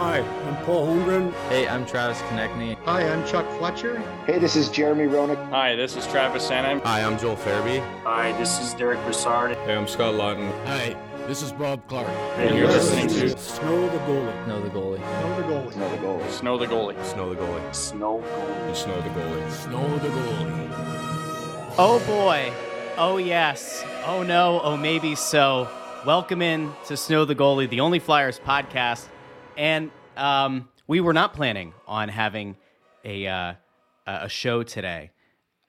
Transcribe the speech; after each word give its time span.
Hi, 0.00 0.20
I'm 0.20 0.64
Paul 0.64 0.86
Holmgren. 0.86 1.30
Hey, 1.50 1.68
I'm 1.68 1.84
Travis 1.84 2.22
Konecny. 2.22 2.74
Hi, 2.86 3.06
I'm 3.06 3.22
Chuck 3.26 3.46
Fletcher. 3.58 3.98
Hey, 4.24 4.38
this 4.38 4.56
is 4.56 4.70
Jeremy 4.70 5.04
Roenick. 5.04 5.36
Hi, 5.50 5.76
this 5.76 5.94
is 5.94 6.06
Travis 6.06 6.48
Sanheim. 6.48 6.80
Hi, 6.84 7.02
I'm 7.02 7.18
Joel 7.18 7.36
Farabee. 7.36 7.80
Hi, 8.02 8.32
this 8.38 8.58
is 8.60 8.72
Derick 8.72 8.98
Brassard. 9.04 9.54
Hey, 9.58 9.76
I'm 9.76 9.86
Scott 9.86 10.14
Laughton. 10.14 10.50
Hi, 10.64 10.96
this 11.26 11.42
is 11.42 11.52
Bob 11.52 11.86
Clark. 11.86 12.08
And 12.38 12.56
you're 12.56 12.66
listening 12.66 13.08
to 13.08 13.36
Snow 13.36 13.90
the 13.90 13.98
Goalie. 13.98 14.44
Snow 14.46 14.62
the 14.62 14.70
goalie. 14.70 14.96
Snow 14.96 15.36
the 15.36 15.42
goalie. 15.42 15.72
Snow 15.74 15.88
the 15.90 15.96
goalie. 15.98 16.32
Snow 16.32 16.56
the 16.56 16.66
Goalie. 16.66 17.04
Snow 17.04 17.28
the 17.28 17.36
goalie. 17.36 17.74
Snow 17.74 18.20
the 18.22 18.30
Goalie. 18.30 18.74
Snow 18.74 19.00
the 19.02 19.08
goalie. 19.10 19.50
Snow 19.50 19.98
the 19.98 20.08
goalie. 20.08 21.74
Oh 21.76 22.02
boy. 22.06 22.50
Oh 22.96 23.18
yes. 23.18 23.84
Oh 24.06 24.22
no. 24.22 24.62
Oh 24.64 24.78
maybe 24.78 25.14
so. 25.14 25.68
Welcome 26.06 26.40
in 26.40 26.72
to 26.86 26.96
Snow 26.96 27.26
the 27.26 27.34
Goalie, 27.34 27.68
the 27.68 27.80
only 27.80 27.98
Flyers 27.98 28.40
podcast. 28.40 29.04
And 29.60 29.90
um, 30.16 30.70
we 30.86 31.02
were 31.02 31.12
not 31.12 31.34
planning 31.34 31.74
on 31.86 32.08
having 32.08 32.56
a 33.04 33.26
uh, 33.26 33.52
a 34.06 34.26
show 34.26 34.62
today, 34.62 35.10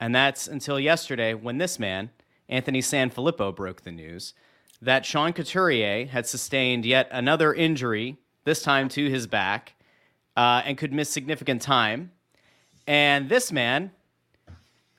and 0.00 0.14
that's 0.14 0.48
until 0.48 0.80
yesterday 0.80 1.34
when 1.34 1.58
this 1.58 1.78
man, 1.78 2.08
Anthony 2.48 2.80
Sanfilippo, 2.80 3.54
broke 3.54 3.82
the 3.82 3.92
news 3.92 4.32
that 4.80 5.04
Sean 5.04 5.34
Couturier 5.34 6.06
had 6.06 6.26
sustained 6.26 6.86
yet 6.86 7.06
another 7.12 7.52
injury, 7.52 8.16
this 8.44 8.62
time 8.62 8.88
to 8.88 9.10
his 9.10 9.26
back, 9.26 9.74
uh, 10.38 10.62
and 10.64 10.78
could 10.78 10.94
miss 10.94 11.10
significant 11.10 11.60
time. 11.60 12.12
And 12.86 13.28
this 13.28 13.52
man, 13.52 13.90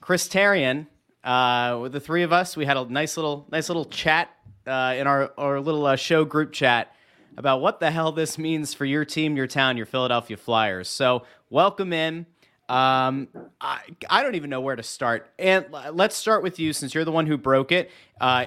Chris 0.01 0.27
Therien, 0.27 0.85
uh, 1.23 1.79
with 1.81 1.93
the 1.93 1.99
three 1.99 2.21
of 2.21 2.31
us, 2.31 2.55
we 2.55 2.67
had 2.67 2.77
a 2.77 2.85
nice 2.85 3.17
little 3.17 3.47
nice 3.51 3.69
little 3.69 3.85
chat 3.85 4.29
uh, 4.67 4.93
in 4.95 5.07
our 5.07 5.31
our 5.35 5.59
little 5.59 5.87
uh, 5.87 5.95
show 5.95 6.23
group 6.23 6.51
chat 6.51 6.93
about 7.37 7.61
what 7.61 7.79
the 7.79 7.91
hell 7.91 8.11
this 8.11 8.37
means 8.37 8.73
for 8.73 8.85
your 8.85 9.05
team, 9.05 9.35
your 9.35 9.47
town, 9.47 9.77
your 9.77 9.85
Philadelphia 9.85 10.37
Flyers. 10.37 10.89
So 10.89 11.23
welcome 11.49 11.93
in. 11.93 12.25
Um, 12.69 13.27
I, 13.59 13.81
I 14.09 14.23
don't 14.23 14.35
even 14.35 14.49
know 14.49 14.61
where 14.61 14.75
to 14.75 14.83
start. 14.83 15.29
And 15.37 15.65
let's 15.91 16.15
start 16.15 16.43
with 16.43 16.59
you 16.59 16.73
since 16.73 16.93
you're 16.93 17.05
the 17.05 17.11
one 17.11 17.27
who 17.27 17.37
broke 17.37 17.71
it. 17.71 17.91
Uh, 18.19 18.45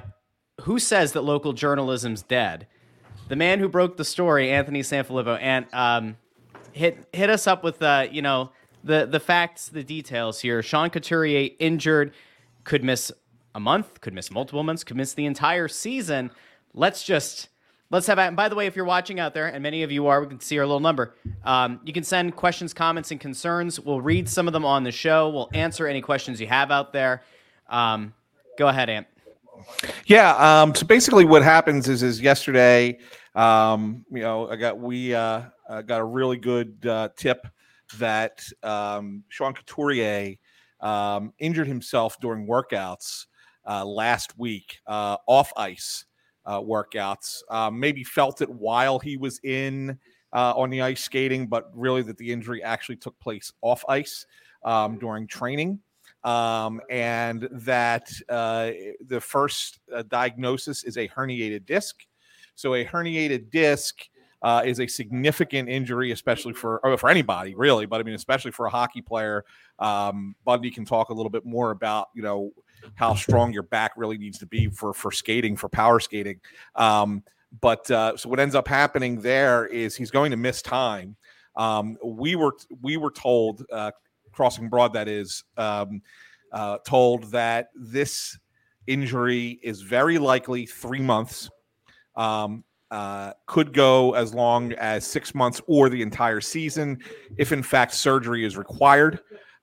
who 0.62 0.78
says 0.78 1.12
that 1.12 1.22
local 1.22 1.52
journalism's 1.52 2.22
dead? 2.22 2.66
The 3.28 3.36
man 3.36 3.58
who 3.58 3.68
broke 3.68 3.96
the 3.96 4.04
story, 4.04 4.50
Anthony 4.50 4.80
Sanfilippo, 4.80 5.38
and 5.40 5.66
um, 5.72 6.16
hit 6.72 7.08
hit 7.12 7.28
us 7.28 7.46
up 7.46 7.64
with 7.64 7.82
uh, 7.82 8.06
you 8.10 8.22
know 8.22 8.52
the 8.84 9.06
the 9.06 9.20
facts, 9.20 9.68
the 9.68 9.82
details 9.82 10.40
here. 10.40 10.62
Sean 10.62 10.90
Couturier 10.90 11.50
injured, 11.58 12.14
could 12.64 12.84
miss 12.84 13.10
a 13.54 13.60
month, 13.60 14.00
could 14.00 14.14
miss 14.14 14.30
multiple 14.30 14.62
months, 14.62 14.84
could 14.84 14.96
miss 14.96 15.12
the 15.14 15.26
entire 15.26 15.66
season. 15.66 16.30
Let's 16.72 17.02
just 17.02 17.48
let's 17.90 18.06
have. 18.06 18.18
And 18.18 18.36
by 18.36 18.48
the 18.48 18.54
way, 18.54 18.66
if 18.66 18.76
you're 18.76 18.84
watching 18.84 19.20
out 19.20 19.34
there, 19.34 19.46
and 19.46 19.62
many 19.62 19.82
of 19.82 19.92
you 19.92 20.06
are, 20.06 20.20
we 20.20 20.26
can 20.26 20.40
see 20.40 20.58
our 20.58 20.66
little 20.66 20.80
number. 20.80 21.14
Um, 21.44 21.80
you 21.84 21.92
can 21.92 22.04
send 22.04 22.36
questions, 22.36 22.72
comments, 22.72 23.10
and 23.10 23.20
concerns. 23.20 23.78
We'll 23.80 24.00
read 24.00 24.28
some 24.28 24.46
of 24.46 24.52
them 24.52 24.64
on 24.64 24.84
the 24.84 24.92
show. 24.92 25.30
We'll 25.30 25.50
answer 25.54 25.86
any 25.86 26.00
questions 26.00 26.40
you 26.40 26.46
have 26.46 26.70
out 26.70 26.92
there. 26.92 27.22
Um, 27.68 28.14
go 28.58 28.68
ahead, 28.68 28.88
Ant. 28.88 29.06
Yeah. 30.06 30.34
Um, 30.36 30.74
so 30.74 30.86
basically, 30.86 31.24
what 31.24 31.42
happens 31.42 31.88
is, 31.88 32.02
is 32.02 32.20
yesterday, 32.20 32.98
um, 33.34 34.04
you 34.10 34.20
know, 34.20 34.48
I 34.48 34.56
got 34.56 34.78
we 34.78 35.14
uh, 35.14 35.42
uh, 35.68 35.82
got 35.82 36.00
a 36.00 36.04
really 36.04 36.36
good 36.36 36.84
uh, 36.86 37.10
tip 37.16 37.46
that 37.98 38.40
um, 38.62 39.22
Sean 39.28 39.54
Couturier 39.54 40.36
um, 40.80 41.32
injured 41.38 41.68
himself 41.68 42.18
during 42.20 42.46
workouts 42.46 43.26
uh, 43.68 43.84
last 43.84 44.38
week, 44.38 44.78
uh, 44.86 45.16
off 45.26 45.52
ice 45.56 46.05
uh, 46.46 46.60
workouts. 46.60 47.42
Um, 47.50 47.78
maybe 47.78 48.04
felt 48.04 48.40
it 48.40 48.48
while 48.48 48.98
he 48.98 49.16
was 49.16 49.40
in 49.42 49.98
uh, 50.32 50.54
on 50.56 50.70
the 50.70 50.82
ice 50.82 51.02
skating, 51.02 51.46
but 51.46 51.70
really 51.74 52.02
that 52.02 52.16
the 52.16 52.30
injury 52.32 52.62
actually 52.62 52.96
took 52.96 53.18
place 53.20 53.52
off 53.62 53.84
ice 53.88 54.26
um, 54.64 54.98
during 54.98 55.26
training. 55.26 55.80
Um, 56.24 56.80
and 56.90 57.48
that 57.52 58.10
uh, 58.28 58.72
the 59.06 59.20
first 59.20 59.78
uh, 59.94 60.02
diagnosis 60.08 60.82
is 60.82 60.96
a 60.96 61.06
herniated 61.08 61.66
disc. 61.66 62.04
So 62.56 62.74
a 62.74 62.84
herniated 62.84 63.50
disc 63.50 64.08
uh, 64.42 64.62
is 64.64 64.80
a 64.80 64.86
significant 64.86 65.68
injury, 65.68 66.10
especially 66.10 66.52
for 66.52 66.80
or 66.84 66.96
for 66.98 67.10
anybody, 67.10 67.54
really. 67.54 67.86
But 67.86 68.00
I 68.00 68.02
mean, 68.02 68.14
especially 68.14 68.50
for 68.50 68.66
a 68.66 68.70
hockey 68.70 69.02
player. 69.02 69.44
Um, 69.78 70.34
Bundy 70.44 70.70
can 70.70 70.84
talk 70.84 71.10
a 71.10 71.14
little 71.14 71.30
bit 71.30 71.44
more 71.44 71.70
about 71.70 72.08
you 72.14 72.22
know 72.22 72.52
how 72.94 73.14
strong 73.14 73.52
your 73.52 73.62
back 73.62 73.92
really 73.96 74.18
needs 74.18 74.38
to 74.38 74.46
be 74.46 74.68
for 74.68 74.92
for 74.92 75.10
skating, 75.10 75.56
for 75.56 75.68
power 75.68 76.00
skating. 76.00 76.40
Um, 76.74 77.22
but 77.60 77.90
uh, 77.90 78.16
so 78.16 78.28
what 78.28 78.40
ends 78.40 78.54
up 78.54 78.68
happening 78.68 79.20
there 79.20 79.66
is 79.66 79.96
he's 79.96 80.10
going 80.10 80.30
to 80.30 80.36
miss 80.36 80.62
time. 80.62 81.16
Um, 81.56 81.96
we 82.04 82.36
were 82.36 82.52
we 82.82 82.96
were 82.96 83.10
told 83.10 83.64
uh, 83.72 83.92
crossing 84.32 84.68
broad 84.68 84.92
that 84.92 85.08
is 85.08 85.44
um, 85.56 86.02
uh, 86.52 86.78
told 86.86 87.24
that 87.32 87.68
this 87.74 88.38
injury 88.86 89.58
is 89.62 89.82
very 89.82 90.18
likely 90.18 90.66
three 90.66 91.00
months. 91.00 91.50
Um, 92.14 92.64
uh, 92.90 93.32
could 93.46 93.72
go 93.72 94.14
as 94.14 94.32
long 94.32 94.72
as 94.74 95.04
six 95.04 95.34
months 95.34 95.60
or 95.66 95.88
the 95.88 96.00
entire 96.00 96.40
season 96.40 97.02
if, 97.36 97.50
in 97.50 97.62
fact, 97.62 97.92
surgery 97.92 98.44
is 98.44 98.56
required. 98.56 99.18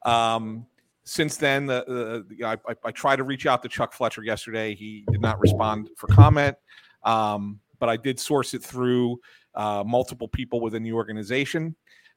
Um, 0.06 0.66
since 1.06 1.38
then, 1.38 1.66
the, 1.66 2.25
the 2.30 2.46
I, 2.46 2.53
I, 2.53 2.75
I, 2.86 2.91
tried 2.91 3.18
to 3.18 3.24
reach 3.24 3.46
out 3.46 3.62
to 3.64 3.69
Chuck 3.69 3.94
Fletcher 3.94 4.24
yesterday. 4.24 4.74
He 4.74 5.06
did 5.12 5.22
not 5.22 5.40
respond 5.40 5.90
for 5.97 6.08
comment, 6.08 6.56
um, 7.03 7.59
but 7.80 7.90
I 7.90 7.97
did 7.97 8.19
source 8.19 8.53
it 8.53 8.64
through 8.64 9.19
uh, 9.56 9.84
multiple 9.86 10.28
people 10.28 10.62
within 10.62 10.84
the 10.84 10.94
organization. 10.94 11.75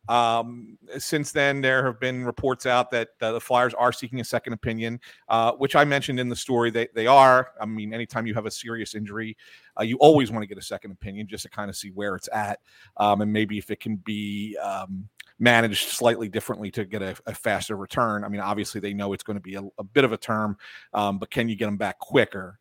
Um, 0.09 0.79
since 0.99 1.33
then, 1.33 1.61
there 1.61 1.85
have 1.85 1.99
been 1.99 2.25
reports 2.25 2.65
out 2.65 2.91
that 2.93 3.09
uh, 3.21 3.33
the 3.33 3.41
Flyers 3.41 3.75
are 3.75 3.93
seeking 3.93 4.21
a 4.21 4.25
second 4.25 4.53
opinion, 4.53 5.01
uh, 5.29 5.53
which 5.53 5.75
I 5.75 5.85
mentioned 5.85 6.21
in 6.21 6.29
the 6.29 6.37
story. 6.37 6.71
They, 6.71 6.89
they 6.95 7.09
are. 7.09 7.51
I 7.61 7.67
mean, 7.67 7.93
anytime 7.93 8.27
you 8.27 8.35
have 8.35 8.47
a 8.47 8.51
serious 8.51 8.95
injury, 8.95 9.37
uh, 9.79 9.83
you 9.83 9.97
always 9.97 10.31
want 10.31 10.43
to 10.43 10.47
get 10.47 10.59
a 10.59 10.63
second 10.63 10.93
opinion 10.93 11.27
just 11.27 11.43
to 11.43 11.51
kind 11.51 11.69
of 11.69 11.77
see 11.77 11.91
where 11.91 12.15
it's 12.15 12.29
at 12.33 12.61
um, 12.99 13.21
and 13.21 13.33
maybe 13.33 13.59
if 13.59 13.71
it 13.71 13.81
can 13.81 13.97
be 13.97 14.57
um, 14.59 15.09
managed 15.39 15.89
slightly 15.89 16.29
differently 16.29 16.71
to 16.73 16.85
get 16.85 17.03
a, 17.03 17.17
a, 17.27 17.35
faster 17.35 17.77
return. 17.77 18.25
I 18.25 18.29
mean, 18.29 18.41
obviously, 18.41 18.81
they 18.81 18.95
know 18.95 19.13
it's 19.13 19.23
going 19.23 19.37
to 19.37 19.43
be 19.43 19.55
a, 19.55 19.63
a 19.79 19.85
bit 19.85 20.05
of 20.05 20.13
a 20.13 20.17
term, 20.17 20.57
um, 20.95 21.19
but 21.19 21.31
can 21.31 21.49
you 21.49 21.57
get 21.57 21.67
them 21.67 21.77
back 21.77 21.99
quicker? 21.99 22.59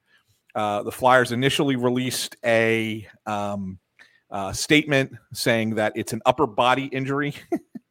Uh, 0.53 0.83
the 0.83 0.91
Flyers 0.91 1.31
initially 1.31 1.75
released 1.75 2.37
a 2.45 3.07
um, 3.25 3.79
uh, 4.31 4.53
statement 4.53 5.13
saying 5.33 5.75
that 5.75 5.93
it's 5.95 6.13
an 6.13 6.21
upper 6.25 6.47
body 6.47 6.85
injury, 6.85 7.33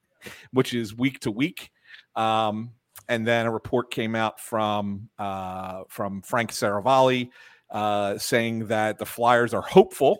which 0.53 0.75
is 0.75 0.97
week 0.97 1.21
to 1.21 1.31
week. 1.31 1.71
Um, 2.17 2.73
and 3.09 3.27
then 3.27 3.47
a 3.47 3.51
report 3.51 3.91
came 3.91 4.15
out 4.15 4.41
from 4.41 5.09
uh, 5.19 5.83
from 5.89 6.23
Frank 6.23 6.53
Seravalli 6.53 7.31
uh, 7.71 8.17
saying 8.19 8.69
that 8.69 8.99
the 8.99 9.07
Flyers 9.07 9.53
are 9.53 9.63
hopeful 9.63 10.19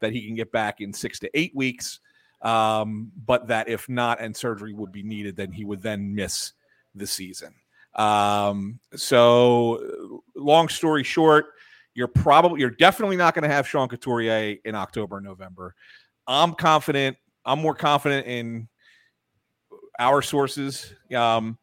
that 0.00 0.12
he 0.12 0.26
can 0.26 0.34
get 0.34 0.50
back 0.50 0.80
in 0.80 0.92
six 0.92 1.18
to 1.20 1.30
eight 1.34 1.52
weeks, 1.54 2.00
um, 2.42 3.10
but 3.26 3.48
that 3.48 3.68
if 3.68 3.88
not 3.88 4.20
and 4.20 4.36
surgery 4.36 4.72
would 4.72 4.92
be 4.92 5.02
needed, 5.02 5.36
then 5.36 5.52
he 5.52 5.64
would 5.64 5.82
then 5.82 6.14
miss 6.14 6.52
the 6.94 7.06
season. 7.06 7.54
Um, 7.94 8.78
so, 8.94 10.20
long 10.34 10.68
story 10.68 11.02
short, 11.02 11.46
you're 11.94 12.08
probably 12.08 12.60
you're 12.60 12.70
definitely 12.70 13.16
not 13.16 13.34
going 13.34 13.48
to 13.48 13.54
have 13.54 13.66
Sean 13.66 13.88
Couturier 13.88 14.56
in 14.64 14.74
October 14.74 15.20
November. 15.20 15.74
I'm 16.26 16.54
confident. 16.54 17.16
I'm 17.44 17.60
more 17.60 17.74
confident 17.74 18.26
in 18.26 18.68
our 19.98 20.20
sources. 20.20 20.92
Um, 21.14 21.56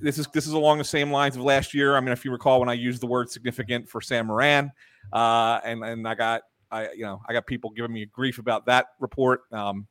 this 0.00 0.18
is 0.18 0.26
this 0.28 0.46
is 0.46 0.52
along 0.52 0.78
the 0.78 0.84
same 0.84 1.10
lines 1.10 1.36
of 1.36 1.42
last 1.42 1.74
year. 1.74 1.96
I 1.96 2.00
mean, 2.00 2.12
if 2.12 2.24
you 2.24 2.30
recall, 2.30 2.60
when 2.60 2.68
I 2.68 2.74
used 2.74 3.02
the 3.02 3.06
word 3.06 3.30
significant 3.30 3.88
for 3.88 4.00
Sam 4.00 4.28
Morin, 4.28 4.70
uh, 5.12 5.60
and 5.64 5.84
and 5.84 6.06
I 6.06 6.14
got 6.14 6.42
I 6.70 6.92
you 6.92 7.04
know 7.04 7.20
I 7.28 7.32
got 7.32 7.46
people 7.46 7.70
giving 7.70 7.92
me 7.92 8.06
grief 8.06 8.38
about 8.38 8.66
that 8.66 8.86
report. 9.00 9.42
Um, 9.52 9.86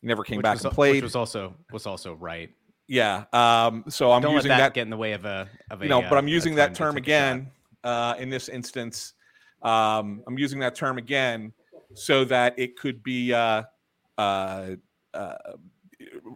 he 0.00 0.08
never 0.08 0.22
came 0.22 0.38
which 0.38 0.44
back 0.44 0.54
was, 0.54 0.64
and 0.64 0.74
played. 0.74 0.96
Which 0.96 1.02
was 1.02 1.16
also 1.16 1.54
was 1.72 1.86
also 1.86 2.14
right. 2.14 2.50
Yeah. 2.88 3.24
Um, 3.32 3.84
so 3.88 4.12
I'm 4.12 4.22
Don't 4.22 4.34
using 4.34 4.50
that, 4.50 4.58
that, 4.58 4.74
get 4.74 4.82
in 4.82 4.90
the 4.90 4.96
way 4.96 5.12
of 5.12 5.24
a 5.24 5.48
of 5.70 5.80
a. 5.80 5.84
you 5.84 5.88
know, 5.88 6.02
but 6.02 6.12
uh, 6.12 6.16
I'm 6.16 6.28
using 6.28 6.54
that 6.56 6.74
term 6.74 6.96
again 6.96 7.50
uh, 7.84 8.14
in 8.18 8.30
this 8.30 8.48
instance. 8.48 9.14
Um, 9.62 10.22
I'm 10.26 10.38
using 10.38 10.60
that 10.60 10.74
term 10.74 10.98
again 10.98 11.52
so 11.94 12.24
that 12.24 12.58
it 12.58 12.76
could 12.76 13.02
be 13.02 13.32
uh, 13.32 13.62
uh, 14.18 14.70
uh, 15.14 15.34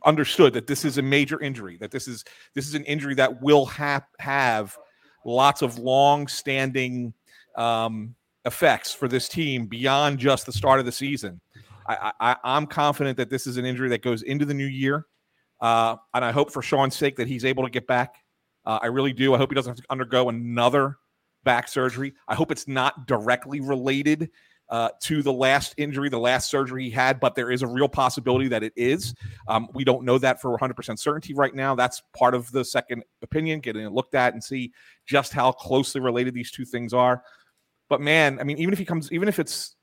understood 0.04 0.52
that 0.54 0.66
this 0.66 0.84
is 0.84 0.98
a 0.98 1.02
major 1.02 1.40
injury. 1.40 1.76
That 1.76 1.90
this 1.90 2.08
is 2.08 2.24
this 2.54 2.66
is 2.66 2.74
an 2.74 2.84
injury 2.84 3.14
that 3.14 3.42
will 3.42 3.66
have 3.66 4.04
have 4.18 4.76
lots 5.24 5.62
of 5.62 5.78
long-standing 5.78 7.12
um, 7.56 8.14
effects 8.46 8.92
for 8.92 9.06
this 9.06 9.28
team 9.28 9.66
beyond 9.66 10.18
just 10.18 10.46
the 10.46 10.52
start 10.52 10.80
of 10.80 10.86
the 10.86 10.92
season. 10.92 11.40
I, 11.96 12.12
I, 12.20 12.36
I'm 12.44 12.66
confident 12.66 13.16
that 13.16 13.30
this 13.30 13.46
is 13.46 13.56
an 13.56 13.64
injury 13.64 13.88
that 13.90 14.02
goes 14.02 14.22
into 14.22 14.44
the 14.44 14.54
new 14.54 14.66
year, 14.66 15.06
uh, 15.60 15.96
and 16.14 16.24
I 16.24 16.32
hope 16.32 16.52
for 16.52 16.62
Sean's 16.62 16.96
sake 16.96 17.16
that 17.16 17.28
he's 17.28 17.44
able 17.44 17.64
to 17.64 17.70
get 17.70 17.86
back. 17.86 18.16
Uh, 18.64 18.78
I 18.82 18.86
really 18.86 19.12
do. 19.12 19.34
I 19.34 19.38
hope 19.38 19.50
he 19.50 19.54
doesn't 19.54 19.70
have 19.70 19.84
to 19.84 19.90
undergo 19.90 20.28
another 20.28 20.96
back 21.44 21.68
surgery. 21.68 22.12
I 22.28 22.34
hope 22.34 22.52
it's 22.52 22.68
not 22.68 23.06
directly 23.06 23.60
related 23.60 24.30
uh, 24.70 24.88
to 25.00 25.22
the 25.22 25.32
last 25.32 25.74
injury, 25.78 26.08
the 26.08 26.18
last 26.18 26.48
surgery 26.48 26.84
he 26.84 26.90
had, 26.90 27.18
but 27.18 27.34
there 27.34 27.50
is 27.50 27.62
a 27.62 27.66
real 27.66 27.88
possibility 27.88 28.46
that 28.48 28.62
it 28.62 28.72
is. 28.76 29.14
Um, 29.48 29.68
we 29.74 29.82
don't 29.82 30.04
know 30.04 30.16
that 30.18 30.40
for 30.40 30.56
100% 30.56 30.98
certainty 30.98 31.34
right 31.34 31.54
now. 31.54 31.74
That's 31.74 32.02
part 32.16 32.34
of 32.34 32.50
the 32.52 32.64
second 32.64 33.02
opinion, 33.20 33.60
getting 33.60 33.84
it 33.84 33.92
looked 33.92 34.14
at 34.14 34.32
and 34.32 34.42
see 34.42 34.72
just 35.06 35.32
how 35.32 35.50
closely 35.50 36.00
related 36.00 36.34
these 36.34 36.52
two 36.52 36.64
things 36.64 36.94
are. 36.94 37.22
But 37.88 38.00
man, 38.00 38.38
I 38.38 38.44
mean, 38.44 38.58
even 38.58 38.72
if 38.72 38.78
he 38.78 38.84
comes, 38.84 39.10
even 39.10 39.28
if 39.28 39.40
it's, 39.40 39.74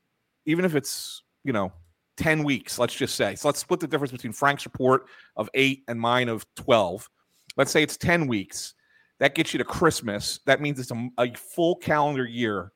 even 0.46 0.64
if 0.64 0.74
it's, 0.74 1.22
you 1.44 1.52
know, 1.52 1.70
10 2.18 2.44
weeks, 2.44 2.78
let's 2.78 2.94
just 2.94 3.14
say. 3.14 3.34
So 3.34 3.48
let's 3.48 3.60
split 3.60 3.80
the 3.80 3.86
difference 3.86 4.12
between 4.12 4.32
Frank's 4.32 4.66
report 4.66 5.06
of 5.36 5.48
eight 5.54 5.84
and 5.88 5.98
mine 5.98 6.28
of 6.28 6.44
12. 6.56 7.08
Let's 7.56 7.70
say 7.70 7.82
it's 7.82 7.96
10 7.96 8.26
weeks. 8.26 8.74
That 9.20 9.34
gets 9.34 9.54
you 9.54 9.58
to 9.58 9.64
Christmas. 9.64 10.40
That 10.44 10.60
means 10.60 10.78
it's 10.78 10.90
a, 10.90 11.08
a 11.18 11.32
full 11.34 11.76
calendar 11.76 12.26
year 12.26 12.72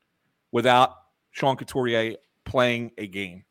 without 0.53 0.95
Sean 1.33 1.57
Couturier 1.57 2.17
playing 2.45 2.93
a 2.99 3.07
game. 3.07 3.45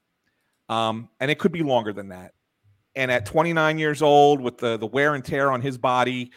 Um, 0.69 1.09
and 1.19 1.29
it 1.29 1.37
could 1.39 1.51
be 1.51 1.63
longer 1.63 1.93
than 1.93 2.09
that. 2.09 2.33
And 2.95 3.11
at 3.11 3.25
29 3.25 3.77
years 3.77 4.01
old, 4.01 4.41
with 4.41 4.57
the, 4.57 4.77
the 4.77 4.87
wear 4.87 5.15
and 5.15 5.23
tear 5.23 5.51
on 5.51 5.61
his 5.61 5.77
body, 5.77 6.31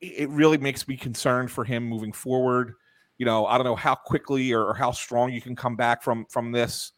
it 0.00 0.28
really 0.30 0.58
makes 0.58 0.86
me 0.86 0.96
concerned 0.96 1.50
for 1.50 1.64
him 1.64 1.84
moving 1.84 2.12
forward. 2.12 2.74
You 3.16 3.26
know, 3.26 3.46
I 3.46 3.56
don't 3.56 3.64
know 3.64 3.76
how 3.76 3.94
quickly 3.94 4.52
or, 4.52 4.64
or 4.64 4.74
how 4.74 4.92
strong 4.92 5.32
you 5.32 5.40
can 5.40 5.56
come 5.56 5.74
back 5.74 6.02
from 6.04 6.26
from 6.30 6.52
this. 6.52 6.92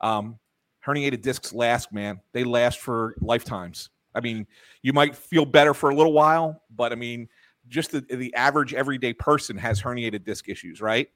Um, 0.00 0.38
herniated 0.86 1.22
discs 1.22 1.52
last, 1.52 1.92
man. 1.92 2.20
They 2.32 2.44
last 2.44 2.78
for 2.78 3.16
lifetimes. 3.20 3.90
I 4.14 4.20
mean, 4.20 4.46
you 4.82 4.92
might 4.92 5.14
feel 5.14 5.44
better 5.44 5.74
for 5.74 5.90
a 5.90 5.94
little 5.94 6.12
while, 6.12 6.62
but 6.74 6.92
I 6.92 6.94
mean, 6.94 7.28
just 7.68 7.90
the, 7.90 8.00
the 8.00 8.34
average 8.34 8.72
everyday 8.72 9.12
person 9.12 9.56
has 9.58 9.82
herniated 9.82 10.24
disc 10.24 10.48
issues, 10.48 10.80
right? 10.80 11.08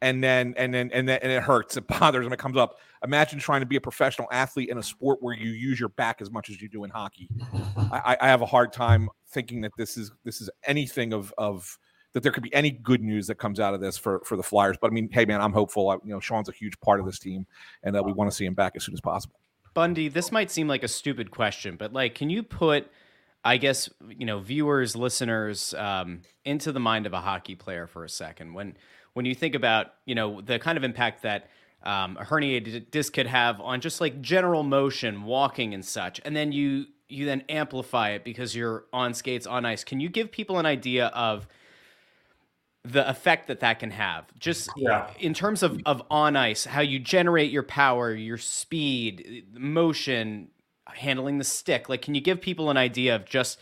and 0.00 0.22
then 0.22 0.54
and 0.56 0.72
then 0.72 0.90
and 0.92 1.08
then 1.08 1.18
and 1.22 1.32
it 1.32 1.42
hurts 1.42 1.76
it 1.76 1.86
bothers 2.00 2.24
them 2.24 2.32
it 2.32 2.38
comes 2.38 2.56
up 2.56 2.78
imagine 3.02 3.38
trying 3.38 3.60
to 3.60 3.66
be 3.66 3.76
a 3.76 3.80
professional 3.80 4.28
athlete 4.30 4.68
in 4.68 4.78
a 4.78 4.82
sport 4.82 5.18
where 5.20 5.34
you 5.34 5.50
use 5.50 5.78
your 5.78 5.88
back 5.90 6.20
as 6.20 6.30
much 6.30 6.50
as 6.50 6.60
you 6.60 6.68
do 6.68 6.84
in 6.84 6.90
hockey 6.90 7.28
I, 7.92 8.16
I 8.20 8.28
have 8.28 8.42
a 8.42 8.46
hard 8.46 8.72
time 8.72 9.08
thinking 9.30 9.60
that 9.62 9.72
this 9.76 9.96
is 9.96 10.12
this 10.24 10.40
is 10.40 10.50
anything 10.64 11.12
of 11.12 11.32
of 11.38 11.78
that 12.18 12.24
there 12.24 12.32
could 12.32 12.42
be 12.42 12.52
any 12.52 12.72
good 12.72 13.00
news 13.00 13.28
that 13.28 13.36
comes 13.36 13.60
out 13.60 13.74
of 13.74 13.80
this 13.80 13.96
for 13.96 14.20
for 14.24 14.36
the 14.36 14.42
flyers 14.42 14.76
but 14.80 14.90
i 14.90 14.94
mean 14.94 15.08
hey 15.12 15.24
man 15.24 15.40
i'm 15.40 15.52
hopeful 15.52 15.88
I, 15.88 15.94
you 16.04 16.12
know 16.12 16.18
sean's 16.18 16.48
a 16.48 16.52
huge 16.52 16.80
part 16.80 16.98
of 16.98 17.06
this 17.06 17.20
team 17.20 17.46
and 17.84 17.96
uh, 17.96 18.02
we 18.04 18.12
want 18.12 18.28
to 18.28 18.36
see 18.36 18.44
him 18.44 18.54
back 18.54 18.72
as 18.74 18.84
soon 18.84 18.94
as 18.94 19.00
possible 19.00 19.38
bundy 19.72 20.08
this 20.08 20.32
might 20.32 20.50
seem 20.50 20.66
like 20.66 20.82
a 20.82 20.88
stupid 20.88 21.30
question 21.30 21.76
but 21.76 21.92
like 21.92 22.16
can 22.16 22.28
you 22.28 22.42
put 22.42 22.90
I 23.44 23.56
guess 23.56 23.88
you 24.08 24.26
know 24.26 24.40
viewers, 24.40 24.96
listeners, 24.96 25.72
um, 25.74 26.22
into 26.44 26.72
the 26.72 26.80
mind 26.80 27.06
of 27.06 27.12
a 27.12 27.20
hockey 27.20 27.54
player 27.54 27.86
for 27.86 28.04
a 28.04 28.08
second. 28.08 28.52
When 28.52 28.76
when 29.12 29.24
you 29.24 29.34
think 29.34 29.54
about 29.54 29.86
you 30.04 30.14
know 30.14 30.40
the 30.40 30.58
kind 30.58 30.76
of 30.76 30.84
impact 30.84 31.22
that 31.22 31.48
um, 31.82 32.16
a 32.18 32.24
herniated 32.24 32.90
disc 32.90 33.12
could 33.12 33.26
have 33.26 33.60
on 33.60 33.80
just 33.80 34.00
like 34.00 34.20
general 34.20 34.64
motion, 34.64 35.22
walking 35.22 35.72
and 35.72 35.84
such, 35.84 36.20
and 36.24 36.34
then 36.34 36.52
you 36.52 36.86
you 37.08 37.24
then 37.24 37.42
amplify 37.48 38.10
it 38.10 38.24
because 38.24 38.54
you're 38.54 38.84
on 38.92 39.14
skates 39.14 39.46
on 39.46 39.64
ice. 39.64 39.84
Can 39.84 40.00
you 40.00 40.08
give 40.08 40.30
people 40.32 40.58
an 40.58 40.66
idea 40.66 41.06
of 41.06 41.46
the 42.84 43.08
effect 43.08 43.48
that 43.48 43.60
that 43.60 43.80
can 43.80 43.90
have 43.90 44.24
just 44.38 44.70
Yeah. 44.76 45.10
in 45.18 45.34
terms 45.34 45.62
of, 45.62 45.80
of 45.84 46.02
on 46.10 46.36
ice 46.36 46.64
how 46.64 46.80
you 46.80 46.98
generate 46.98 47.50
your 47.50 47.64
power 47.64 48.14
your 48.14 48.38
speed 48.38 49.46
motion 49.52 50.48
handling 50.86 51.38
the 51.38 51.44
stick 51.44 51.88
like 51.88 52.02
can 52.02 52.14
you 52.14 52.20
give 52.20 52.40
people 52.40 52.70
an 52.70 52.76
idea 52.76 53.16
of 53.16 53.24
just 53.24 53.60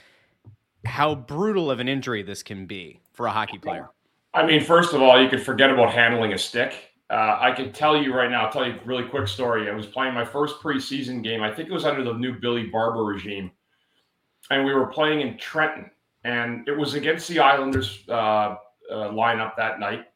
how 0.85 1.15
brutal 1.15 1.71
of 1.71 1.81
an 1.81 1.89
injury 1.89 2.23
this 2.23 2.43
can 2.43 2.67
be 2.67 3.01
for 3.15 3.27
a 3.27 3.33
hockey 3.33 3.59
player 3.59 3.91
I 4.35 4.45
mean, 4.45 4.63
first 4.63 4.93
of 4.93 5.01
all, 5.01 5.21
you 5.21 5.31
could 5.31 5.43
forget 5.43 5.71
about 5.71 5.95
handling 5.95 6.35
a 6.35 6.39
stick. 6.39 6.75
Uh, 7.09 7.39
I 7.41 7.53
can 7.53 7.73
tell 7.73 7.97
you 7.97 8.13
right 8.13 8.31
now, 8.31 8.45
I'll 8.45 8.53
tell 8.53 8.67
you 8.67 8.75
a 8.75 8.85
really 8.85 9.09
quick 9.09 9.29
story. 9.29 9.71
I 9.71 9.75
was 9.75 9.87
playing 9.87 10.13
my 10.13 10.27
first 10.27 10.61
preseason 10.61 11.25
game. 11.25 11.43
I 11.43 11.51
think 11.51 11.71
it 11.71 11.73
was 11.73 11.87
under 11.87 12.05
the 12.05 12.13
new 12.13 12.39
Billy 12.39 12.67
Barber 12.67 13.03
regime. 13.03 13.51
And 14.51 14.67
we 14.67 14.75
were 14.75 14.89
playing 14.89 15.23
in 15.23 15.39
Trenton. 15.39 15.91
And 16.23 16.69
it 16.69 16.77
was 16.77 16.93
against 16.93 17.29
the 17.29 17.39
Islanders 17.39 18.07
uh, 18.11 18.57
uh, 18.91 19.11
lineup 19.11 19.56
that 19.56 19.81
night. 19.81 20.06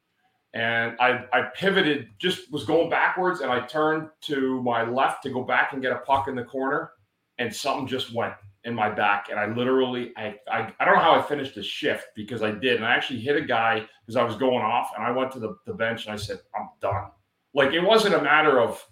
And 0.53 0.97
I, 0.99 1.25
I 1.33 1.43
pivoted, 1.55 2.09
just 2.19 2.51
was 2.53 2.65
going 2.65 2.91
backwards, 2.91 3.41
and 3.41 3.53
I 3.53 3.61
turned 3.67 4.09
to 4.23 4.63
my 4.63 4.83
left 4.83 5.23
to 5.23 5.31
go 5.31 5.45
back 5.45 5.73
and 5.73 5.81
get 5.81 5.93
a 5.93 5.99
puck 5.99 6.27
in 6.29 6.35
the 6.35 6.45
corner. 6.45 6.91
And 7.39 7.55
something 7.55 7.87
just 7.87 8.13
went 8.13 8.35
in 8.65 8.75
my 8.75 8.91
back. 8.91 9.29
And 9.31 9.39
I 9.39 9.47
literally, 9.47 10.13
I, 10.17 10.37
I, 10.51 10.73
I 10.79 10.85
don't 10.85 10.97
know 10.97 11.01
how 11.01 11.19
I 11.19 11.23
finished 11.23 11.55
the 11.55 11.63
shift 11.63 12.09
because 12.15 12.43
I 12.43 12.51
did. 12.51 12.77
And 12.77 12.85
I 12.85 12.95
actually 12.95 13.21
hit 13.21 13.37
a 13.37 13.41
guy 13.41 13.87
because 14.05 14.17
I 14.17 14.25
was 14.25 14.37
going 14.37 14.63
off. 14.63 14.91
And 14.97 15.05
I 15.05 15.11
went 15.11 15.33
to 15.33 15.39
the, 15.39 15.57
the 15.67 15.73
bench 15.73 16.05
and 16.05 16.13
I 16.13 16.17
said, 16.17 16.41
I'm 16.55 16.69
done. 16.83 17.07
Like 17.55 17.73
it 17.73 17.81
wasn't 17.81 18.15
a 18.15 18.23
matter 18.23 18.61
of, 18.61 18.85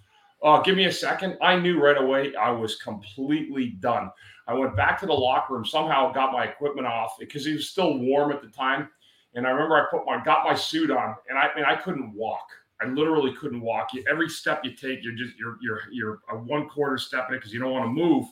oh, 0.43 0.63
give 0.63 0.77
me 0.77 0.87
a 0.87 0.93
second. 0.93 1.37
I 1.43 1.59
knew 1.59 1.83
right 1.83 2.01
away 2.01 2.35
I 2.37 2.51
was 2.51 2.77
completely 2.77 3.71
done. 3.81 4.11
I 4.47 4.55
went 4.55 4.75
back 4.77 4.99
to 5.01 5.07
the 5.07 5.13
locker 5.13 5.55
room, 5.55 5.67
somehow 5.67 6.13
got 6.13 6.33
my 6.33 6.45
equipment 6.45 6.87
off 6.87 7.17
because 7.19 7.47
it 7.47 7.53
was 7.53 7.69
still 7.69 7.99
warm 7.99 8.33
at 8.33 8.41
the 8.41 8.49
time. 8.49 8.89
And 9.35 9.47
I 9.47 9.51
remember 9.51 9.77
I 9.77 9.87
put 9.91 10.07
my 10.07 10.23
got 10.25 10.45
my 10.45 10.55
suit 10.55 10.91
on 10.91 11.15
and 11.29 11.39
I 11.39 11.49
mean 11.55 11.65
I 11.65 11.77
couldn't 11.77 12.13
walk. 12.15 12.49
I 12.81 12.87
literally 12.87 13.35
couldn't 13.35 13.61
walk. 13.61 13.93
You, 13.93 14.05
every 14.09 14.29
step 14.29 14.65
you 14.65 14.73
take, 14.73 15.03
you're 15.03 15.15
just 15.15 15.37
you're 15.37 15.59
you're 15.61 15.81
you're 15.91 16.19
a 16.31 16.37
one 16.37 16.69
quarter 16.69 16.99
step 16.99 17.29
in 17.29 17.35
it 17.35 17.39
because 17.39 17.53
you 17.53 17.61
don't 17.61 17.73
want 17.73 17.85
to 17.85 17.91
move. 17.91 18.27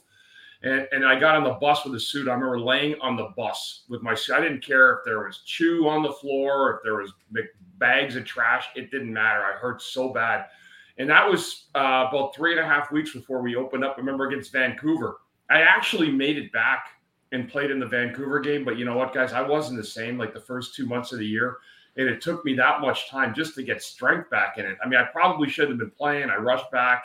And, 0.62 0.88
and 0.90 1.04
I 1.04 1.18
got 1.18 1.36
on 1.36 1.44
the 1.44 1.52
bus 1.52 1.84
with 1.84 1.92
the 1.92 2.00
suit. 2.00 2.28
I 2.28 2.32
remember 2.32 2.58
laying 2.58 2.98
on 3.00 3.16
the 3.16 3.28
bus 3.36 3.84
with 3.88 4.02
my 4.02 4.14
suit. 4.14 4.36
I 4.36 4.40
didn't 4.40 4.64
care 4.64 4.94
if 4.94 4.98
there 5.04 5.24
was 5.24 5.42
chew 5.44 5.86
on 5.88 6.02
the 6.02 6.12
floor, 6.12 6.76
if 6.76 6.80
there 6.82 6.96
was 6.96 7.12
bags 7.78 8.16
of 8.16 8.24
trash. 8.24 8.66
It 8.74 8.90
didn't 8.90 9.12
matter. 9.12 9.42
I 9.42 9.52
hurt 9.52 9.82
so 9.82 10.12
bad. 10.12 10.46
And 10.98 11.10
that 11.10 11.28
was 11.28 11.66
uh, 11.74 12.06
about 12.08 12.34
three 12.34 12.52
and 12.52 12.60
a 12.60 12.66
half 12.66 12.90
weeks 12.90 13.12
before 13.12 13.42
we 13.42 13.54
opened 13.54 13.84
up. 13.84 13.94
I 13.96 14.00
remember 14.00 14.28
against 14.28 14.50
Vancouver. 14.50 15.18
I 15.50 15.60
actually 15.60 16.10
made 16.10 16.38
it 16.38 16.50
back 16.52 16.88
and 17.32 17.48
played 17.48 17.70
in 17.70 17.80
the 17.80 17.86
Vancouver 17.86 18.40
game. 18.40 18.64
But 18.64 18.78
you 18.78 18.84
know 18.84 18.96
what, 18.96 19.14
guys? 19.14 19.32
I 19.32 19.42
wasn't 19.42 19.78
the 19.78 19.86
same 19.86 20.18
like 20.18 20.32
the 20.32 20.40
first 20.40 20.74
two 20.74 20.86
months 20.86 21.12
of 21.12 21.18
the 21.18 21.26
year. 21.26 21.58
And 21.96 22.08
it 22.08 22.20
took 22.20 22.44
me 22.44 22.54
that 22.54 22.80
much 22.80 23.08
time 23.08 23.34
just 23.34 23.54
to 23.54 23.62
get 23.62 23.82
strength 23.82 24.28
back 24.30 24.58
in 24.58 24.66
it. 24.66 24.76
I 24.84 24.88
mean, 24.88 25.00
I 25.00 25.04
probably 25.04 25.48
shouldn't 25.48 25.72
have 25.72 25.78
been 25.78 25.96
playing. 25.96 26.28
I 26.28 26.36
rushed 26.36 26.70
back. 26.70 27.04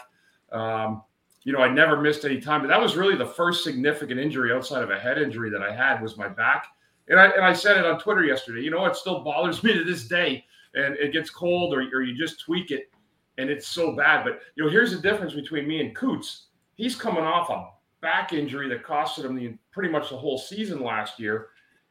Um, 0.52 1.04
you 1.44 1.54
know, 1.54 1.60
I 1.60 1.70
never 1.70 2.00
missed 2.00 2.26
any 2.26 2.40
time, 2.40 2.62
but 2.62 2.68
that 2.68 2.80
was 2.80 2.96
really 2.96 3.16
the 3.16 3.26
first 3.26 3.64
significant 3.64 4.20
injury 4.20 4.52
outside 4.52 4.84
of 4.84 4.92
a 4.92 5.00
head 5.00 5.18
injury 5.18 5.50
that 5.50 5.64
I 5.64 5.74
had 5.74 6.02
was 6.02 6.18
my 6.18 6.28
back. 6.28 6.68
And 7.08 7.20
I 7.20 7.28
and 7.30 7.44
I 7.44 7.54
said 7.54 7.78
it 7.78 7.86
on 7.86 8.00
Twitter 8.00 8.24
yesterday. 8.24 8.62
You 8.62 8.70
know, 8.70 8.86
it 8.86 8.96
still 8.96 9.24
bothers 9.24 9.64
me 9.64 9.74
to 9.74 9.84
this 9.84 10.08
day. 10.08 10.46
And 10.74 10.96
it 10.96 11.12
gets 11.12 11.30
cold, 11.30 11.74
or, 11.74 11.82
or 11.94 12.02
you 12.02 12.18
just 12.18 12.40
tweak 12.40 12.72
it, 12.72 12.90
and 13.38 13.50
it's 13.50 13.68
so 13.68 13.94
bad. 13.94 14.24
But 14.24 14.40
you 14.56 14.64
know, 14.64 14.70
here's 14.70 14.92
the 14.92 15.02
difference 15.02 15.34
between 15.34 15.68
me 15.68 15.82
and 15.82 15.94
Coots. 15.94 16.46
He's 16.76 16.96
coming 16.96 17.26
off 17.26 17.50
a 17.50 17.72
back 18.02 18.34
injury 18.34 18.68
that 18.70 18.84
costed 18.84 19.26
him 19.26 19.36
the 19.36 19.56
pretty 19.72 19.90
much 19.90 20.10
the 20.10 20.18
whole 20.18 20.38
season 20.38 20.84
last 20.84 21.20
year, 21.20 21.50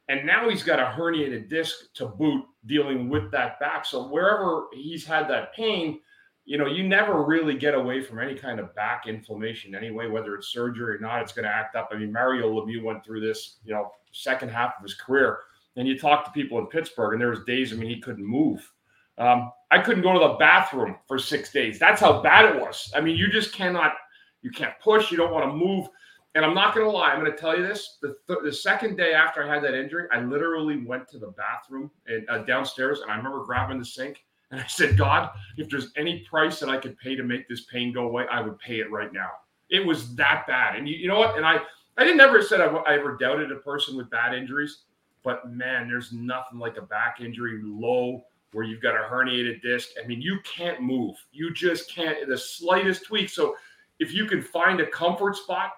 and 0.09 0.25
now 0.25 0.49
he's 0.49 0.63
got 0.63 0.79
a 0.79 0.83
herniated 0.83 1.49
disc 1.49 1.93
to 1.93 2.05
boot, 2.05 2.43
dealing 2.65 3.09
with 3.09 3.31
that 3.31 3.59
back. 3.59 3.85
So 3.85 4.07
wherever 4.07 4.67
he's 4.73 5.05
had 5.05 5.27
that 5.29 5.53
pain, 5.53 5.99
you 6.45 6.57
know, 6.57 6.65
you 6.65 6.87
never 6.87 7.23
really 7.23 7.55
get 7.55 7.75
away 7.75 8.01
from 8.01 8.19
any 8.19 8.35
kind 8.35 8.59
of 8.59 8.73
back 8.75 9.07
inflammation 9.07 9.75
anyway, 9.75 10.07
whether 10.07 10.35
it's 10.35 10.47
surgery 10.47 10.95
or 10.95 10.99
not, 10.99 11.21
it's 11.21 11.31
going 11.31 11.45
to 11.45 11.55
act 11.55 11.75
up. 11.75 11.89
I 11.91 11.97
mean, 11.97 12.11
Mario 12.11 12.51
Lemieux 12.51 12.83
went 12.83 13.05
through 13.05 13.21
this, 13.21 13.57
you 13.63 13.73
know, 13.73 13.91
second 14.11 14.49
half 14.49 14.73
of 14.77 14.83
his 14.83 14.95
career. 14.95 15.39
And 15.77 15.87
you 15.87 15.97
talk 15.97 16.25
to 16.25 16.31
people 16.31 16.59
in 16.59 16.65
Pittsburgh, 16.65 17.13
and 17.13 17.21
there 17.21 17.29
was 17.29 17.45
days, 17.45 17.71
I 17.71 17.77
mean, 17.77 17.89
he 17.89 18.01
couldn't 18.01 18.25
move. 18.25 18.69
Um, 19.17 19.51
I 19.69 19.79
couldn't 19.79 20.03
go 20.03 20.11
to 20.13 20.19
the 20.19 20.33
bathroom 20.33 20.97
for 21.07 21.17
six 21.19 21.53
days. 21.53 21.79
That's 21.79 22.01
how 22.01 22.21
bad 22.21 22.53
it 22.53 22.61
was. 22.61 22.91
I 22.93 22.99
mean, 22.99 23.15
you 23.15 23.29
just 23.29 23.53
cannot, 23.53 23.93
you 24.41 24.51
can't 24.51 24.73
push, 24.81 25.11
you 25.11 25.17
don't 25.17 25.31
want 25.31 25.45
to 25.45 25.55
move. 25.55 25.87
And 26.33 26.45
I'm 26.45 26.53
not 26.53 26.73
going 26.73 26.85
to 26.85 26.91
lie, 26.91 27.11
I'm 27.11 27.19
going 27.19 27.31
to 27.31 27.37
tell 27.37 27.57
you 27.57 27.65
this. 27.65 27.97
The, 28.01 28.15
th- 28.27 28.39
the 28.43 28.53
second 28.53 28.95
day 28.95 29.13
after 29.13 29.43
I 29.43 29.53
had 29.53 29.63
that 29.63 29.73
injury, 29.73 30.07
I 30.13 30.21
literally 30.21 30.77
went 30.77 31.09
to 31.09 31.19
the 31.19 31.27
bathroom 31.27 31.91
and 32.07 32.29
uh, 32.29 32.39
downstairs, 32.43 33.01
and 33.01 33.11
I 33.11 33.17
remember 33.17 33.43
grabbing 33.43 33.79
the 33.79 33.85
sink 33.85 34.23
and 34.51 34.59
I 34.59 34.67
said, 34.67 34.97
God, 34.97 35.31
if 35.57 35.69
there's 35.69 35.91
any 35.95 36.19
price 36.29 36.59
that 36.59 36.69
I 36.69 36.77
could 36.77 36.97
pay 36.99 37.15
to 37.15 37.23
make 37.23 37.47
this 37.47 37.65
pain 37.65 37.93
go 37.93 38.07
away, 38.07 38.25
I 38.29 38.41
would 38.41 38.59
pay 38.59 38.79
it 38.79 38.91
right 38.91 39.11
now. 39.11 39.29
It 39.69 39.85
was 39.85 40.13
that 40.15 40.45
bad. 40.47 40.75
And 40.75 40.87
you, 40.87 40.95
you 40.95 41.07
know 41.07 41.19
what? 41.19 41.37
And 41.37 41.45
I, 41.45 41.59
I 41.97 42.03
didn't 42.03 42.19
ever 42.19 42.41
said 42.41 42.61
I, 42.61 42.67
I 42.67 42.95
ever 42.95 43.17
doubted 43.17 43.51
a 43.51 43.57
person 43.57 43.95
with 43.95 44.09
bad 44.09 44.33
injuries, 44.33 44.83
but 45.23 45.49
man, 45.49 45.87
there's 45.87 46.11
nothing 46.11 46.59
like 46.59 46.77
a 46.77 46.81
back 46.81 47.21
injury 47.21 47.59
low 47.63 48.23
where 48.51 48.65
you've 48.65 48.81
got 48.81 48.95
a 48.95 49.07
herniated 49.09 49.61
disc. 49.61 49.89
I 50.01 50.05
mean, 50.05 50.21
you 50.21 50.39
can't 50.43 50.81
move. 50.81 51.15
You 51.31 51.53
just 51.53 51.89
can't, 51.89 52.27
the 52.27 52.37
slightest 52.37 53.05
tweak. 53.05 53.29
So 53.29 53.55
if 53.99 54.13
you 54.13 54.25
can 54.25 54.41
find 54.41 54.81
a 54.81 54.87
comfort 54.87 55.37
spot 55.37 55.71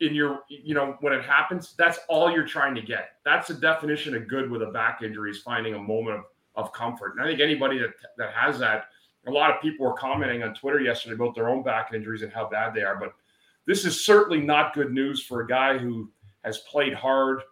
in 0.00 0.14
your, 0.14 0.40
you 0.48 0.74
know, 0.74 0.96
when 1.00 1.12
it 1.12 1.24
happens, 1.24 1.74
that's 1.78 1.98
all 2.08 2.30
you're 2.30 2.46
trying 2.46 2.74
to 2.74 2.82
get. 2.82 3.10
That's 3.24 3.48
the 3.48 3.54
definition 3.54 4.14
of 4.14 4.28
good 4.28 4.50
with 4.50 4.62
a 4.62 4.66
back 4.66 5.02
injury 5.02 5.30
is 5.30 5.40
finding 5.40 5.74
a 5.74 5.78
moment 5.78 6.18
of 6.18 6.24
of 6.56 6.72
comfort. 6.72 7.12
And 7.12 7.22
I 7.22 7.26
think 7.26 7.40
anybody 7.40 7.78
that 7.78 7.90
that 8.16 8.32
has 8.32 8.58
that, 8.58 8.86
a 9.26 9.30
lot 9.30 9.50
of 9.50 9.60
people 9.60 9.86
were 9.86 9.94
commenting 9.94 10.42
on 10.42 10.54
Twitter 10.54 10.80
yesterday 10.80 11.14
about 11.14 11.34
their 11.34 11.48
own 11.48 11.62
back 11.62 11.92
injuries 11.92 12.22
and 12.22 12.32
how 12.32 12.48
bad 12.48 12.74
they 12.74 12.82
are. 12.82 12.96
But 12.96 13.14
this 13.66 13.84
is 13.84 14.04
certainly 14.04 14.40
not 14.40 14.74
good 14.74 14.92
news 14.92 15.22
for 15.22 15.42
a 15.42 15.46
guy 15.46 15.78
who 15.78 16.10
has 16.44 16.58
played 16.58 16.94
hard 16.94 17.42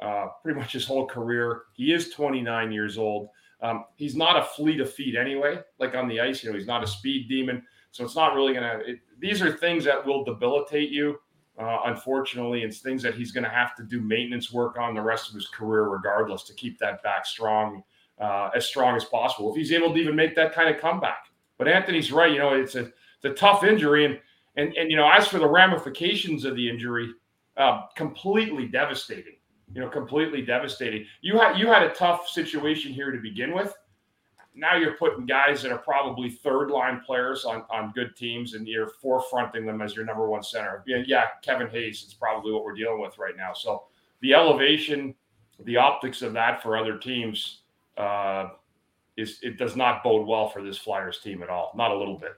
uh, 0.00 0.26
pretty 0.42 0.58
much 0.58 0.72
his 0.72 0.86
whole 0.86 1.06
career. 1.06 1.62
He 1.74 1.92
is 1.92 2.10
29 2.10 2.72
years 2.72 2.98
old. 2.98 3.28
Um, 3.60 3.84
he's 3.96 4.16
not 4.16 4.36
a 4.36 4.44
fleet 4.44 4.80
of 4.80 4.92
feet 4.92 5.16
anyway. 5.16 5.60
Like 5.78 5.94
on 5.94 6.08
the 6.08 6.20
ice, 6.20 6.42
you 6.42 6.50
know, 6.50 6.58
he's 6.58 6.66
not 6.66 6.84
a 6.84 6.86
speed 6.86 7.28
demon. 7.28 7.62
So 7.92 8.04
it's 8.04 8.16
not 8.16 8.34
really 8.34 8.52
going 8.52 8.64
to. 8.64 8.96
These 9.18 9.40
are 9.40 9.52
things 9.52 9.84
that 9.84 10.04
will 10.04 10.24
debilitate 10.24 10.90
you, 10.90 11.18
uh, 11.58 11.80
unfortunately. 11.86 12.62
It's 12.62 12.80
things 12.80 13.02
that 13.02 13.14
he's 13.14 13.32
going 13.32 13.44
to 13.44 13.50
have 13.50 13.74
to 13.76 13.82
do 13.82 14.00
maintenance 14.00 14.52
work 14.52 14.78
on 14.78 14.94
the 14.94 15.00
rest 15.00 15.28
of 15.28 15.34
his 15.34 15.48
career, 15.48 15.84
regardless, 15.88 16.42
to 16.44 16.54
keep 16.54 16.78
that 16.78 17.02
back 17.02 17.26
strong, 17.26 17.82
uh, 18.20 18.50
as 18.54 18.66
strong 18.66 18.96
as 18.96 19.04
possible. 19.04 19.50
If 19.50 19.56
he's 19.56 19.72
able 19.72 19.92
to 19.92 20.00
even 20.00 20.16
make 20.16 20.34
that 20.36 20.52
kind 20.52 20.74
of 20.74 20.80
comeback. 20.80 21.26
But 21.58 21.68
Anthony's 21.68 22.12
right. 22.12 22.32
You 22.32 22.38
know, 22.38 22.54
it's 22.54 22.74
a 22.74 22.80
it's 22.80 23.24
a 23.24 23.30
tough 23.34 23.64
injury, 23.64 24.04
and 24.04 24.18
and 24.56 24.74
and 24.76 24.90
you 24.90 24.96
know, 24.96 25.10
as 25.10 25.28
for 25.28 25.38
the 25.38 25.48
ramifications 25.48 26.44
of 26.44 26.56
the 26.56 26.68
injury, 26.68 27.12
uh, 27.56 27.82
completely 27.96 28.66
devastating. 28.66 29.36
You 29.72 29.80
know, 29.80 29.88
completely 29.88 30.42
devastating. 30.42 31.06
You 31.20 31.38
had 31.38 31.58
you 31.58 31.68
had 31.68 31.82
a 31.82 31.90
tough 31.94 32.28
situation 32.28 32.92
here 32.92 33.10
to 33.10 33.18
begin 33.18 33.54
with 33.54 33.74
now 34.54 34.76
you're 34.76 34.94
putting 34.94 35.26
guys 35.26 35.62
that 35.62 35.72
are 35.72 35.78
probably 35.78 36.30
third 36.30 36.70
line 36.70 37.00
players 37.04 37.44
on, 37.44 37.64
on 37.70 37.92
good 37.94 38.14
teams 38.16 38.54
and 38.54 38.68
you're 38.68 38.90
forefronting 39.02 39.66
them 39.66 39.82
as 39.82 39.96
your 39.96 40.04
number 40.04 40.28
one 40.28 40.42
center. 40.42 40.82
Yeah, 40.86 41.02
yeah, 41.06 41.24
Kevin 41.42 41.68
Hayes 41.70 42.04
is 42.04 42.14
probably 42.14 42.52
what 42.52 42.64
we're 42.64 42.74
dealing 42.74 43.00
with 43.00 43.18
right 43.18 43.36
now. 43.36 43.52
So 43.52 43.84
the 44.20 44.34
elevation, 44.34 45.14
the 45.64 45.76
optics 45.76 46.22
of 46.22 46.32
that 46.34 46.62
for 46.62 46.76
other 46.76 46.98
teams 46.98 47.62
uh, 47.96 48.50
is 49.16 49.38
it 49.42 49.58
does 49.58 49.76
not 49.76 50.02
bode 50.04 50.26
well 50.26 50.48
for 50.48 50.62
this 50.62 50.78
Flyers 50.78 51.18
team 51.20 51.42
at 51.42 51.48
all. 51.48 51.72
Not 51.76 51.90
a 51.90 51.96
little 51.96 52.18
bit. 52.18 52.32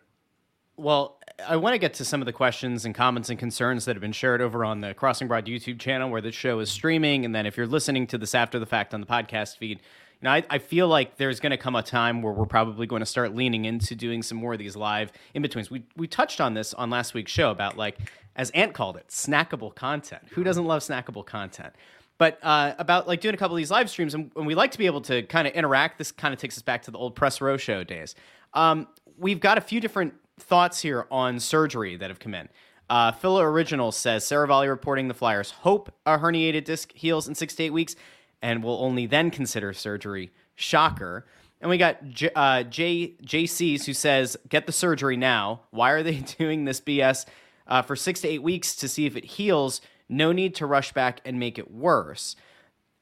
Well, 0.78 1.18
I 1.46 1.56
want 1.56 1.72
to 1.72 1.78
get 1.78 1.94
to 1.94 2.04
some 2.04 2.20
of 2.20 2.26
the 2.26 2.34
questions 2.34 2.84
and 2.84 2.94
comments 2.94 3.30
and 3.30 3.38
concerns 3.38 3.86
that 3.86 3.96
have 3.96 4.02
been 4.02 4.12
shared 4.12 4.42
over 4.42 4.64
on 4.64 4.82
the 4.82 4.92
Crossing 4.92 5.26
Broad 5.26 5.46
YouTube 5.46 5.78
channel 5.78 6.10
where 6.10 6.20
the 6.20 6.32
show 6.32 6.58
is 6.60 6.70
streaming. 6.70 7.24
And 7.24 7.34
then 7.34 7.46
if 7.46 7.56
you're 7.56 7.66
listening 7.66 8.06
to 8.08 8.18
this 8.18 8.34
after 8.34 8.58
the 8.58 8.66
fact 8.66 8.92
on 8.92 9.00
the 9.00 9.06
podcast 9.06 9.56
feed, 9.56 9.80
you 10.20 10.24
know, 10.24 10.30
I, 10.30 10.44
I 10.48 10.58
feel 10.58 10.88
like 10.88 11.16
there's 11.16 11.40
going 11.40 11.50
to 11.50 11.56
come 11.56 11.76
a 11.76 11.82
time 11.82 12.22
where 12.22 12.32
we're 12.32 12.46
probably 12.46 12.86
going 12.86 13.00
to 13.00 13.06
start 13.06 13.34
leaning 13.34 13.66
into 13.66 13.94
doing 13.94 14.22
some 14.22 14.38
more 14.38 14.54
of 14.54 14.58
these 14.58 14.74
live 14.76 15.12
in 15.34 15.42
betweens. 15.42 15.70
We 15.70 15.84
we 15.96 16.06
touched 16.06 16.40
on 16.40 16.54
this 16.54 16.72
on 16.74 16.88
last 16.90 17.12
week's 17.14 17.32
show 17.32 17.50
about 17.50 17.76
like, 17.76 17.98
as 18.34 18.50
Ant 18.50 18.72
called 18.72 18.96
it, 18.96 19.08
snackable 19.08 19.74
content. 19.74 20.22
Who 20.30 20.42
doesn't 20.42 20.64
love 20.64 20.82
snackable 20.82 21.24
content? 21.24 21.74
But 22.18 22.38
uh, 22.42 22.74
about 22.78 23.06
like 23.06 23.20
doing 23.20 23.34
a 23.34 23.38
couple 23.38 23.56
of 23.56 23.58
these 23.58 23.70
live 23.70 23.90
streams, 23.90 24.14
and, 24.14 24.30
and 24.36 24.46
we 24.46 24.54
like 24.54 24.70
to 24.70 24.78
be 24.78 24.86
able 24.86 25.02
to 25.02 25.22
kind 25.24 25.46
of 25.46 25.52
interact. 25.52 25.98
This 25.98 26.12
kind 26.12 26.32
of 26.32 26.40
takes 26.40 26.56
us 26.56 26.62
back 26.62 26.82
to 26.82 26.90
the 26.90 26.98
old 26.98 27.14
press 27.14 27.40
row 27.40 27.58
show 27.58 27.84
days. 27.84 28.14
Um, 28.54 28.88
we've 29.18 29.40
got 29.40 29.58
a 29.58 29.60
few 29.60 29.80
different 29.80 30.14
thoughts 30.38 30.80
here 30.80 31.06
on 31.10 31.40
surgery 31.40 31.96
that 31.96 32.08
have 32.08 32.18
come 32.18 32.34
in. 32.34 32.48
Uh, 32.88 33.10
Philo 33.12 33.42
Original 33.42 33.90
says 33.90 34.24
Seravalli 34.24 34.68
reporting 34.68 35.08
the 35.08 35.14
Flyers 35.14 35.50
hope 35.50 35.92
a 36.06 36.18
herniated 36.18 36.64
disc 36.64 36.92
heals 36.94 37.26
in 37.26 37.34
six 37.34 37.54
to 37.56 37.64
eight 37.64 37.70
weeks 37.70 37.96
and 38.42 38.62
will 38.62 38.82
only 38.82 39.06
then 39.06 39.30
consider 39.30 39.72
surgery. 39.72 40.30
Shocker. 40.54 41.26
And 41.60 41.70
we 41.70 41.78
got 41.78 42.08
J, 42.08 42.30
uh, 42.34 42.62
J 42.64 43.14
JC's 43.22 43.86
who 43.86 43.94
says, 43.94 44.36
"Get 44.48 44.66
the 44.66 44.72
surgery 44.72 45.16
now. 45.16 45.62
Why 45.70 45.90
are 45.90 46.02
they 46.02 46.16
doing 46.38 46.64
this 46.64 46.80
BS 46.80 47.26
uh, 47.66 47.82
for 47.82 47.96
six 47.96 48.20
to 48.20 48.28
eight 48.28 48.42
weeks 48.42 48.74
to 48.76 48.88
see 48.88 49.06
if 49.06 49.16
it 49.16 49.24
heals? 49.24 49.80
No 50.08 50.32
need 50.32 50.54
to 50.56 50.66
rush 50.66 50.92
back 50.92 51.20
and 51.24 51.38
make 51.38 51.58
it 51.58 51.70
worse." 51.70 52.36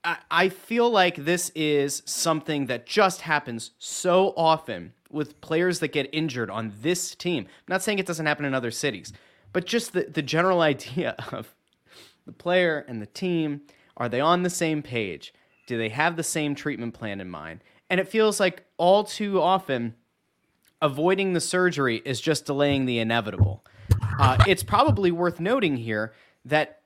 I, 0.05 0.19
I 0.31 0.49
feel 0.51 0.91
like 0.91 1.17
this 1.17 1.51
is 1.55 2.03
something 2.05 2.67
that 2.67 2.87
just 2.87 3.23
happens 3.23 3.73
so 3.79 4.35
often 4.37 4.93
with 5.11 5.41
players 5.41 5.79
that 5.79 5.89
get 5.89 6.09
injured 6.13 6.51
on 6.51 6.73
this 6.83 7.15
team. 7.15 7.45
I'm 7.45 7.73
not 7.73 7.83
saying 7.83 7.99
it 7.99 8.07
doesn't 8.07 8.27
happen 8.27 8.45
in 8.45 8.55
other 8.55 8.71
cities, 8.71 9.13
but 9.53 9.65
just 9.65 9.93
the, 9.93 10.05
the 10.05 10.23
general 10.23 10.61
idea 10.73 11.15
of 11.33 11.55
the 12.27 12.33
player 12.33 12.85
and 12.89 13.01
the 13.01 13.07
team 13.07 13.63
are 13.97 14.09
they 14.09 14.21
on 14.21 14.43
the 14.43 14.51
same 14.51 14.83
page? 14.83 15.33
Do 15.67 15.79
they 15.79 15.89
have 15.89 16.17
the 16.17 16.23
same 16.23 16.55
treatment 16.55 16.95
plan 16.95 17.21
in 17.21 17.31
mind? 17.31 17.61
And 17.89 18.01
it 18.01 18.09
feels 18.09 18.41
like 18.41 18.65
all 18.77 19.05
too 19.05 19.41
often, 19.41 19.95
avoiding 20.83 21.33
the 21.33 21.41
surgery 21.41 22.03
is 22.05 22.21
just 22.21 22.47
delaying 22.47 22.87
the 22.87 22.99
inevitable. 22.99 23.65
Uh, 24.19 24.43
it's 24.47 24.63
probably 24.63 25.11
worth 25.11 25.41
noting 25.41 25.77
here 25.77 26.13
that 26.45 26.81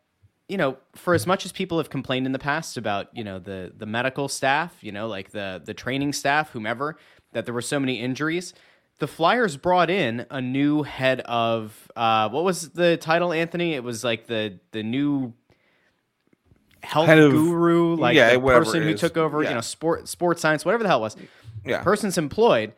you 0.48 0.56
know, 0.56 0.78
for 0.94 1.12
as 1.12 1.26
much 1.26 1.44
as 1.44 1.52
people 1.52 1.76
have 1.76 1.90
complained 1.90 2.24
in 2.24 2.32
the 2.32 2.38
past 2.38 2.78
about, 2.78 3.14
you 3.14 3.22
know, 3.22 3.38
the 3.38 3.70
the 3.76 3.84
medical 3.84 4.28
staff, 4.28 4.74
you 4.80 4.90
know, 4.90 5.06
like 5.06 5.30
the 5.30 5.60
the 5.62 5.74
training 5.74 6.14
staff, 6.14 6.50
whomever, 6.50 6.96
that 7.32 7.44
there 7.44 7.52
were 7.52 7.60
so 7.60 7.78
many 7.78 8.00
injuries, 8.00 8.54
the 8.98 9.06
Flyers 9.06 9.56
brought 9.56 9.90
in 9.90 10.26
a 10.30 10.40
new 10.40 10.82
head 10.82 11.20
of 11.20 11.90
uh, 11.96 12.28
what 12.30 12.44
was 12.44 12.70
the 12.70 12.96
title, 12.96 13.32
Anthony? 13.32 13.74
It 13.74 13.84
was 13.84 14.02
like 14.02 14.26
the 14.26 14.58
the 14.72 14.82
new 14.82 15.34
health 16.82 17.06
Head 17.06 17.18
of- 17.18 17.32
guru, 17.32 17.94
like 17.97 18.14
yeah, 18.16 18.32
the 18.35 18.40
person 18.40 18.82
who 18.82 18.94
took 18.94 19.16
over, 19.16 19.42
Yeah. 19.42 19.50
you 19.50 19.54
know, 19.56 19.61
sport 19.61 20.08
sports 20.08 20.40
science, 20.40 20.64
whatever 20.64 20.82
the 20.82 20.88
hell 20.88 20.99
it 20.99 21.02
was. 21.02 21.16
Yeah. 21.64 21.82
Person's 21.82 22.16
employed. 22.18 22.73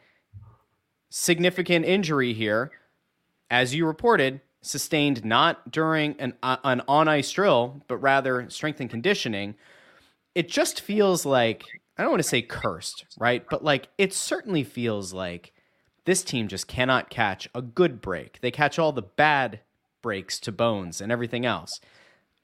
Significant 1.13 1.85
injury 1.85 2.33
here, 2.33 2.71
as 3.51 3.75
you 3.75 3.85
reported, 3.85 4.41
sustained 4.63 5.25
not 5.25 5.73
during 5.73 6.15
an 6.21 6.35
uh, 6.43 6.59
an 6.63 6.83
on 6.87 7.09
ice 7.09 7.33
drill, 7.33 7.83
but 7.89 7.97
rather 7.97 8.49
strength 8.49 8.81
and 8.81 8.89
conditioning. 8.89 9.57
It 10.37 10.49
just 10.49 10.81
feels 10.81 11.27
like 11.27 11.65
I 11.99 12.03
don't 12.03 12.13
want 12.13 12.23
to 12.23 12.29
say 12.29 12.43
cursed, 12.43 13.07
right? 13.19 13.45
But 13.51 13.65
like 13.65 13.89
it 13.99 14.15
certainly 14.15 14.63
feels 14.63 15.13
like 15.13 15.53
this 16.05 16.23
team 16.23 16.47
just 16.47 16.69
cannot 16.69 17.11
catch 17.11 17.49
a 17.57 17.61
good 17.63 18.01
break. 18.01 18.41
They 18.41 18.53
catch 18.53 18.79
all 18.79 18.93
the 18.93 19.03
bad 19.03 19.61
breaks 20.03 20.39
to 20.41 20.53
bones 20.53 21.01
and 21.01 21.11
everything 21.11 21.45
else. 21.45 21.81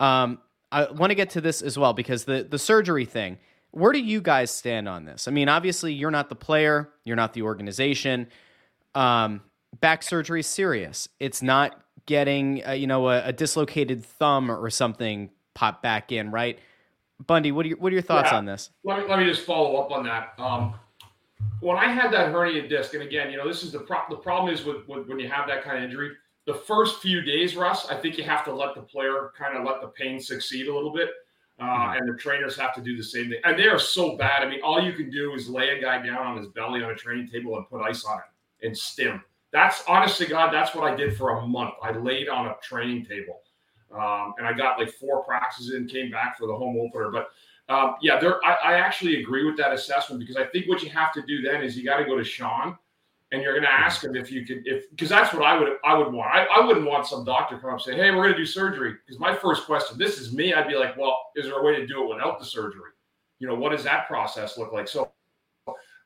Um, 0.01 0.41
I 0.77 0.91
want 0.93 1.11
to 1.11 1.15
get 1.15 1.31
to 1.31 1.41
this 1.41 1.63
as 1.63 1.79
well 1.79 1.95
because 1.95 2.25
the 2.25 2.47
the 2.49 2.59
surgery 2.59 3.07
thing. 3.07 3.39
Where 3.71 3.93
do 3.93 3.99
you 3.99 4.21
guys 4.21 4.51
stand 4.51 4.89
on 4.89 5.05
this? 5.07 5.27
I 5.27 5.31
mean, 5.31 5.49
obviously 5.49 5.93
you're 5.93 6.11
not 6.11 6.29
the 6.29 6.35
player, 6.37 6.91
you're 7.05 7.17
not 7.17 7.33
the 7.35 7.43
organization. 7.43 8.29
Um, 8.95 9.43
back 9.81 10.03
surgery 10.03 10.41
is 10.41 10.47
serious. 10.47 11.09
It's 11.19 11.43
not 11.43 11.83
getting 12.05 12.67
uh, 12.67 12.73
you 12.73 12.87
know 12.87 13.09
a, 13.09 13.25
a 13.27 13.33
dislocated 13.33 14.05
thumb 14.05 14.51
or 14.51 14.69
something 14.69 15.31
pop 15.55 15.83
back 15.83 16.13
in, 16.13 16.31
right? 16.31 16.59
Bundy, 17.27 17.53
what 17.53 17.65
are 17.65 17.71
your 17.71 17.79
what 17.79 17.91
are 17.91 17.95
your 17.95 18.03
thoughts 18.03 18.31
Yeah. 18.31 18.39
on 18.39 18.45
this? 18.45 18.71
Let 18.85 18.99
me 18.99 19.05
let 19.09 19.19
me 19.19 19.25
just 19.25 19.47
follow 19.47 19.77
up 19.77 19.91
on 19.91 20.05
that. 20.05 20.35
Um, 20.39 20.75
when 21.61 21.79
I 21.79 21.87
had 21.87 22.13
that 22.13 22.33
herniated 22.33 22.69
disc, 22.69 22.93
and 22.93 23.03
again, 23.03 23.31
you 23.31 23.39
know, 23.39 23.49
this 23.49 23.63
is 23.63 23.73
the 23.73 23.81
pro- 23.81 24.09
the 24.11 24.17
problem 24.17 24.53
is 24.53 24.65
with, 24.65 24.87
with 24.87 25.09
when 25.09 25.19
you 25.19 25.29
have 25.31 25.49
that 25.49 25.65
kind 25.65 25.79
of 25.79 25.85
injury. 25.85 26.11
The 26.47 26.55
first 26.55 27.01
few 27.01 27.23
days, 27.23 27.57
Russ, 27.57 27.87
I 27.91 27.97
think 27.97 28.17
you 28.17 28.25
have 28.25 28.45
to 28.45 28.55
let 28.55 28.77
the 28.77 28.83
player 28.83 29.33
kind 29.37 29.57
of 29.59 29.65
let 29.65 29.81
the 29.81 29.89
pain 29.89 30.21
succeed 30.21 30.69
a 30.69 30.75
little 30.75 30.93
bit, 30.93 31.11
uh, 31.61 31.95
and 31.97 32.09
the 32.09 32.17
trainers 32.17 32.57
have 32.57 32.73
to 32.77 32.81
do 32.81 32.97
the 32.97 33.03
same 33.03 33.31
thing. 33.31 33.41
And 33.43 33.59
they 33.59 33.67
are 33.67 33.81
so 33.81 34.17
bad. 34.17 34.45
I 34.45 34.49
mean, 34.49 34.61
all 34.63 34.81
you 34.81 34.93
can 34.93 35.11
do 35.11 35.35
is 35.35 35.49
lay 35.49 35.71
a 35.71 35.81
guy 35.81 36.05
down 36.07 36.25
on 36.25 36.37
his 36.37 36.47
belly 36.47 36.85
on 36.85 36.91
a 36.91 36.95
training 36.95 37.29
table 37.29 37.57
and 37.57 37.69
put 37.69 37.83
ice 37.83 38.05
on 38.05 38.19
it 38.19 38.67
and 38.67 38.79
stim. 38.79 39.23
That's 39.53 39.83
honest 39.89 40.19
to 40.19 40.27
God, 40.27 40.53
that's 40.53 40.73
what 40.73 40.91
I 40.91 40.95
did 40.95 41.17
for 41.17 41.31
a 41.31 41.47
month. 41.47 41.75
I 41.83 41.91
laid 41.91 42.29
on 42.29 42.47
a 42.47 42.55
training 42.63 43.07
table, 43.07 43.41
um, 43.93 44.35
and 44.39 44.47
I 44.47 44.53
got 44.53 44.79
like 44.79 44.91
four 44.91 45.25
practices 45.25 45.75
in, 45.75 45.89
came 45.89 46.13
back 46.13 46.39
for 46.39 46.47
the 46.47 46.55
home 46.55 46.79
opener, 46.79 47.11
but. 47.11 47.29
Um, 47.69 47.97
yeah, 48.01 48.21
there. 48.21 48.39
I, 48.45 48.53
I 48.53 48.73
actually 48.75 49.21
agree 49.21 49.45
with 49.45 49.57
that 49.57 49.73
assessment 49.73 50.21
because 50.21 50.37
I 50.37 50.45
think 50.45 50.69
what 50.69 50.85
you 50.85 50.91
have 50.91 51.13
to 51.15 51.23
do 51.23 51.43
then 51.43 51.65
is 51.65 51.77
you 51.77 51.83
got 51.85 51.97
to 51.97 52.05
go 52.05 52.17
to 52.17 52.23
Sean, 52.23 52.79
and 53.33 53.43
you're 53.43 53.53
going 53.53 53.65
to 53.65 53.73
ask 53.73 54.03
them 54.03 54.15
if 54.15 54.31
you 54.31 54.47
could, 54.47 54.63
if 54.65 54.89
because 54.91 55.09
that's 55.09 55.35
what 55.35 55.43
I 55.43 55.59
would 55.59 55.77
I 55.85 55.97
would 55.99 56.13
want. 56.13 56.31
I, 56.33 56.45
I 56.45 56.65
wouldn't 56.65 56.87
want 56.87 57.07
some 57.07 57.25
doctor 57.25 57.59
come 57.59 57.71
up 57.71 57.77
and 57.77 57.83
say, 57.83 57.97
"Hey, 57.97 58.11
we're 58.11 58.23
going 58.23 58.33
to 58.33 58.39
do 58.39 58.47
surgery." 58.47 58.95
Because 59.05 59.19
my 59.19 59.35
first 59.35 59.67
question, 59.67 59.99
this 59.99 60.19
is 60.19 60.33
me, 60.33 60.55
I'd 60.55 60.69
be 60.69 60.77
like, 60.77 60.97
"Well, 60.97 61.19
is 61.35 61.47
there 61.47 61.59
a 61.59 61.63
way 61.63 61.77
to 61.77 61.87
do 61.87 62.05
it 62.05 62.15
without 62.15 62.39
the 62.39 62.45
surgery? 62.45 62.91
You 63.39 63.49
know, 63.49 63.55
what 63.55 63.73
does 63.73 63.85
that 63.85 64.07
process 64.07 64.57
look 64.57 64.73
like?" 64.73 64.87
So 64.87 65.11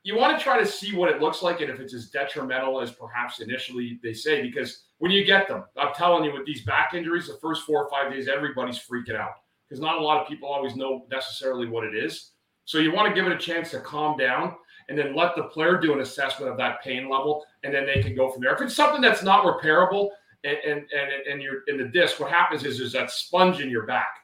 you 0.03 0.17
want 0.17 0.37
to 0.37 0.43
try 0.43 0.59
to 0.59 0.65
see 0.65 0.95
what 0.95 1.11
it 1.11 1.21
looks 1.21 1.43
like 1.43 1.61
and 1.61 1.69
if 1.69 1.79
it's 1.79 1.93
as 1.93 2.09
detrimental 2.09 2.81
as 2.81 2.91
perhaps 2.91 3.39
initially 3.39 3.99
they 4.01 4.13
say. 4.13 4.41
Because 4.41 4.85
when 4.97 5.11
you 5.11 5.23
get 5.23 5.47
them, 5.47 5.63
I'm 5.77 5.93
telling 5.93 6.23
you, 6.23 6.33
with 6.33 6.45
these 6.45 6.63
back 6.63 6.95
injuries, 6.95 7.27
the 7.27 7.37
first 7.39 7.63
four 7.63 7.83
or 7.83 7.89
five 7.89 8.11
days, 8.11 8.27
everybody's 8.27 8.79
freaking 8.79 9.15
out 9.15 9.33
because 9.69 9.79
not 9.79 9.99
a 9.99 10.01
lot 10.01 10.19
of 10.21 10.27
people 10.27 10.49
always 10.49 10.75
know 10.75 11.05
necessarily 11.11 11.67
what 11.67 11.83
it 11.83 11.95
is. 11.95 12.31
So 12.65 12.79
you 12.79 12.91
want 12.91 13.09
to 13.09 13.13
give 13.13 13.29
it 13.29 13.35
a 13.35 13.37
chance 13.37 13.71
to 13.71 13.79
calm 13.79 14.17
down 14.17 14.55
and 14.91 14.99
then 14.99 15.15
let 15.15 15.37
the 15.37 15.43
player 15.43 15.77
do 15.77 15.93
an 15.93 16.01
assessment 16.01 16.51
of 16.51 16.57
that 16.57 16.83
pain 16.83 17.09
level, 17.09 17.45
and 17.63 17.73
then 17.73 17.85
they 17.85 18.03
can 18.03 18.13
go 18.13 18.29
from 18.29 18.41
there. 18.41 18.53
If 18.53 18.59
it's 18.59 18.75
something 18.75 19.01
that's 19.01 19.23
not 19.23 19.45
repairable 19.45 20.09
and 20.43 20.57
and 20.67 20.79
and, 20.79 21.27
and 21.31 21.41
you're 21.41 21.61
in 21.67 21.77
the 21.77 21.85
disc, 21.85 22.19
what 22.19 22.29
happens 22.29 22.65
is 22.65 22.77
there's 22.77 22.91
that 22.91 23.09
sponge 23.09 23.61
in 23.61 23.69
your 23.69 23.85
back, 23.85 24.17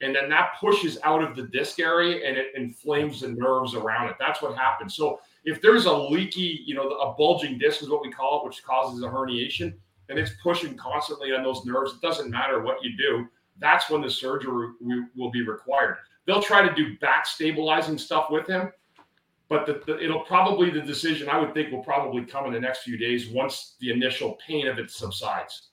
and 0.00 0.12
then 0.12 0.28
that 0.28 0.54
pushes 0.60 0.98
out 1.04 1.22
of 1.22 1.36
the 1.36 1.44
disc 1.44 1.78
area 1.78 2.28
and 2.28 2.36
it 2.36 2.48
inflames 2.56 3.20
the 3.20 3.28
nerves 3.28 3.76
around 3.76 4.08
it. 4.08 4.16
That's 4.18 4.42
what 4.42 4.56
happens. 4.58 4.96
So 4.96 5.20
if 5.44 5.62
there's 5.62 5.84
a 5.84 5.92
leaky, 5.92 6.62
you 6.66 6.74
know, 6.74 6.88
a 6.88 7.14
bulging 7.14 7.56
disc 7.56 7.80
is 7.80 7.88
what 7.88 8.02
we 8.02 8.10
call 8.10 8.40
it, 8.40 8.46
which 8.46 8.64
causes 8.64 9.00
a 9.04 9.06
herniation, 9.06 9.72
and 10.08 10.18
it's 10.18 10.32
pushing 10.42 10.76
constantly 10.76 11.32
on 11.32 11.44
those 11.44 11.64
nerves, 11.64 11.92
it 11.92 12.00
doesn't 12.00 12.28
matter 12.28 12.60
what 12.60 12.82
you 12.82 12.96
do. 12.96 13.24
That's 13.60 13.88
when 13.88 14.02
the 14.02 14.10
surgery 14.10 14.72
will- 14.80 15.06
will 15.16 15.30
be 15.30 15.42
required. 15.46 15.98
They'll 16.26 16.42
try 16.42 16.66
to 16.68 16.74
do 16.74 16.98
back 16.98 17.24
stabilizing 17.24 17.98
stuff 17.98 18.30
with 18.30 18.48
him, 18.48 18.72
but 19.48 19.66
the, 19.66 19.82
the, 19.86 20.02
it'll 20.02 20.24
probably 20.24 20.70
the 20.70 20.82
decision 20.82 21.28
I 21.28 21.38
would 21.38 21.54
think 21.54 21.72
will 21.72 21.82
probably 21.82 22.24
come 22.24 22.46
in 22.46 22.52
the 22.52 22.60
next 22.60 22.80
few 22.80 22.98
days 22.98 23.28
once 23.28 23.76
the 23.80 23.90
initial 23.90 24.38
pain 24.46 24.66
of 24.66 24.78
it 24.78 24.90
subsides. 24.90 25.68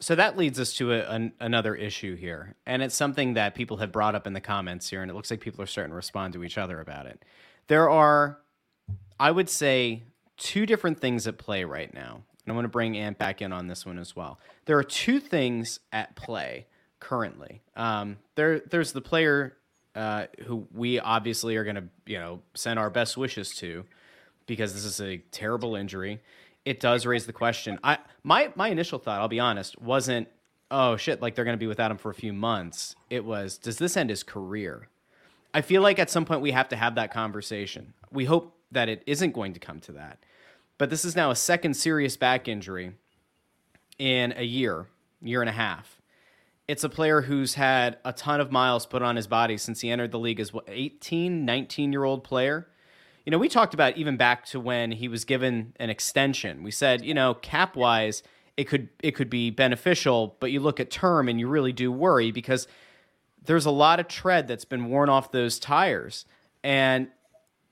So 0.00 0.14
that 0.16 0.36
leads 0.36 0.58
us 0.58 0.72
to 0.74 0.92
a, 0.92 1.08
an, 1.08 1.32
another 1.38 1.76
issue 1.76 2.16
here, 2.16 2.56
and 2.66 2.82
it's 2.82 2.96
something 2.96 3.34
that 3.34 3.54
people 3.54 3.76
have 3.76 3.92
brought 3.92 4.14
up 4.14 4.26
in 4.26 4.32
the 4.32 4.40
comments 4.40 4.90
here, 4.90 5.00
and 5.02 5.10
it 5.10 5.14
looks 5.14 5.30
like 5.30 5.40
people 5.40 5.62
are 5.62 5.66
starting 5.66 5.92
to 5.92 5.96
respond 5.96 6.32
to 6.34 6.42
each 6.42 6.58
other 6.58 6.80
about 6.80 7.06
it. 7.06 7.24
There 7.68 7.88
are, 7.88 8.38
I 9.20 9.30
would 9.30 9.48
say, 9.48 10.02
two 10.36 10.66
different 10.66 11.00
things 11.00 11.28
at 11.28 11.38
play 11.38 11.62
right 11.62 11.92
now. 11.94 12.22
And 12.44 12.52
I 12.52 12.54
want 12.56 12.64
to 12.64 12.68
bring 12.70 12.96
Ant 12.96 13.18
back 13.18 13.40
in 13.40 13.52
on 13.52 13.68
this 13.68 13.86
one 13.86 13.98
as 13.98 14.16
well. 14.16 14.40
There 14.64 14.76
are 14.76 14.82
two 14.82 15.20
things 15.20 15.78
at 15.92 16.16
play 16.16 16.66
currently. 16.98 17.62
Um, 17.76 18.16
there, 18.34 18.58
there's 18.58 18.92
the 18.92 19.00
player 19.00 19.56
uh, 19.94 20.26
who 20.44 20.66
we 20.72 20.98
obviously 21.00 21.56
are 21.56 21.64
going 21.64 21.76
to, 21.76 21.84
you 22.06 22.18
know, 22.18 22.40
send 22.54 22.78
our 22.78 22.90
best 22.90 23.16
wishes 23.16 23.54
to, 23.56 23.84
because 24.46 24.74
this 24.74 24.84
is 24.84 25.00
a 25.00 25.18
terrible 25.30 25.76
injury. 25.76 26.20
It 26.64 26.80
does 26.80 27.06
raise 27.06 27.26
the 27.26 27.32
question. 27.32 27.78
I 27.82 27.98
my 28.22 28.52
my 28.54 28.68
initial 28.68 28.98
thought, 28.98 29.20
I'll 29.20 29.28
be 29.28 29.40
honest, 29.40 29.80
wasn't 29.80 30.28
oh 30.72 30.96
shit, 30.96 31.22
like 31.22 31.34
they're 31.34 31.44
going 31.44 31.56
to 31.56 31.60
be 31.60 31.68
without 31.68 31.90
him 31.90 31.98
for 31.98 32.10
a 32.10 32.14
few 32.14 32.32
months. 32.32 32.96
It 33.10 33.24
was, 33.24 33.58
does 33.58 33.76
this 33.76 33.96
end 33.96 34.10
his 34.10 34.24
career? 34.24 34.88
I 35.54 35.60
feel 35.60 35.82
like 35.82 35.98
at 35.98 36.10
some 36.10 36.24
point 36.24 36.40
we 36.40 36.50
have 36.52 36.70
to 36.70 36.76
have 36.76 36.94
that 36.96 37.12
conversation. 37.12 37.92
We 38.10 38.24
hope 38.24 38.56
that 38.72 38.88
it 38.88 39.02
isn't 39.06 39.32
going 39.32 39.52
to 39.52 39.60
come 39.60 39.80
to 39.80 39.92
that. 39.92 40.18
But 40.78 40.88
this 40.88 41.04
is 41.04 41.14
now 41.14 41.30
a 41.30 41.36
second 41.36 41.74
serious 41.74 42.16
back 42.16 42.48
injury 42.48 42.94
in 43.98 44.32
a 44.36 44.44
year, 44.44 44.86
year 45.20 45.42
and 45.42 45.50
a 45.50 45.52
half. 45.52 46.00
It's 46.72 46.84
a 46.84 46.88
player 46.88 47.20
who's 47.20 47.52
had 47.52 47.98
a 48.02 48.14
ton 48.14 48.40
of 48.40 48.50
miles 48.50 48.86
put 48.86 49.02
on 49.02 49.16
his 49.16 49.26
body 49.26 49.58
since 49.58 49.82
he 49.82 49.90
entered 49.90 50.10
the 50.10 50.18
league 50.18 50.40
as 50.40 50.54
what 50.54 50.64
18, 50.68 51.44
19 51.44 51.92
year 51.92 52.02
old 52.02 52.24
player. 52.24 52.66
You 53.26 53.30
know, 53.30 53.36
we 53.36 53.50
talked 53.50 53.74
about 53.74 53.98
even 53.98 54.16
back 54.16 54.46
to 54.46 54.58
when 54.58 54.90
he 54.90 55.06
was 55.06 55.26
given 55.26 55.74
an 55.78 55.90
extension. 55.90 56.62
We 56.62 56.70
said, 56.70 57.04
you 57.04 57.12
know, 57.12 57.34
cap 57.34 57.76
wise, 57.76 58.22
it 58.56 58.64
could 58.64 58.88
it 59.02 59.10
could 59.10 59.28
be 59.28 59.50
beneficial, 59.50 60.38
but 60.40 60.50
you 60.50 60.60
look 60.60 60.80
at 60.80 60.90
term 60.90 61.28
and 61.28 61.38
you 61.38 61.46
really 61.46 61.74
do 61.74 61.92
worry 61.92 62.30
because 62.30 62.66
there's 63.44 63.66
a 63.66 63.70
lot 63.70 64.00
of 64.00 64.08
tread 64.08 64.48
that's 64.48 64.64
been 64.64 64.88
worn 64.88 65.10
off 65.10 65.30
those 65.30 65.58
tires 65.58 66.24
and 66.64 67.08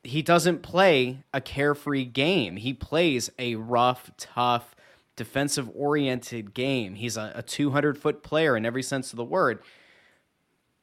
he 0.05 0.21
doesn't 0.21 0.61
play 0.61 1.23
a 1.33 1.41
carefree 1.41 2.05
game. 2.05 2.57
He 2.57 2.75
plays 2.75 3.31
a 3.39 3.55
rough, 3.55 4.11
tough, 4.19 4.77
defensive 5.21 5.71
oriented 5.75 6.55
game. 6.55 6.95
He's 6.95 7.19
a, 7.19 7.31
a 7.35 7.43
200 7.43 7.99
foot 7.99 8.23
player 8.23 8.57
in 8.57 8.65
every 8.65 8.83
sense 8.83 9.13
of 9.13 9.19
the 9.19 9.25
word. 9.25 9.63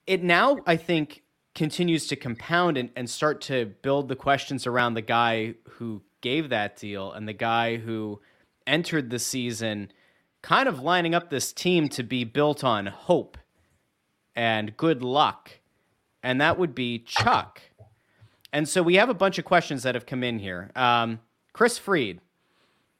It 0.05 0.21
now, 0.21 0.59
I 0.67 0.75
think, 0.75 1.23
continues 1.55 2.05
to 2.09 2.15
compound 2.15 2.77
and, 2.77 2.91
and 2.95 3.09
start 3.09 3.41
to 3.41 3.73
build 3.81 4.09
the 4.09 4.15
questions 4.15 4.67
around 4.67 4.93
the 4.93 5.01
guy 5.01 5.55
who 5.67 6.03
gave 6.21 6.49
that 6.49 6.75
deal 6.75 7.11
and 7.11 7.27
the 7.27 7.33
guy 7.33 7.77
who 7.77 8.21
entered 8.67 9.09
the 9.09 9.17
season 9.17 9.91
kind 10.43 10.69
of 10.69 10.81
lining 10.81 11.15
up 11.15 11.31
this 11.31 11.51
team 11.51 11.89
to 11.89 12.03
be 12.03 12.23
built 12.23 12.63
on 12.63 12.85
hope 12.85 13.39
and 14.35 14.77
good 14.77 15.01
luck. 15.01 15.49
And 16.21 16.39
that 16.41 16.59
would 16.59 16.75
be 16.75 16.99
Chuck. 16.99 17.59
And 18.53 18.69
so 18.69 18.83
we 18.83 18.97
have 18.97 19.09
a 19.09 19.15
bunch 19.15 19.39
of 19.39 19.45
questions 19.45 19.81
that 19.81 19.95
have 19.95 20.05
come 20.05 20.23
in 20.23 20.37
here. 20.37 20.69
Um, 20.75 21.21
Chris 21.53 21.79
Freed. 21.79 22.21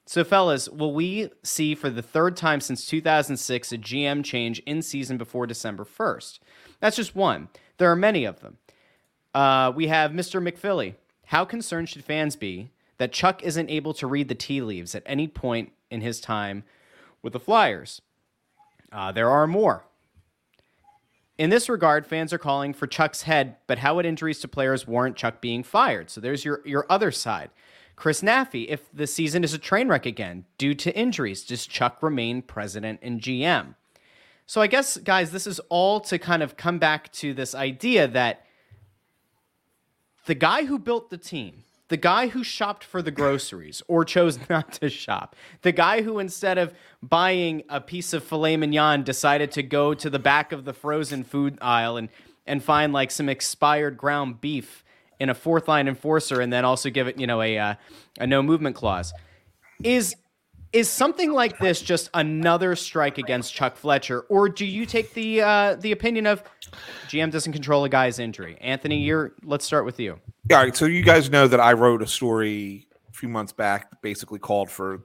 So, 0.08 0.24
fellas, 0.24 0.70
will 0.70 0.94
we 0.94 1.32
see 1.44 1.76
for 1.76 1.90
the 1.90 2.02
third 2.02 2.38
time 2.38 2.62
since 2.62 2.86
2006 2.86 3.74
a 3.74 3.78
GM 3.78 4.24
change 4.24 4.60
in 4.60 4.82
season 4.82 5.18
before 5.18 5.46
December 5.46 5.84
1st? 5.84 6.40
That's 6.80 6.96
just 6.96 7.14
one. 7.14 7.50
There 7.78 7.92
are 7.92 7.96
many 7.96 8.24
of 8.24 8.40
them. 8.40 8.58
Uh, 9.36 9.74
we 9.76 9.88
have 9.88 10.12
Mr. 10.12 10.42
McPhilly. 10.42 10.96
How 11.26 11.44
concerned 11.44 11.90
should 11.90 12.06
fans 12.06 12.38
be 12.38 12.72
that 13.00 13.12
Chuck 13.12 13.44
isn't 13.44 13.70
able 13.70 13.94
to 13.96 14.08
read 14.08 14.30
the 14.30 14.34
tea 14.34 14.62
leaves 14.62 14.96
at 14.96 15.04
any 15.06 15.28
point 15.28 15.74
in 15.92 16.00
his 16.00 16.22
time 16.22 16.64
with 17.22 17.34
the 17.34 17.40
Flyers. 17.40 18.02
Uh, 18.94 19.12
there 19.12 19.30
are 19.30 19.46
more. 19.46 19.84
In 21.38 21.50
this 21.50 21.68
regard, 21.68 22.08
fans 22.08 22.32
are 22.32 22.38
calling 22.38 22.74
for 22.74 22.88
Chuck's 22.88 23.24
head, 23.24 23.58
but 23.68 23.80
how 23.80 23.96
would 23.96 24.06
injuries 24.06 24.40
to 24.40 24.48
players 24.48 24.88
warrant 24.88 25.18
Chuck 25.18 25.42
being 25.42 25.64
fired? 25.64 26.10
So 26.10 26.22
there's 26.22 26.46
your, 26.46 26.62
your 26.66 26.86
other 26.90 27.12
side. 27.12 27.50
Chris 27.98 28.22
Naffy, 28.22 28.68
if 28.70 28.90
the 28.94 29.08
season 29.08 29.44
is 29.44 29.56
a 29.56 29.58
train 29.58 29.88
wreck 29.90 30.06
again 30.06 30.46
due 30.60 30.76
to 30.76 30.96
injuries, 30.96 31.44
does 31.44 31.66
Chuck 31.66 32.02
remain 32.02 32.44
president 32.44 33.00
and 33.02 33.20
GM? 33.20 33.74
So 34.46 34.62
I 34.62 34.68
guess, 34.68 34.98
guys, 34.98 35.32
this 35.32 35.48
is 35.48 35.60
all 35.68 36.00
to 36.02 36.20
kind 36.20 36.44
of 36.44 36.56
come 36.56 36.78
back 36.78 37.12
to 37.14 37.34
this 37.34 37.56
idea 37.56 38.08
that 38.08 38.46
the 40.28 40.36
guy 40.36 40.66
who 40.66 40.78
built 40.78 41.10
the 41.10 41.18
team, 41.18 41.64
the 41.88 41.98
guy 41.98 42.28
who 42.28 42.44
shopped 42.44 42.84
for 42.84 43.02
the 43.02 43.12
groceries 43.12 43.82
or 43.88 44.06
chose 44.06 44.38
not 44.50 44.74
to 44.74 44.90
shop, 44.90 45.36
the 45.64 45.72
guy 45.72 46.04
who 46.04 46.20
instead 46.20 46.60
of 46.60 46.76
buying 47.02 47.64
a 47.68 47.82
piece 47.82 48.14
of 48.14 48.24
filet 48.24 48.58
mignon 48.58 49.04
decided 49.04 49.52
to 49.54 49.64
go 49.64 49.96
to 49.96 50.10
the 50.10 50.20
back 50.20 50.52
of 50.52 50.66
the 50.66 50.74
frozen 50.74 51.24
food 51.24 51.58
aisle 51.62 51.98
and 51.98 52.10
and 52.46 52.64
find 52.64 52.94
like 52.94 53.12
some 53.12 53.28
expired 53.28 53.98
ground 53.98 54.40
beef 54.40 54.84
in 55.20 55.30
a 55.30 55.34
fourth 55.34 55.68
line 55.68 55.88
enforcer 55.88 56.42
and 56.42 56.52
then 56.52 56.66
also 56.66 56.90
give 56.90 57.08
it 57.08 57.20
you 57.20 57.28
know 57.28 57.42
a 57.42 57.58
uh, 57.58 57.76
a 58.20 58.28
no 58.28 58.42
movement 58.42 58.76
clause 58.76 59.14
is 59.84 60.16
is 60.74 60.90
something 60.90 61.32
like 61.32 61.58
this 61.60 61.82
just 61.82 62.10
another 62.14 62.76
strike 62.76 63.18
against 63.18 63.54
Chuck 63.54 63.78
Fletcher, 63.78 64.22
or 64.22 64.50
do 64.50 64.66
you 64.66 64.86
take 64.86 65.14
the 65.14 65.42
uh, 65.42 65.76
the 65.76 65.92
opinion 65.92 66.28
of 66.28 66.44
GM 67.08 67.32
doesn't 67.32 67.54
control 67.54 67.84
a 67.86 67.90
guy's 67.90 68.20
injury? 68.20 68.58
Anthony, 68.62 69.00
you're. 69.00 69.34
Let's 69.44 69.66
start 69.66 69.86
with 69.86 70.00
you. 70.00 70.20
Yeah, 70.50 70.58
all 70.58 70.64
right. 70.64 70.76
So 70.76 70.86
you 70.86 71.04
guys 71.04 71.30
know 71.30 71.48
that 71.48 71.60
I 71.60 71.74
wrote 71.74 72.02
a 72.02 72.08
story 72.08 72.88
a 73.10 73.14
few 73.14 73.30
months 73.30 73.54
back 73.54 73.90
that 73.90 74.02
basically 74.02 74.40
called 74.40 74.70
for 74.70 75.04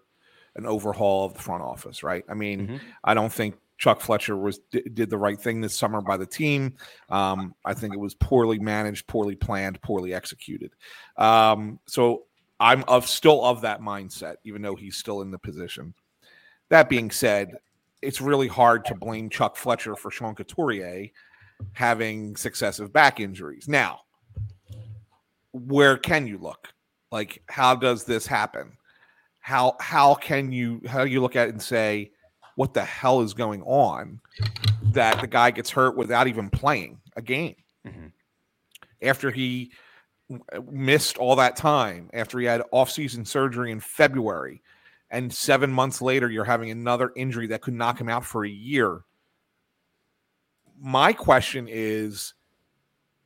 an 0.57 0.66
overhaul 0.66 1.27
of 1.27 1.35
the 1.35 1.40
front 1.40 1.62
office. 1.62 2.03
Right. 2.03 2.25
I 2.29 2.35
mean, 2.35 2.66
mm-hmm. 2.66 2.77
I 3.05 3.14
don't 3.14 3.33
think 3.33 3.55
Chuck 3.83 4.01
Fletcher 4.01 4.37
was 4.37 4.61
did 4.71 5.11
the 5.11 5.18
right 5.18 5.40
thing 5.40 5.61
this 5.61 5.75
summer 5.75 6.01
by 6.01 6.16
the 6.16 6.25
team. 6.25 6.77
Um, 7.09 7.53
I 7.64 7.75
think 7.75 7.92
it 7.92 7.99
was 7.99 8.14
poorly 8.14 8.61
managed, 8.61 9.09
poorly 9.09 9.35
planned, 9.35 9.83
poorly 9.83 10.14
executed. 10.14 10.71
Um, 11.16 11.81
so 11.87 12.27
I'm 12.61 12.85
of 12.87 13.09
still 13.09 13.45
of 13.45 13.62
that 13.62 13.81
mindset, 13.81 14.37
even 14.45 14.62
though 14.62 14.77
he's 14.77 14.97
still 14.97 15.21
in 15.23 15.33
the 15.33 15.38
position. 15.38 15.95
That 16.68 16.88
being 16.88 17.11
said, 17.11 17.57
it's 18.03 18.21
really 18.21 18.47
hard 18.47 18.85
to 18.85 18.95
blame 18.95 19.29
Chuck 19.29 19.57
Fletcher 19.57 19.97
for 19.97 20.12
Sean 20.12 20.37
Couturier 20.37 21.09
having 21.73 22.37
successive 22.37 22.92
back 22.92 23.18
injuries. 23.18 23.66
Now, 23.66 24.03
where 25.51 25.97
can 25.97 26.29
you 26.29 26.38
look? 26.38 26.68
Like, 27.11 27.42
how 27.49 27.75
does 27.75 28.05
this 28.05 28.29
happen? 28.29 28.77
How 29.40 29.75
how 29.81 30.14
can 30.14 30.53
you 30.53 30.83
how 30.87 31.05
do 31.05 31.11
you 31.11 31.21
look 31.21 31.35
at 31.35 31.49
it 31.49 31.55
and 31.55 31.61
say, 31.61 32.12
what 32.62 32.75
the 32.75 32.85
hell 32.85 33.22
is 33.22 33.35
going 33.35 33.61
on 33.62 34.20
that 34.92 35.20
the 35.20 35.27
guy 35.27 35.51
gets 35.51 35.68
hurt 35.68 35.96
without 35.96 36.29
even 36.29 36.48
playing 36.48 37.01
a 37.16 37.20
game? 37.20 37.57
Mm-hmm. 37.85 38.07
After 39.03 39.33
he 39.33 39.72
missed 40.70 41.18
all 41.18 41.35
that 41.35 41.57
time 41.57 42.09
after 42.14 42.38
he 42.38 42.46
had 42.46 42.62
off-season 42.70 43.25
surgery 43.25 43.72
in 43.72 43.81
February, 43.81 44.62
and 45.11 45.35
seven 45.35 45.72
months 45.72 46.01
later 46.01 46.31
you're 46.31 46.44
having 46.44 46.70
another 46.70 47.11
injury 47.16 47.48
that 47.48 47.62
could 47.62 47.75
knock 47.75 48.01
him 48.01 48.09
out 48.09 48.25
for 48.25 48.44
a 48.44 48.48
year. 48.48 49.01
My 50.81 51.12
question 51.12 51.66
is, 51.68 52.35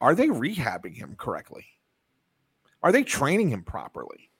are 0.00 0.14
they 0.14 0.28
rehabbing 0.28 0.94
him 0.94 1.14
correctly? 1.14 1.66
Are 2.82 2.90
they 2.90 3.02
training 3.02 3.50
him 3.50 3.64
properly? 3.64 4.30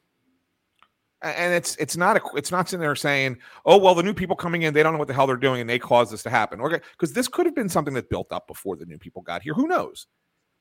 And 1.35 1.55
it's 1.55 1.77
it's 1.77 1.97
not 1.97 2.17
a 2.17 2.21
it's 2.35 2.51
not 2.51 2.69
sitting 2.69 2.81
there 2.81 2.95
saying, 2.95 3.39
oh 3.65 3.79
well, 3.79 3.95
the 3.95 4.03
new 4.03 4.15
people 4.15 4.37
coming 4.37 4.63
in, 4.63 4.75
they 4.75 4.83
don't 4.83 4.93
know 4.93 4.99
what 4.99 5.09
the 5.09 5.15
hell 5.15 5.27
they're 5.27 5.37
doing, 5.37 5.61
and 5.61 5.69
they 5.69 5.79
caused 5.79 6.13
this 6.13 6.23
to 6.25 6.31
happen. 6.31 6.61
Okay, 6.61 6.81
because 6.93 7.13
this 7.13 7.29
could 7.29 7.47
have 7.47 7.55
been 7.55 7.69
something 7.69 7.95
that 7.95 8.11
built 8.11 8.33
up 8.33 8.47
before 8.47 8.77
the 8.77 8.87
new 8.87 8.99
people 8.99 9.23
got 9.23 9.43
here. 9.43 9.55
Who 9.55 9.67
knows? 9.67 10.07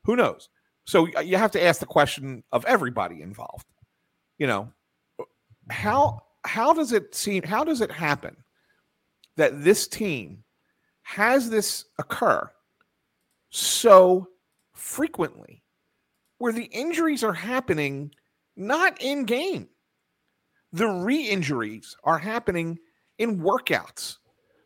Who 0.04 0.16
knows? 0.16 0.48
So 0.84 1.08
you 1.20 1.36
have 1.36 1.50
to 1.52 1.62
ask 1.62 1.80
the 1.80 1.86
question 1.86 2.44
of 2.52 2.64
everybody 2.64 3.22
involved. 3.22 3.66
You 4.38 4.46
know, 4.46 4.72
how 5.70 6.22
how 6.44 6.72
does 6.72 6.92
it 6.92 7.14
seem? 7.14 7.42
How 7.42 7.64
does 7.64 7.80
it 7.80 7.90
happen 7.90 8.36
that 9.36 9.64
this 9.64 9.88
team 9.88 10.44
has 11.02 11.50
this 11.50 11.84
occur 11.98 12.50
so 13.50 14.28
frequently, 14.74 15.62
where 16.38 16.52
the 16.52 16.64
injuries 16.64 17.24
are 17.24 17.32
happening 17.32 18.12
not 18.56 19.00
in 19.00 19.24
game, 19.24 19.68
the 20.72 20.88
re-injuries 20.88 21.96
are 22.04 22.18
happening 22.18 22.78
in 23.18 23.40
workouts. 23.40 24.18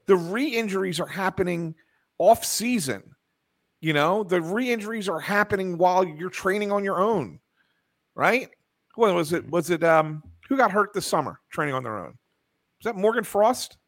The 0.06 0.16
re-injuries 0.16 0.98
are 0.98 1.06
happening 1.06 1.74
off 2.18 2.44
season 2.44 3.02
you 3.80 3.94
know, 3.94 4.22
the 4.22 4.40
re-injuries 4.40 5.08
are 5.08 5.20
happening 5.20 5.78
while 5.78 6.04
you're 6.04 6.30
training 6.30 6.70
on 6.70 6.84
your 6.84 7.00
own, 7.00 7.40
right? 8.14 8.48
What 8.94 9.14
was 9.14 9.32
it? 9.32 9.48
Was 9.50 9.70
it 9.70 9.82
um 9.82 10.22
who 10.48 10.56
got 10.56 10.70
hurt 10.70 10.92
this 10.92 11.06
summer 11.06 11.40
training 11.50 11.74
on 11.74 11.82
their 11.82 11.98
own? 11.98 12.10
Is 12.80 12.84
that 12.84 12.96
Morgan 12.96 13.24
Frost? 13.24 13.78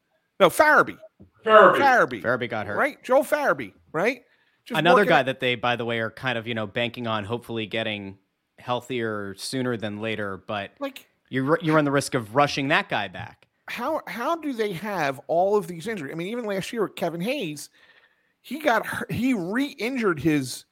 No, 0.40 0.48
Farabee. 0.48 0.98
Farabee. 1.44 1.78
Farabee. 1.78 2.22
Farabee 2.22 2.48
got 2.48 2.66
hurt. 2.66 2.76
Right? 2.76 3.02
Joel 3.02 3.24
Farabee, 3.24 3.72
right? 3.92 4.22
Just 4.64 4.78
Another 4.78 5.04
guy 5.04 5.22
that 5.24 5.40
they, 5.40 5.56
by 5.56 5.76
the 5.76 5.84
way, 5.84 5.98
are 5.98 6.10
kind 6.10 6.38
of, 6.38 6.46
you 6.46 6.54
know, 6.54 6.66
banking 6.66 7.06
on 7.06 7.24
hopefully 7.24 7.66
getting 7.66 8.16
healthier 8.58 9.34
sooner 9.36 9.76
than 9.76 10.00
later, 10.00 10.42
but 10.46 10.70
like 10.78 11.08
you 11.32 11.56
you 11.62 11.74
run 11.74 11.84
the 11.84 11.90
risk 11.90 12.14
of 12.14 12.34
rushing 12.34 12.68
that 12.68 12.88
guy 12.88 13.08
back. 13.08 13.46
How 13.68 14.02
how 14.06 14.36
do 14.36 14.52
they 14.52 14.72
have 14.72 15.20
all 15.28 15.56
of 15.56 15.66
these 15.66 15.86
injuries? 15.86 16.12
I 16.12 16.14
mean, 16.16 16.28
even 16.28 16.44
last 16.44 16.72
year, 16.72 16.88
Kevin 16.88 17.20
Hayes, 17.20 17.70
he 18.42 18.58
got 18.58 18.86
he 19.10 19.34
re-injured 19.34 20.20
his 20.20 20.64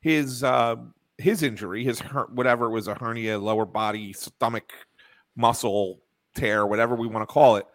his 0.00 0.42
uh, 0.42 0.76
his 1.18 1.42
injury, 1.42 1.84
his 1.84 2.00
her- 2.00 2.28
whatever 2.32 2.66
it 2.66 2.70
was 2.70 2.88
a 2.88 2.94
hernia, 2.94 3.38
lower 3.38 3.64
body, 3.66 4.12
stomach 4.12 4.72
muscle 5.36 6.00
tear, 6.34 6.66
whatever 6.66 6.94
we 6.96 7.06
want 7.06 7.26
to 7.28 7.32
call 7.32 7.56
it. 7.56 7.66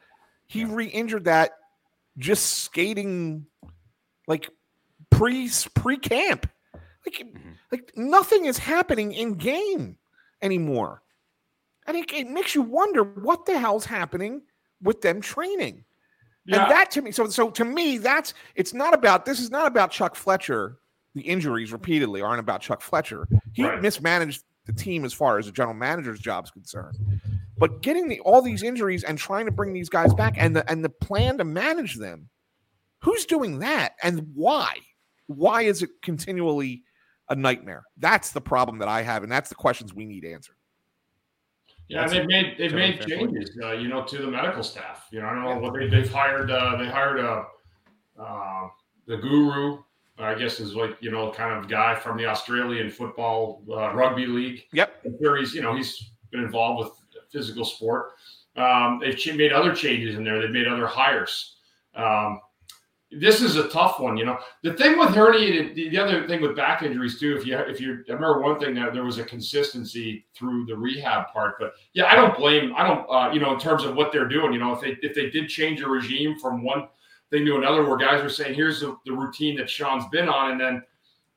He 0.48 0.66
re-injured 0.66 1.26
that 1.26 1.52
just 2.18 2.64
skating 2.64 3.46
like 4.28 4.50
pre 5.10 5.50
pre 5.76 5.98
camp. 5.98 6.50
Like 7.06 7.26
Mm-hmm. 7.26 7.52
like 7.72 7.92
nothing 7.98 8.46
is 8.46 8.58
happening 8.58 9.12
in 9.12 9.34
game 9.34 9.98
anymore. 10.42 11.02
And 11.88 11.98
it, 11.98 12.12
it 12.14 12.28
makes 12.28 12.56
you 12.56 12.62
wonder 12.62 13.04
what 13.04 13.46
the 13.46 13.58
hell's 13.60 13.86
happening 13.86 14.42
with 14.82 15.02
them 15.02 15.22
training. 15.22 15.84
Yeah. 16.46 16.64
And 16.64 16.72
that 16.72 16.92
to 16.92 17.02
me, 17.02 17.12
so 17.12 17.28
so 17.30 17.50
to 17.52 17.64
me, 17.66 17.98
that's 17.98 18.34
it's 18.56 18.74
not 18.74 18.94
about 18.94 19.26
this 19.26 19.40
is 19.40 19.50
not 19.50 19.68
about 19.68 19.92
Chuck 19.92 20.16
Fletcher. 20.16 20.78
The 21.16 21.22
injuries 21.22 21.72
repeatedly 21.72 22.22
aren't 22.22 22.40
about 22.40 22.62
Chuck 22.62 22.82
Fletcher. 22.82 23.28
He 23.54 23.64
Right. 23.64 23.82
mismanaged 23.82 24.44
the 24.66 24.74
team 24.74 25.06
as 25.06 25.14
far 25.14 25.38
as 25.38 25.46
the 25.46 25.52
general 25.52 25.76
manager's 25.76 26.20
job 26.20 26.46
is 26.46 26.52
concerned. 26.52 26.98
But 27.58 27.82
getting 27.82 28.08
the, 28.10 28.20
all 28.22 28.42
these 28.42 28.64
injuries 28.64 29.04
and 29.04 29.18
trying 29.18 29.46
to 29.46 29.52
bring 29.52 29.74
these 29.74 29.90
guys 29.90 30.14
back 30.14 30.34
and 30.38 30.56
the 30.56 30.70
and 30.70 30.84
the 30.84 30.90
plan 30.90 31.38
to 31.38 31.44
manage 31.44 31.96
them, 31.96 32.30
who's 33.02 33.26
doing 33.26 33.60
that 33.60 33.94
and 34.02 34.28
why? 34.34 34.76
Why 35.28 35.62
is 35.62 35.82
it 35.82 35.92
continually 36.02 36.84
a 37.30 37.36
nightmare? 37.36 37.84
That's 37.98 38.32
the 38.32 38.42
problem 38.42 38.80
that 38.80 38.90
I 38.90 39.02
have, 39.04 39.24
and 39.24 39.32
that's 39.32 39.50
the 39.50 39.56
questions 39.56 39.94
we 39.94 40.06
need 40.06 40.26
answered. 40.26 40.56
Yeah, 41.88 42.08
they've 42.08 42.28
made 42.28 42.56
they've 42.58 42.74
made 42.74 43.02
changes, 43.02 43.58
uh, 43.62 43.74
you 43.74 43.88
know, 43.88 44.04
to 44.04 44.18
the 44.18 44.28
medical 44.28 44.64
staff. 44.64 45.08
You 45.12 45.22
know, 45.22 45.28
I 45.28 45.34
don't 45.34 45.44
know 45.44 45.58
what 45.60 45.74
they, 45.74 45.88
they've 45.88 46.12
hired. 46.12 46.50
Uh, 46.50 46.78
they 46.78 46.88
hired 46.88 47.20
a 47.20 47.46
uh, 48.20 48.68
the 49.06 49.18
guru, 49.18 49.80
I 50.18 50.36
guess, 50.36 50.60
is 50.60 50.76
like 50.76 50.96
you 51.02 51.12
know, 51.12 51.32
kind 51.32 51.58
of 51.58 51.70
guy 51.70 51.96
from 51.96 52.18
the 52.18 52.26
Australian 52.26 52.90
football 52.90 53.64
uh, 53.70 53.94
rugby 53.94 54.26
league. 54.26 54.64
Yep. 54.72 55.06
Sure 55.22 55.38
he's 55.38 55.54
you 55.54 55.62
know 55.62 55.76
he's 55.76 56.12
been 56.32 56.42
involved 56.42 56.80
with 56.80 57.22
physical 57.32 57.66
sport. 57.66 58.12
Um, 58.56 59.02
they've 59.02 59.36
made 59.36 59.52
other 59.52 59.74
changes 59.74 60.16
in 60.16 60.24
there. 60.24 60.42
They've 60.42 60.52
made 60.52 60.68
other 60.68 60.88
hires. 60.88 61.56
Um, 61.96 62.40
this 63.20 63.42
is 63.42 63.56
a 63.56 63.68
tough 63.70 64.00
one, 64.00 64.18
you 64.18 64.26
know. 64.26 64.38
The 64.62 64.74
thing 64.74 64.98
with 64.98 65.10
herniated, 65.10 65.76
the, 65.76 65.90
the 65.90 65.98
other 65.98 66.28
thing 66.28 66.42
with 66.42 66.56
back 66.56 66.84
injuries 66.84 67.20
too. 67.20 67.36
If 67.36 67.46
you 67.46 67.58
if 67.58 67.80
you 67.80 68.04
I 68.10 68.14
remember 68.14 68.42
one 68.42 68.60
thing 68.60 68.76
that 68.76 68.94
there 68.94 69.04
was 69.04 69.18
a 69.18 69.24
consistency 69.24 70.26
through 70.36 70.66
the 70.66 70.76
rehab 70.76 71.28
part, 71.28 71.56
but 71.60 71.74
yeah, 71.94 72.06
I 72.06 72.16
don't 72.16 72.36
blame. 72.36 72.74
I 72.76 72.88
don't, 72.88 73.06
uh, 73.10 73.32
you 73.34 73.40
know, 73.40 73.54
in 73.54 73.60
terms 73.60 73.84
of 73.84 73.96
what 73.96 74.12
they're 74.12 74.28
doing. 74.28 74.54
You 74.54 74.60
know, 74.60 74.74
if 74.74 74.82
they 74.82 74.98
if 75.08 75.14
they 75.14 75.30
did 75.30 75.50
change 75.50 75.82
a 75.82 75.88
regime 75.88 76.40
from 76.40 76.64
one 76.64 76.88
thing 77.30 77.46
to 77.46 77.58
another, 77.58 77.86
where 77.86 77.98
guys 77.98 78.22
were 78.22 78.30
saying, 78.30 78.56
"Here's 78.56 78.82
the, 78.82 78.98
the 79.06 79.14
routine 79.14 79.58
that 79.58 79.70
Sean's 79.70 80.06
been 80.12 80.30
on," 80.30 80.52
and 80.52 80.62
then 80.62 80.84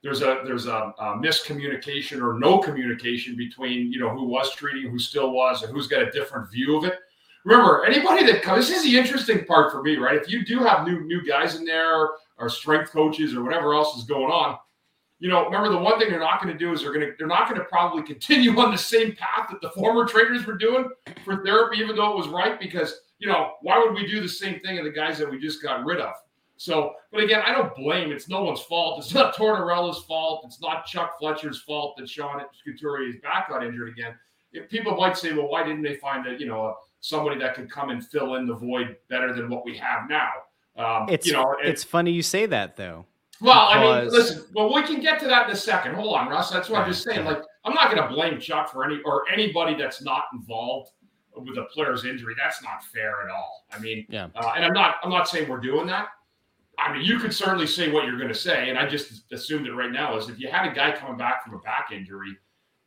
there's 0.02 0.22
a 0.22 0.42
there's 0.44 0.66
a, 0.66 0.94
a 0.98 1.04
miscommunication 1.18 2.22
or 2.22 2.38
no 2.38 2.58
communication 2.58 3.36
between 3.36 3.92
you 3.92 3.98
know 3.98 4.10
who 4.10 4.24
was 4.24 4.54
treating, 4.54 4.90
who 4.90 4.98
still 4.98 5.32
was, 5.32 5.62
and 5.62 5.72
who's 5.72 5.88
got 5.88 6.02
a 6.02 6.10
different 6.10 6.50
view 6.50 6.76
of 6.76 6.84
it. 6.84 7.00
Remember, 7.46 7.84
anybody 7.84 8.26
that 8.26 8.42
comes, 8.42 8.66
this 8.66 8.78
is 8.78 8.82
the 8.82 8.98
interesting 8.98 9.44
part 9.44 9.70
for 9.70 9.80
me, 9.80 9.96
right? 9.98 10.20
If 10.20 10.28
you 10.28 10.44
do 10.44 10.58
have 10.64 10.84
new 10.84 11.04
new 11.04 11.24
guys 11.24 11.54
in 11.54 11.64
there, 11.64 12.08
or 12.38 12.48
strength 12.48 12.90
coaches, 12.90 13.36
or 13.36 13.44
whatever 13.44 13.72
else 13.72 13.96
is 13.96 14.02
going 14.02 14.32
on, 14.32 14.58
you 15.20 15.28
know, 15.28 15.44
remember 15.44 15.68
the 15.68 15.78
one 15.78 15.96
thing 15.96 16.10
they're 16.10 16.18
not 16.18 16.42
going 16.42 16.52
to 16.52 16.58
do 16.58 16.72
is 16.72 16.82
they're 16.82 16.92
going 16.92 17.06
to 17.06 17.12
they're 17.16 17.28
not 17.28 17.48
going 17.48 17.60
to 17.60 17.66
probably 17.66 18.02
continue 18.02 18.50
on 18.60 18.72
the 18.72 18.76
same 18.76 19.14
path 19.14 19.48
that 19.48 19.60
the 19.60 19.70
former 19.70 20.04
trainers 20.04 20.44
were 20.44 20.58
doing 20.58 20.90
for 21.24 21.44
therapy, 21.44 21.78
even 21.78 21.94
though 21.94 22.10
it 22.10 22.16
was 22.16 22.26
right. 22.26 22.58
Because 22.58 23.00
you 23.20 23.28
know, 23.28 23.52
why 23.62 23.78
would 23.78 23.94
we 23.94 24.08
do 24.08 24.20
the 24.20 24.28
same 24.28 24.58
thing 24.58 24.76
to 24.78 24.82
the 24.82 24.90
guys 24.90 25.16
that 25.18 25.30
we 25.30 25.38
just 25.38 25.62
got 25.62 25.84
rid 25.84 26.00
of? 26.00 26.14
So, 26.56 26.94
but 27.12 27.22
again, 27.22 27.42
I 27.46 27.52
don't 27.52 27.72
blame. 27.76 28.10
It's 28.10 28.28
no 28.28 28.42
one's 28.42 28.62
fault. 28.62 28.98
It's 29.04 29.14
not 29.14 29.36
Tortorella's 29.38 30.02
fault. 30.02 30.42
It's 30.46 30.60
not 30.60 30.84
Chuck 30.84 31.16
Fletcher's 31.20 31.62
fault 31.62 31.96
that 31.98 32.08
Sean 32.08 32.42
Couturier's 32.66 33.20
back 33.22 33.50
got 33.50 33.64
injured 33.64 33.90
again. 33.90 34.16
If 34.52 34.68
people 34.68 34.96
might 34.96 35.16
say, 35.16 35.32
well, 35.32 35.48
why 35.48 35.62
didn't 35.62 35.82
they 35.82 35.94
find 35.94 36.26
a 36.26 36.36
you 36.36 36.46
know 36.46 36.74
somebody 37.06 37.38
that 37.38 37.54
could 37.54 37.70
come 37.70 37.90
and 37.90 38.04
fill 38.04 38.34
in 38.34 38.46
the 38.46 38.54
void 38.54 38.96
better 39.08 39.32
than 39.32 39.48
what 39.48 39.64
we 39.64 39.76
have 39.76 40.08
now? 40.08 40.30
Um, 40.76 41.08
It's 41.08 41.26
you 41.26 41.32
know, 41.32 41.52
it- 41.62 41.66
it's 41.68 41.84
funny 41.84 42.10
you 42.10 42.22
say 42.22 42.46
that 42.46 42.76
though. 42.76 43.06
well, 43.40 43.68
I 43.70 43.80
mean, 44.02 44.10
listen. 44.10 44.44
Well, 44.54 44.72
we 44.74 44.82
can 44.82 45.00
get 45.00 45.18
to 45.20 45.26
that 45.28 45.46
in 45.46 45.52
a 45.52 45.56
second. 45.56 45.94
Hold 45.94 46.16
on, 46.16 46.28
Russ. 46.28 46.50
That's 46.50 46.68
what 46.68 46.82
I'm 46.82 46.88
just 46.90 47.04
saying. 47.04 47.24
Like, 47.24 47.42
I'm 47.64 47.74
not 47.74 47.90
going 47.94 48.02
to 48.02 48.12
blame 48.14 48.40
Chuck 48.40 48.70
for 48.72 48.84
any 48.84 49.00
or 49.04 49.24
anybody 49.30 49.74
that's 49.74 50.02
not 50.02 50.24
involved 50.32 50.90
with 51.36 51.56
a 51.58 51.64
player's 51.64 52.04
injury. 52.06 52.34
That's 52.36 52.62
not 52.62 52.82
fair 52.84 53.22
at 53.22 53.30
all. 53.30 53.66
I 53.72 53.78
mean, 53.78 54.06
Yeah. 54.08 54.28
uh, 54.34 54.52
and 54.56 54.64
I'm 54.64 54.72
not. 54.72 54.96
I'm 55.02 55.10
not 55.10 55.28
saying 55.28 55.48
we're 55.48 55.60
doing 55.60 55.86
that. 55.86 56.08
I 56.78 56.92
mean, 56.92 57.02
you 57.02 57.18
could 57.18 57.32
certainly 57.34 57.66
say 57.66 57.90
what 57.90 58.04
you're 58.04 58.18
going 58.18 58.28
to 58.28 58.34
say, 58.34 58.68
and 58.68 58.78
I 58.78 58.86
just 58.86 59.32
assumed 59.32 59.66
it 59.66 59.72
right 59.72 59.90
now 59.90 60.16
is 60.16 60.28
if 60.28 60.38
you 60.38 60.48
had 60.48 60.70
a 60.70 60.74
guy 60.74 60.92
coming 60.92 61.16
back 61.16 61.42
from 61.44 61.54
a 61.54 61.58
back 61.60 61.88
injury, 61.92 62.36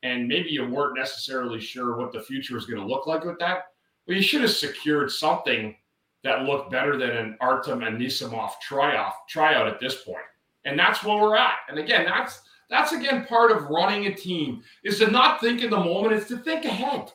and 0.03 0.27
maybe 0.27 0.49
you 0.49 0.63
weren't 0.67 0.95
necessarily 0.97 1.59
sure 1.59 1.97
what 1.97 2.11
the 2.11 2.21
future 2.21 2.55
is 2.55 2.65
going 2.67 2.79
to 2.79 2.87
look 2.87 3.07
like 3.07 3.23
with 3.25 3.39
that, 3.39 3.63
well, 4.09 4.17
you 4.17 4.23
should 4.23 4.41
have 4.41 4.49
secured 4.49 5.11
something 5.11 5.75
that 6.23 6.41
looked 6.41 6.71
better 6.71 6.97
than 6.97 7.11
an 7.11 7.37
Artem 7.39 7.81
Anisimov 7.81 8.59
tryout 8.59 9.13
tryout 9.29 9.67
at 9.67 9.79
this 9.79 10.01
point. 10.01 10.17
And 10.65 10.77
that's 10.77 11.03
where 11.03 11.21
we're 11.21 11.35
at. 11.35 11.59
And 11.69 11.77
again, 11.77 12.05
that's 12.05 12.41
that's 12.71 12.91
again 12.91 13.27
part 13.27 13.51
of 13.51 13.69
running 13.69 14.07
a 14.07 14.13
team 14.15 14.63
is 14.83 14.97
to 14.97 15.11
not 15.11 15.39
think 15.39 15.61
in 15.61 15.69
the 15.69 15.77
moment, 15.77 16.13
it's 16.13 16.27
to 16.29 16.37
think 16.37 16.65
ahead. 16.65 17.11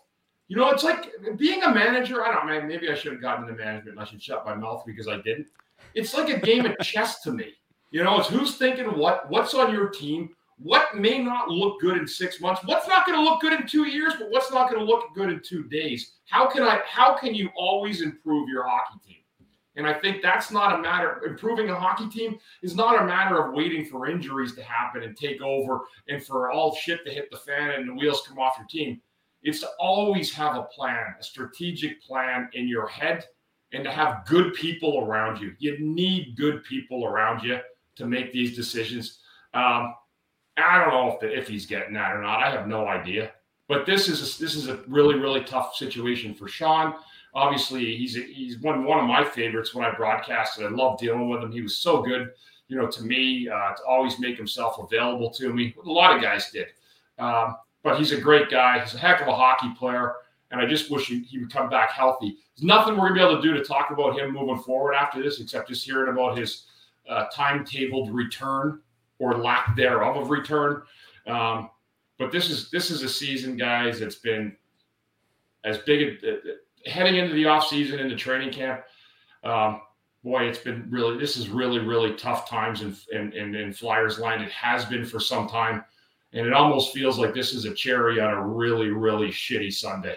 You 0.47 0.57
know, 0.57 0.71
it's 0.71 0.85
like 0.85 1.11
being 1.37 1.65
a 1.65 1.75
manager. 1.75 2.25
I 2.25 2.33
don't 2.33 2.47
know, 2.47 2.63
maybe 2.63 2.89
I 2.89 2.95
should 2.95 3.13
have 3.13 3.21
gotten 3.21 3.49
into 3.49 3.61
management 3.61 3.99
and 3.99 4.01
I 4.01 4.05
should 4.05 4.23
shut 4.23 4.47
my 4.47 4.55
mouth 4.55 4.85
because 4.87 5.09
I 5.09 5.17
didn't. 5.17 5.49
It's 5.97 6.15
like 6.15 6.31
a 6.31 6.39
game 6.39 6.65
of 6.65 6.79
chess 6.79 7.23
to 7.23 7.33
me. 7.33 7.55
You 7.91 8.05
know, 8.05 8.21
it's 8.21 8.29
who's 8.29 8.57
thinking 8.57 8.87
what, 8.97 9.29
what's 9.29 9.53
on 9.55 9.73
your 9.73 9.89
team, 9.89 10.31
what 10.59 10.97
may 10.97 11.19
not 11.19 11.49
look 11.49 11.81
good 11.81 11.97
in 11.97 12.07
six 12.07 12.41
months, 12.41 12.63
what's 12.65 12.89
not 12.89 13.07
going 13.07 13.19
to 13.19 13.25
look 13.25 13.41
good 13.41 13.53
in 13.53 13.67
two 13.67 13.89
years, 13.89 14.15
but 14.19 14.31
what's 14.31 14.53
not 14.53 14.71
going 14.71 14.85
to 14.85 14.91
look 14.91 15.15
good 15.15 15.31
in 15.31 15.41
two 15.41 15.65
days. 15.65 16.13
How 16.27 16.49
can 16.49 16.63
I 16.63 16.81
how 16.87 17.17
can 17.17 17.35
you 17.35 17.51
always 17.57 18.03
improve 18.03 18.49
your 18.49 18.67
hockey 18.67 18.99
team? 19.07 19.17
And 19.77 19.87
I 19.87 19.95
think 19.95 20.23
that's 20.23 20.53
not 20.53 20.79
a 20.79 20.83
matter 20.83 21.25
improving 21.25 21.69
a 21.71 21.75
hockey 21.75 22.09
team 22.09 22.39
is 22.63 22.77
not 22.77 23.03
a 23.03 23.07
matter 23.07 23.45
of 23.45 23.55
waiting 23.55 23.85
for 23.85 24.07
injuries 24.07 24.55
to 24.55 24.63
happen 24.63 25.03
and 25.03 25.17
take 25.17 25.43
over 25.43 25.81
and 26.09 26.25
for 26.25 26.51
all 26.51 26.75
shit 26.77 27.05
to 27.05 27.13
hit 27.13 27.31
the 27.31 27.39
fan 27.39 27.73
and 27.73 27.89
the 27.89 27.95
wheels 27.95 28.23
come 28.27 28.39
off 28.39 28.57
your 28.57 28.69
team. 28.69 29.01
It's 29.43 29.61
to 29.61 29.69
always 29.79 30.33
have 30.35 30.57
a 30.57 30.63
plan, 30.63 31.15
a 31.19 31.23
strategic 31.23 32.03
plan 32.03 32.49
in 32.55 32.69
your 32.69 32.87
head 32.87 33.25
and 33.73 33.83
to 33.85 33.91
have 33.91 34.25
good 34.25 34.55
people 34.55 35.05
around 35.05 35.41
you. 35.41 35.55
You 35.59 35.77
need 35.81 36.37
good 36.37 36.63
people 36.65 37.05
around 37.05 37.43
you 37.43 37.59
to 37.97 38.07
make 38.07 38.33
these 38.33 38.57
decisions. 38.57 39.19
Um, 39.53 39.95
I 40.57 40.79
don't 40.79 40.91
know 40.91 41.13
if, 41.13 41.21
the, 41.21 41.37
if 41.37 41.49
he's 41.49 41.67
getting 41.67 41.95
that 41.95 42.15
or 42.15 42.23
not. 42.23 42.43
I 42.43 42.51
have 42.51 42.69
no 42.69 42.87
idea. 42.87 43.33
But 43.67 43.87
this 43.87 44.09
is 44.09 44.21
a, 44.21 44.41
this 44.41 44.55
is 44.55 44.69
a 44.69 44.81
really 44.87 45.19
really 45.19 45.43
tough 45.43 45.75
situation 45.75 46.35
for 46.35 46.49
Sean. 46.49 46.95
Obviously, 47.35 47.97
he's 47.97 48.17
a, 48.17 48.21
he's 48.21 48.59
one 48.59 48.85
one 48.85 48.99
of 48.99 49.07
my 49.07 49.25
favorites 49.25 49.75
when 49.75 49.85
I 49.85 49.95
broadcasted. 49.95 50.67
I 50.67 50.69
love 50.69 50.99
dealing 50.99 51.29
with 51.29 51.43
him. 51.43 51.51
He 51.51 51.63
was 51.63 51.79
so 51.79 52.03
good, 52.03 52.33
you 52.69 52.77
know, 52.77 52.87
to 52.89 53.03
me 53.03 53.49
uh, 53.49 53.75
to 53.75 53.83
always 53.89 54.19
make 54.19 54.37
himself 54.37 54.79
available 54.79 55.31
to 55.31 55.53
me. 55.53 55.75
A 55.83 55.91
lot 55.91 56.15
of 56.15 56.23
guys 56.23 56.51
did, 56.51 56.69
um, 57.19 57.57
but 57.83 57.99
he's 57.99 58.13
a 58.13 58.21
great 58.21 58.51
guy. 58.51 58.81
He's 58.81 58.95
a 58.95 58.99
heck 58.99 59.23
of 59.23 59.29
a 59.29 59.35
hockey 59.35 59.73
player, 59.79 60.17
and 60.51 60.61
I 60.61 60.67
just 60.67 60.91
wish 60.91 61.07
he, 61.07 61.21
he 61.21 61.39
would 61.39 61.53
come 61.53 61.71
back 61.71 61.91
healthy. 61.91 62.37
There's 62.55 62.65
nothing 62.65 62.97
we're 62.97 63.09
gonna 63.09 63.15
be 63.15 63.33
able 63.33 63.43
to 63.43 63.49
do 63.49 63.55
to 63.55 63.65
talk 63.65 63.91
about 63.91 64.19
him 64.19 64.35
moving 64.35 64.63
forward 64.63 64.93
after 64.93 65.23
this, 65.23 65.41
except 65.41 65.71
just 65.71 65.87
hearing 65.87 66.13
about 66.13 66.37
his 66.37 66.67
uh, 67.09 67.27
timetabled 67.35 68.13
return 68.13 68.81
or 69.19 69.39
lack 69.39 69.77
thereof 69.77 70.17
of 70.17 70.31
return. 70.31 70.83
Um, 71.27 71.71
but 72.19 72.31
this 72.31 72.51
is 72.51 72.71
this 72.71 72.91
is 72.91 73.03
a 73.03 73.09
season, 73.09 73.57
guys. 73.57 74.01
That's 74.01 74.17
been 74.17 74.57
as 75.65 75.79
big 75.79 76.23
a, 76.25 76.89
heading 76.89 77.17
into 77.17 77.35
the 77.35 77.47
off 77.47 77.67
season 77.67 77.99
into 77.99 78.17
training 78.17 78.53
camp. 78.53 78.83
Um, 79.43 79.81
boy, 80.23 80.45
it's 80.45 80.59
been 80.59 80.87
really 80.91 81.19
this 81.19 81.37
is 81.37 81.49
really 81.49 81.81
really 81.81 82.15
tough 82.15 82.49
times 82.49 82.83
in, 82.83 82.97
in 83.13 83.33
in 83.33 83.55
in 83.55 83.73
Flyers 83.73 84.19
line. 84.19 84.41
It 84.41 84.53
has 84.53 84.85
been 84.85 85.05
for 85.05 85.21
some 85.21 85.49
time, 85.49 85.85
and 86.33 86.47
it 86.47 86.53
almost 86.53 86.95
feels 86.95 87.19
like 87.19 87.35
this 87.35 87.53
is 87.53 87.65
a 87.65 87.75
cherry 87.75 88.21
on 88.21 88.33
a 88.33 88.47
really 88.47 88.89
really 88.89 89.29
shitty 89.29 89.73
Sunday 89.73 90.17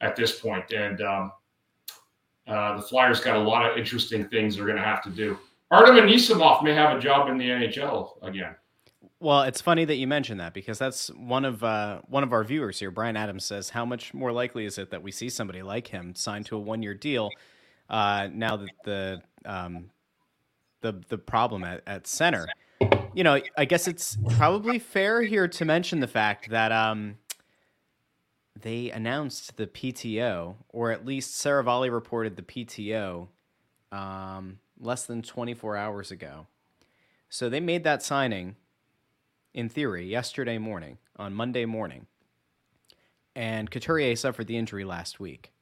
at 0.00 0.16
this 0.16 0.40
point. 0.40 0.72
And 0.72 1.00
um, 1.02 1.32
uh, 2.46 2.76
the 2.76 2.82
Flyers 2.82 3.20
got 3.20 3.36
a 3.36 3.40
lot 3.40 3.70
of 3.70 3.76
interesting 3.76 4.28
things 4.28 4.56
they're 4.56 4.66
going 4.66 4.78
to 4.78 4.84
have 4.84 5.02
to 5.04 5.10
do. 5.10 5.38
Artem 5.70 5.96
Anisimov 5.96 6.62
may 6.62 6.74
have 6.74 6.96
a 6.96 7.00
job 7.00 7.28
in 7.28 7.38
the 7.38 7.48
NHL 7.48 8.22
again. 8.22 8.54
Well, 9.18 9.42
it's 9.42 9.60
funny 9.60 9.84
that 9.86 9.96
you 9.96 10.06
mentioned 10.06 10.40
that 10.40 10.52
because 10.52 10.78
that's 10.78 11.08
one 11.08 11.44
of 11.44 11.64
uh, 11.64 12.00
one 12.06 12.22
of 12.22 12.32
our 12.32 12.44
viewers 12.44 12.78
here. 12.78 12.90
Brian 12.90 13.16
Adams 13.16 13.44
says, 13.44 13.70
"How 13.70 13.84
much 13.84 14.12
more 14.12 14.30
likely 14.30 14.66
is 14.66 14.78
it 14.78 14.90
that 14.90 15.02
we 15.02 15.10
see 15.10 15.28
somebody 15.28 15.62
like 15.62 15.88
him 15.88 16.14
signed 16.14 16.46
to 16.46 16.56
a 16.56 16.60
one-year 16.60 16.94
deal 16.94 17.30
uh, 17.88 18.28
now 18.32 18.56
that 18.56 18.70
the 18.84 19.22
um, 19.44 19.90
the 20.82 21.02
the 21.08 21.18
problem 21.18 21.64
at, 21.64 21.82
at 21.86 22.06
center?" 22.06 22.46
You 23.14 23.24
know, 23.24 23.40
I 23.56 23.64
guess 23.64 23.88
it's 23.88 24.18
probably 24.36 24.78
fair 24.78 25.22
here 25.22 25.48
to 25.48 25.64
mention 25.64 26.00
the 26.00 26.06
fact 26.06 26.50
that 26.50 26.70
um, 26.70 27.16
they 28.60 28.90
announced 28.90 29.56
the 29.56 29.66
PTO, 29.66 30.56
or 30.68 30.90
at 30.90 31.06
least 31.06 31.42
Seravalli 31.42 31.90
reported 31.90 32.36
the 32.36 32.42
PTO 32.42 33.28
um, 33.92 34.58
less 34.78 35.04
than 35.04 35.22
24 35.22 35.76
hours 35.76 36.10
ago. 36.10 36.46
So 37.28 37.48
they 37.48 37.60
made 37.60 37.84
that 37.84 38.02
signing 38.02 38.56
in 39.52 39.68
theory, 39.68 40.06
yesterday 40.06 40.58
morning, 40.58 40.98
on 41.16 41.34
Monday 41.34 41.64
morning. 41.64 42.06
And 43.34 43.70
Couturier 43.70 44.16
suffered 44.16 44.46
the 44.46 44.56
injury 44.56 44.84
last 44.84 45.18
week. 45.18 45.52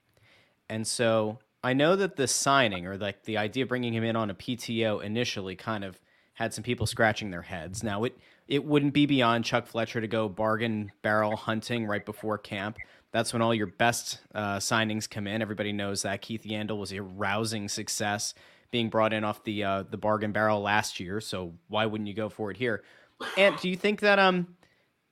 And 0.68 0.86
so 0.86 1.38
I 1.62 1.72
know 1.72 1.96
that 1.96 2.16
the 2.16 2.26
signing 2.26 2.86
or 2.86 2.96
like 2.96 3.24
the 3.24 3.38
idea 3.38 3.62
of 3.62 3.68
bringing 3.68 3.94
him 3.94 4.04
in 4.04 4.16
on 4.16 4.30
a 4.30 4.34
PTO 4.34 5.02
initially 5.02 5.56
kind 5.56 5.84
of 5.84 6.00
had 6.34 6.52
some 6.52 6.64
people 6.64 6.86
scratching 6.86 7.30
their 7.30 7.42
heads. 7.42 7.82
Now 7.82 8.04
it 8.04 8.18
it 8.46 8.62
wouldn't 8.62 8.92
be 8.92 9.06
beyond 9.06 9.46
Chuck 9.46 9.66
Fletcher 9.66 10.02
to 10.02 10.06
go 10.06 10.28
bargain 10.28 10.92
barrel 11.00 11.36
hunting 11.36 11.86
right 11.86 12.04
before 12.04 12.36
camp. 12.36 12.76
That's 13.10 13.32
when 13.32 13.40
all 13.40 13.54
your 13.54 13.68
best 13.68 14.18
uh, 14.34 14.58
signings 14.58 15.08
come 15.08 15.26
in. 15.26 15.40
Everybody 15.40 15.72
knows 15.72 16.02
that 16.02 16.20
Keith 16.20 16.42
Yandle 16.42 16.78
was 16.78 16.92
a 16.92 17.00
rousing 17.00 17.68
success 17.68 18.34
being 18.74 18.88
brought 18.88 19.12
in 19.12 19.22
off 19.22 19.44
the 19.44 19.62
uh, 19.62 19.84
the 19.88 19.96
bargain 19.96 20.32
barrel 20.32 20.60
last 20.60 20.98
year. 20.98 21.20
So 21.20 21.54
why 21.68 21.86
wouldn't 21.86 22.08
you 22.08 22.14
go 22.14 22.28
for 22.28 22.50
it 22.50 22.56
here? 22.56 22.82
And 23.38 23.56
do 23.58 23.68
you 23.68 23.76
think 23.76 24.00
that 24.00 24.18
um 24.18 24.48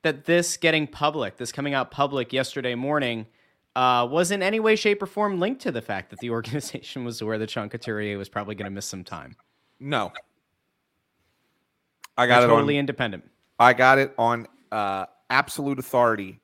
that 0.03 0.25
this 0.25 0.57
getting 0.57 0.89
public, 0.89 1.37
this 1.37 1.53
coming 1.53 1.73
out 1.73 1.93
public 1.93 2.33
yesterday 2.33 2.75
morning, 2.75 3.25
uh, 3.77 4.09
was 4.11 4.33
in 4.33 4.43
any 4.43 4.59
way, 4.59 4.75
shape, 4.75 5.01
or 5.01 5.07
form 5.07 5.39
linked 5.39 5.63
to 5.63 5.71
the 5.71 5.81
fact 5.81 6.11
that 6.11 6.19
the 6.19 6.31
organization 6.39 7.05
was 7.05 7.21
aware 7.21 7.39
that 7.39 7.51
Sean 7.51 7.69
Couturier 7.69 8.19
was 8.19 8.29
probably 8.29 8.57
going 8.57 8.65
to 8.65 8.75
miss 8.75 8.85
some 8.85 9.05
time? 9.05 9.37
No. 9.79 10.11
I 12.19 12.27
got 12.27 12.43
it 12.43 12.49
totally 12.49 12.75
on. 12.75 12.81
independent. 12.81 13.31
I 13.61 13.75
got 13.75 13.99
it 13.99 14.13
on 14.19 14.49
uh, 14.73 15.07
absolute 15.31 15.79
authority 15.79 16.41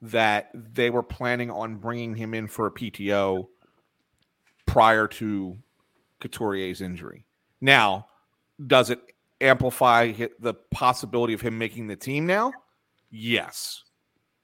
that 0.00 0.50
they 0.54 0.90
were 0.90 1.02
planning 1.02 1.50
on 1.50 1.74
bringing 1.74 2.14
him 2.14 2.34
in 2.34 2.46
for 2.46 2.68
a 2.68 2.70
PTO 2.70 3.48
prior 4.64 5.08
to 5.08 5.58
Couturier's 6.22 6.80
injury. 6.80 7.26
Now, 7.60 8.06
does 8.66 8.90
it 8.90 9.00
amplify 9.40 10.12
the 10.38 10.54
possibility 10.70 11.34
of 11.34 11.40
him 11.40 11.58
making 11.58 11.88
the 11.88 11.96
team 11.96 12.26
now? 12.26 12.52
Yes. 13.10 13.84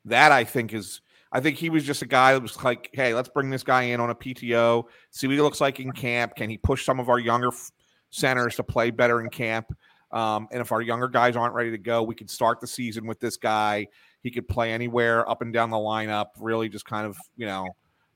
That 0.04 0.32
I 0.32 0.44
think 0.44 0.72
is 0.74 1.00
I 1.30 1.40
think 1.40 1.56
he 1.56 1.68
was 1.68 1.84
just 1.84 2.02
a 2.02 2.06
guy 2.06 2.32
that 2.32 2.40
was 2.40 2.62
like, 2.64 2.90
hey, 2.92 3.12
let's 3.14 3.28
bring 3.28 3.50
this 3.50 3.62
guy 3.62 3.82
in 3.82 4.00
on 4.00 4.10
a 4.10 4.14
PTO, 4.14 4.84
see 5.10 5.26
what 5.26 5.34
he 5.34 5.42
looks 5.42 5.60
like 5.60 5.78
in 5.78 5.92
camp. 5.92 6.34
Can 6.36 6.48
he 6.48 6.56
push 6.56 6.84
some 6.84 7.00
of 7.00 7.10
our 7.10 7.18
younger 7.18 7.48
f- 7.48 7.70
centers 8.10 8.56
to 8.56 8.62
play 8.62 8.90
better 8.90 9.20
in 9.20 9.28
camp? 9.28 9.66
Um, 10.10 10.48
and 10.50 10.62
if 10.62 10.72
our 10.72 10.80
younger 10.80 11.06
guys 11.06 11.36
aren't 11.36 11.54
ready 11.54 11.70
to 11.70 11.78
go, 11.78 12.02
we 12.02 12.14
could 12.14 12.30
start 12.30 12.60
the 12.60 12.66
season 12.66 13.06
with 13.06 13.20
this 13.20 13.36
guy. 13.36 13.88
He 14.22 14.30
could 14.30 14.48
play 14.48 14.72
anywhere 14.72 15.28
up 15.28 15.42
and 15.42 15.52
down 15.52 15.68
the 15.68 15.76
lineup, 15.76 16.28
really 16.38 16.70
just 16.70 16.86
kind 16.86 17.06
of, 17.06 17.18
you 17.36 17.44
know, 17.44 17.66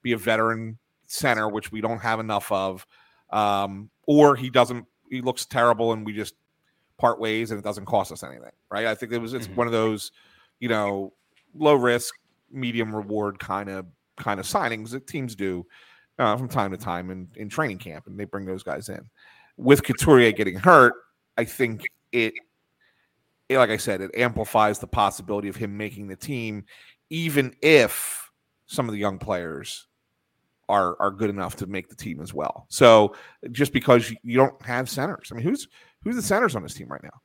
be 0.00 0.12
a 0.12 0.18
veteran 0.18 0.78
center, 1.06 1.48
which 1.48 1.70
we 1.70 1.82
don't 1.82 2.00
have 2.00 2.18
enough 2.18 2.50
of. 2.50 2.86
Um, 3.32 3.90
or 4.06 4.36
he 4.36 4.50
doesn't, 4.50 4.86
he 5.10 5.20
looks 5.20 5.46
terrible 5.46 5.92
and 5.92 6.04
we 6.04 6.12
just 6.12 6.34
part 6.98 7.18
ways 7.18 7.50
and 7.50 7.58
it 7.58 7.64
doesn't 7.64 7.86
cost 7.86 8.12
us 8.12 8.22
anything, 8.22 8.52
right? 8.70 8.86
I 8.86 8.94
think 8.94 9.12
it 9.12 9.18
was, 9.18 9.32
it's 9.34 9.48
Mhm. 9.48 9.56
one 9.56 9.66
of 9.66 9.72
those, 9.72 10.12
you 10.60 10.68
know, 10.68 11.12
low 11.54 11.74
risk, 11.74 12.14
medium 12.50 12.94
reward 12.94 13.38
kind 13.38 13.68
of 13.70 13.86
kind 14.18 14.38
of 14.38 14.46
signings 14.46 14.90
that 14.90 15.06
teams 15.06 15.34
do 15.34 15.66
uh, 16.18 16.36
from 16.36 16.48
time 16.48 16.70
to 16.70 16.76
time 16.76 17.10
in, 17.10 17.26
in 17.36 17.48
training 17.48 17.78
camp, 17.78 18.06
and 18.06 18.20
they 18.20 18.24
bring 18.24 18.44
those 18.44 18.62
guys 18.62 18.88
in. 18.90 19.00
With 19.56 19.82
Couturier 19.82 20.32
getting 20.32 20.58
hurt, 20.58 20.94
I 21.38 21.44
think 21.44 21.86
it, 22.12 22.34
it, 23.48 23.56
like 23.58 23.70
I 23.70 23.78
said, 23.78 24.02
it 24.02 24.14
amplifies 24.14 24.78
the 24.78 24.86
possibility 24.86 25.48
of 25.48 25.56
him 25.56 25.76
making 25.76 26.08
the 26.08 26.16
team, 26.16 26.64
even 27.10 27.54
if 27.62 28.30
some 28.66 28.86
of 28.88 28.92
the 28.92 29.00
young 29.00 29.18
players 29.18 29.88
are 30.72 30.96
are 31.00 31.10
good 31.12 31.30
enough 31.30 31.54
to 31.56 31.66
make 31.66 31.88
the 31.88 31.94
team 31.94 32.20
as 32.20 32.32
well. 32.34 32.66
So 32.68 33.14
just 33.52 33.72
because 33.72 34.10
you, 34.10 34.16
you 34.24 34.36
don't 34.38 34.60
have 34.62 34.88
centers, 34.90 35.28
I 35.30 35.36
mean, 35.36 35.44
who's 35.44 35.68
who's 36.02 36.16
the 36.16 36.22
centers 36.22 36.56
on 36.56 36.62
this 36.64 36.74
team 36.74 36.88
right 36.88 37.02
now? 37.02 37.20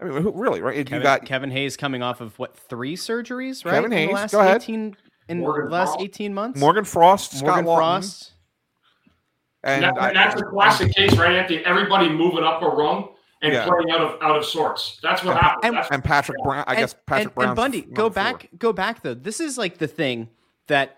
I 0.00 0.04
mean, 0.04 0.22
who, 0.22 0.32
really, 0.32 0.62
right? 0.62 0.76
Kevin, 0.76 0.94
you 0.94 1.02
got 1.02 1.24
Kevin 1.26 1.50
Hayes 1.50 1.76
coming 1.76 2.02
off 2.02 2.20
of 2.20 2.38
what 2.38 2.56
three 2.56 2.96
surgeries, 2.96 3.64
right? 3.64 3.72
Kevin 3.74 3.92
in 3.92 3.98
Hayes, 3.98 4.08
the 4.08 4.14
last 4.14 4.32
go 4.32 4.40
ahead. 4.40 4.56
eighteen 4.62 4.96
in 5.28 5.40
Morgan 5.40 5.64
the 5.66 5.70
last 5.72 5.88
Frost. 5.90 6.00
eighteen 6.04 6.32
months. 6.32 6.60
Morgan 6.60 6.84
Frost, 6.84 7.32
Scott 7.32 7.64
Morgan 7.64 7.64
Laughton, 7.64 7.76
Frost. 7.76 8.32
and 9.64 9.84
And, 9.84 9.96
that- 9.96 10.02
I- 10.02 10.08
and 10.08 10.16
that's 10.16 10.40
a 10.40 10.44
classic 10.44 10.94
case, 10.94 11.16
right, 11.16 11.32
Anthony? 11.34 11.64
Everybody 11.64 12.08
moving 12.08 12.44
up 12.44 12.62
a 12.62 12.66
rung 12.68 13.08
and 13.42 13.52
Yeah. 13.52 13.66
playing 13.66 13.90
out 13.90 14.00
of 14.00 14.22
out 14.22 14.36
of 14.36 14.44
sorts. 14.44 14.98
That's 15.02 15.24
what 15.24 15.36
happened. 15.36 15.76
and- 15.76 15.86
and 15.90 16.04
Patrick 16.04 16.38
Brown. 16.44 16.64
I 16.66 16.72
and, 16.74 16.78
guess 16.80 16.94
Patrick 17.06 17.34
Brown. 17.34 17.48
and 17.50 17.56
Bundy, 17.56 17.82
go 17.82 18.08
back, 18.08 18.48
go 18.56 18.72
back 18.72 19.02
though. 19.02 19.14
This 19.14 19.40
is 19.40 19.58
like 19.58 19.78
the 19.78 19.88
thing 19.88 20.28
that, 20.68 20.97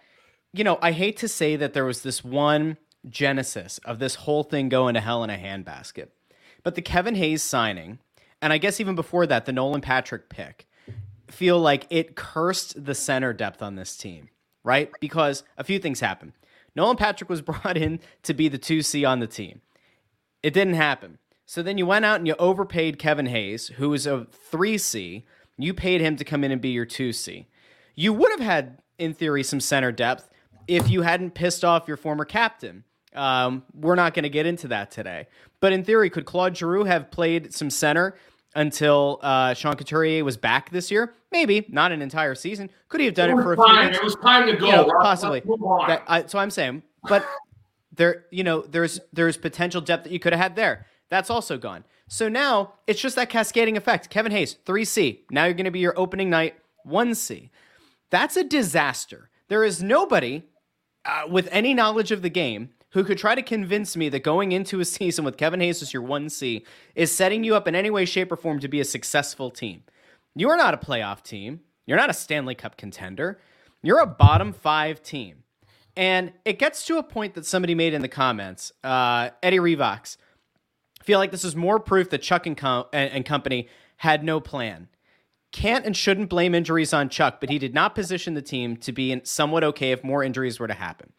you 0.53 0.65
know, 0.65 0.79
I 0.83 0.93
hate 0.93 1.17
to 1.19 1.29
say 1.29 1.57
that 1.57 1.75
there 1.75 1.85
was 1.85 2.03
this 2.03 2.25
one 2.25 2.77
genesis 3.09 3.79
of 3.85 3.99
this 3.99 4.17
whole 4.17 4.43
thing 4.43 4.69
going 4.69 4.95
to 4.95 5.01
hell 5.01 5.23
in 5.25 5.31
a 5.31 5.37
handbasket, 5.37 6.09
but 6.63 6.75
the 6.75 6.83
Kevin 6.83 7.15
Hayes 7.15 7.43
signing, 7.43 7.99
and 8.43 8.53
I 8.53 8.59
guess 8.59 8.81
even 8.81 8.95
before 8.95 9.27
that, 9.27 9.47
the 9.47 9.53
Nolan 9.53 9.81
Patrick 9.81 10.29
pick, 10.29 10.67
feel 11.29 11.59
like 11.59 11.87
it 11.91 12.17
cursed 12.17 12.85
the 12.85 12.95
center 12.95 13.33
depth 13.33 13.63
on 13.63 13.77
this 13.77 13.97
team, 13.97 14.29
right? 14.65 14.91
Because 15.01 15.45
a 15.57 15.65
few 15.65 15.79
things 15.79 16.01
happened. 16.01 16.33
Nolan 16.75 16.97
Patrick 16.97 17.31
was 17.31 17.43
brought 17.43 17.77
in 17.77 18.01
to 18.25 18.35
be 18.35 18.49
the 18.49 18.59
2C 18.59 19.09
on 19.09 19.21
the 19.21 19.27
team. 19.27 19.61
It 20.43 20.53
didn't 20.53 20.75
happen. 20.75 21.19
So 21.47 21.63
then 21.63 21.79
you 21.79 21.87
went 21.87 22.05
out 22.05 22.19
and 22.19 22.27
you 22.27 22.35
overpaid 22.39 22.99
Kevin 22.99 23.27
Hayes, 23.27 23.69
who 23.69 23.91
was 23.91 24.07
a 24.07 24.27
3C. 24.53 25.25
You 25.59 25.75
paid 25.75 26.01
him 26.01 26.17
to 26.17 26.25
come 26.25 26.45
in 26.45 26.53
and 26.53 26.61
be 26.61 26.71
your 26.71 26.87
2C. 26.87 27.47
You 27.97 28.13
would 28.13 28.31
have 28.31 28.41
had, 28.41 28.79
in 28.99 29.15
theory, 29.15 29.43
some 29.43 29.61
center 29.61 29.91
depth 29.91 30.29
if 30.69 30.89
you 30.91 31.03
hadn't 31.03 31.33
pissed 31.35 31.65
off 31.65 31.89
your 31.89 31.97
former 31.97 32.25
captain. 32.25 32.85
Um, 33.15 33.65
we're 33.75 33.97
not 33.97 34.15
going 34.15 34.23
to 34.23 34.29
get 34.29 34.47
into 34.47 34.69
that 34.69 34.91
today. 34.91 35.27
But 35.59 35.73
in 35.73 35.85
theory, 35.85 36.11
could 36.11 36.25
Claude 36.25 36.57
Giroux 36.57 36.85
have 36.85 37.11
played 37.11 37.53
some 37.53 37.71
center 37.71 38.17
until 38.55 39.19
uh, 39.23 39.55
Sean 39.55 39.77
Couturier 39.77 40.25
was 40.25 40.37
back 40.37 40.71
this 40.71 40.91
year? 40.91 41.15
Maybe. 41.33 41.67
Not 41.69 41.93
an 41.93 42.03
entire 42.03 42.35
season. 42.35 42.71
Could 42.89 43.01
he 43.01 43.07
have 43.07 43.15
done 43.15 43.31
it, 43.31 43.39
it 43.39 43.43
for 43.43 43.53
a 43.53 43.57
few 43.57 43.87
weeks? 43.87 43.99
It 43.99 44.05
was 44.05 44.17
time 44.17 44.47
to 44.47 44.57
go. 44.57 44.67
You 44.67 44.73
know, 44.73 44.93
possibly. 45.01 45.43
Let's 45.45 45.47
move 45.47 45.63
on. 45.63 45.89
That, 45.89 46.05
I, 46.07 46.27
so 46.27 46.39
I'm 46.39 46.51
saying, 46.51 46.83
but 47.09 47.25
there, 47.93 48.27
you 48.31 48.45
know, 48.45 48.63
there's 48.63 49.01
there's 49.13 49.37
potential 49.37 49.81
depth 49.81 50.05
that 50.05 50.13
you 50.13 50.19
could 50.19 50.33
have 50.33 50.43
had 50.43 50.57
there. 50.57 50.87
That's 51.09 51.31
also 51.31 51.59
gone. 51.59 51.85
So 52.09 52.29
now 52.29 52.75
it's 52.87 53.01
just 53.01 53.17
that 53.17 53.29
cascading 53.29 53.77
effect. 53.77 54.11
Kevin 54.11 54.33
Hayes, 54.33 54.57
three 54.65 54.85
C. 54.85 55.25
Now 55.31 55.45
you're 55.45 55.55
going 55.55 55.65
to 55.65 55.71
be 55.71 55.81
your 55.81 55.99
opening 55.99 56.31
night 56.31 56.55
one 56.85 57.15
C. 57.15 57.51
That's 58.11 58.37
a 58.37 58.45
disaster. 58.45 59.31
There 59.49 59.63
is 59.65 59.83
nobody 59.83 60.43
uh, 61.05 61.23
with 61.29 61.49
any 61.51 61.75
knowledge 61.75 62.11
of 62.11 62.23
the 62.23 62.31
game 62.31 62.71
who 62.91 63.05
could 63.05 63.19
try 63.19 63.35
to 63.35 63.43
convince 63.43 63.97
me 63.97 64.09
that 64.09 64.23
going 64.23 64.53
into 64.53 64.81
a 64.81 64.85
season 64.97 65.25
with 65.25 65.37
Kevin 65.37 65.61
Hayes 65.61 65.83
as 65.83 65.93
your 65.93 66.03
1C 66.03 66.65
is 66.95 67.15
setting 67.15 67.45
you 67.45 67.55
up 67.55 67.69
in 67.69 67.75
any 67.75 67.91
way, 67.91 68.05
shape, 68.05 68.33
or 68.33 68.37
form 68.37 68.61
to 68.61 68.69
be 68.69 68.81
a 68.81 68.85
successful 68.85 69.51
team. 69.51 69.83
You 70.35 70.51
are 70.51 70.57
not 70.57 70.75
a 70.75 70.77
playoff 70.77 71.23
team. 71.23 71.61
You're 71.87 71.99
not 71.99 72.11
a 72.11 72.15
Stanley 72.15 72.55
Cup 72.55 72.77
contender. 72.77 73.41
You're 73.83 73.99
a 73.99 74.07
bottom 74.07 74.53
five 74.53 75.03
team. 75.03 75.45
And 75.97 76.33
it 76.45 76.59
gets 76.59 76.87
to 76.87 76.99
a 76.99 77.03
point 77.03 77.35
that 77.35 77.45
somebody 77.47 77.75
made 77.75 77.95
in 77.95 78.03
the 78.03 78.09
comments. 78.09 78.73
Uh, 78.85 79.31
Eddie 79.43 79.59
Revox. 79.59 80.17
Feel 81.03 81.19
like 81.19 81.31
this 81.31 81.45
is 81.45 81.57
more 81.57 81.81
proof 81.81 82.11
that 82.11 82.23
Chuck 82.23 82.47
and, 82.47 82.57
co- 82.57 82.89
and 82.93 83.25
company 83.25 83.69
had 83.97 84.23
no 84.23 84.39
plan. 84.39 84.89
Can't 85.53 85.85
and 85.85 85.97
shouldn't 85.97 86.31
blame 86.31 86.55
injuries 86.55 86.93
on 86.93 87.09
Chuck, 87.09 87.41
but 87.41 87.51
he 87.51 87.59
did 87.59 87.75
not 87.75 87.95
position 87.95 88.35
the 88.35 88.43
team 88.43 88.77
to 88.79 88.93
be 88.93 89.21
somewhat 89.25 89.65
okay 89.65 89.91
if 89.91 90.05
more 90.05 90.23
injuries 90.23 90.61
were 90.61 90.69
to 90.69 90.75
happen. 90.75 91.13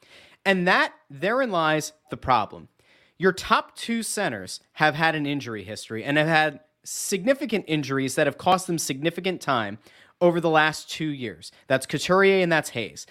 And 0.46 0.68
that, 0.68 0.94
therein 1.10 1.52
lies 1.52 1.94
the 2.10 2.18
problem. 2.18 2.70
Your 3.18 3.34
top 3.34 3.76
two 3.76 4.02
centers 4.04 4.62
have 4.74 4.96
had 4.96 5.16
an 5.16 5.26
injury 5.26 5.64
history 5.64 6.04
and 6.04 6.18
have 6.18 6.28
had 6.28 6.62
significant 6.84 7.66
injuries 7.68 8.16
that 8.16 8.26
have 8.26 8.38
cost 8.38 8.68
them 8.68 8.78
significant 8.78 9.42
time 9.42 9.78
over 10.20 10.40
the 10.40 10.50
last 10.50 10.90
two 10.90 11.10
years. 11.10 11.52
That's 11.68 11.86
Couturier 11.86 12.42
and 12.42 12.52
that's 12.52 12.70
Hayes. 12.70 13.06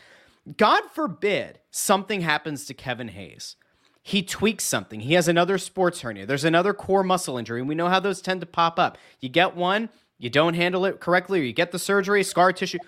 God 0.56 0.82
forbid 0.92 1.60
something 1.70 2.22
happens 2.22 2.64
to 2.64 2.74
Kevin 2.74 3.08
Hayes. 3.08 3.56
He 4.02 4.22
tweaks 4.22 4.64
something. 4.64 5.00
He 5.00 5.14
has 5.14 5.28
another 5.28 5.58
sports 5.58 6.00
hernia. 6.00 6.26
There's 6.26 6.44
another 6.44 6.72
core 6.72 7.04
muscle 7.04 7.36
injury, 7.36 7.60
and 7.60 7.68
we 7.68 7.74
know 7.74 7.88
how 7.88 8.00
those 8.00 8.22
tend 8.22 8.40
to 8.40 8.46
pop 8.46 8.78
up. 8.78 8.96
You 9.20 9.28
get 9.28 9.54
one, 9.54 9.90
you 10.20 10.30
don't 10.30 10.54
handle 10.54 10.84
it 10.84 11.00
correctly, 11.00 11.40
or 11.40 11.42
you 11.42 11.52
get 11.52 11.72
the 11.72 11.78
surgery, 11.78 12.22
scar 12.22 12.52
tissue. 12.52 12.78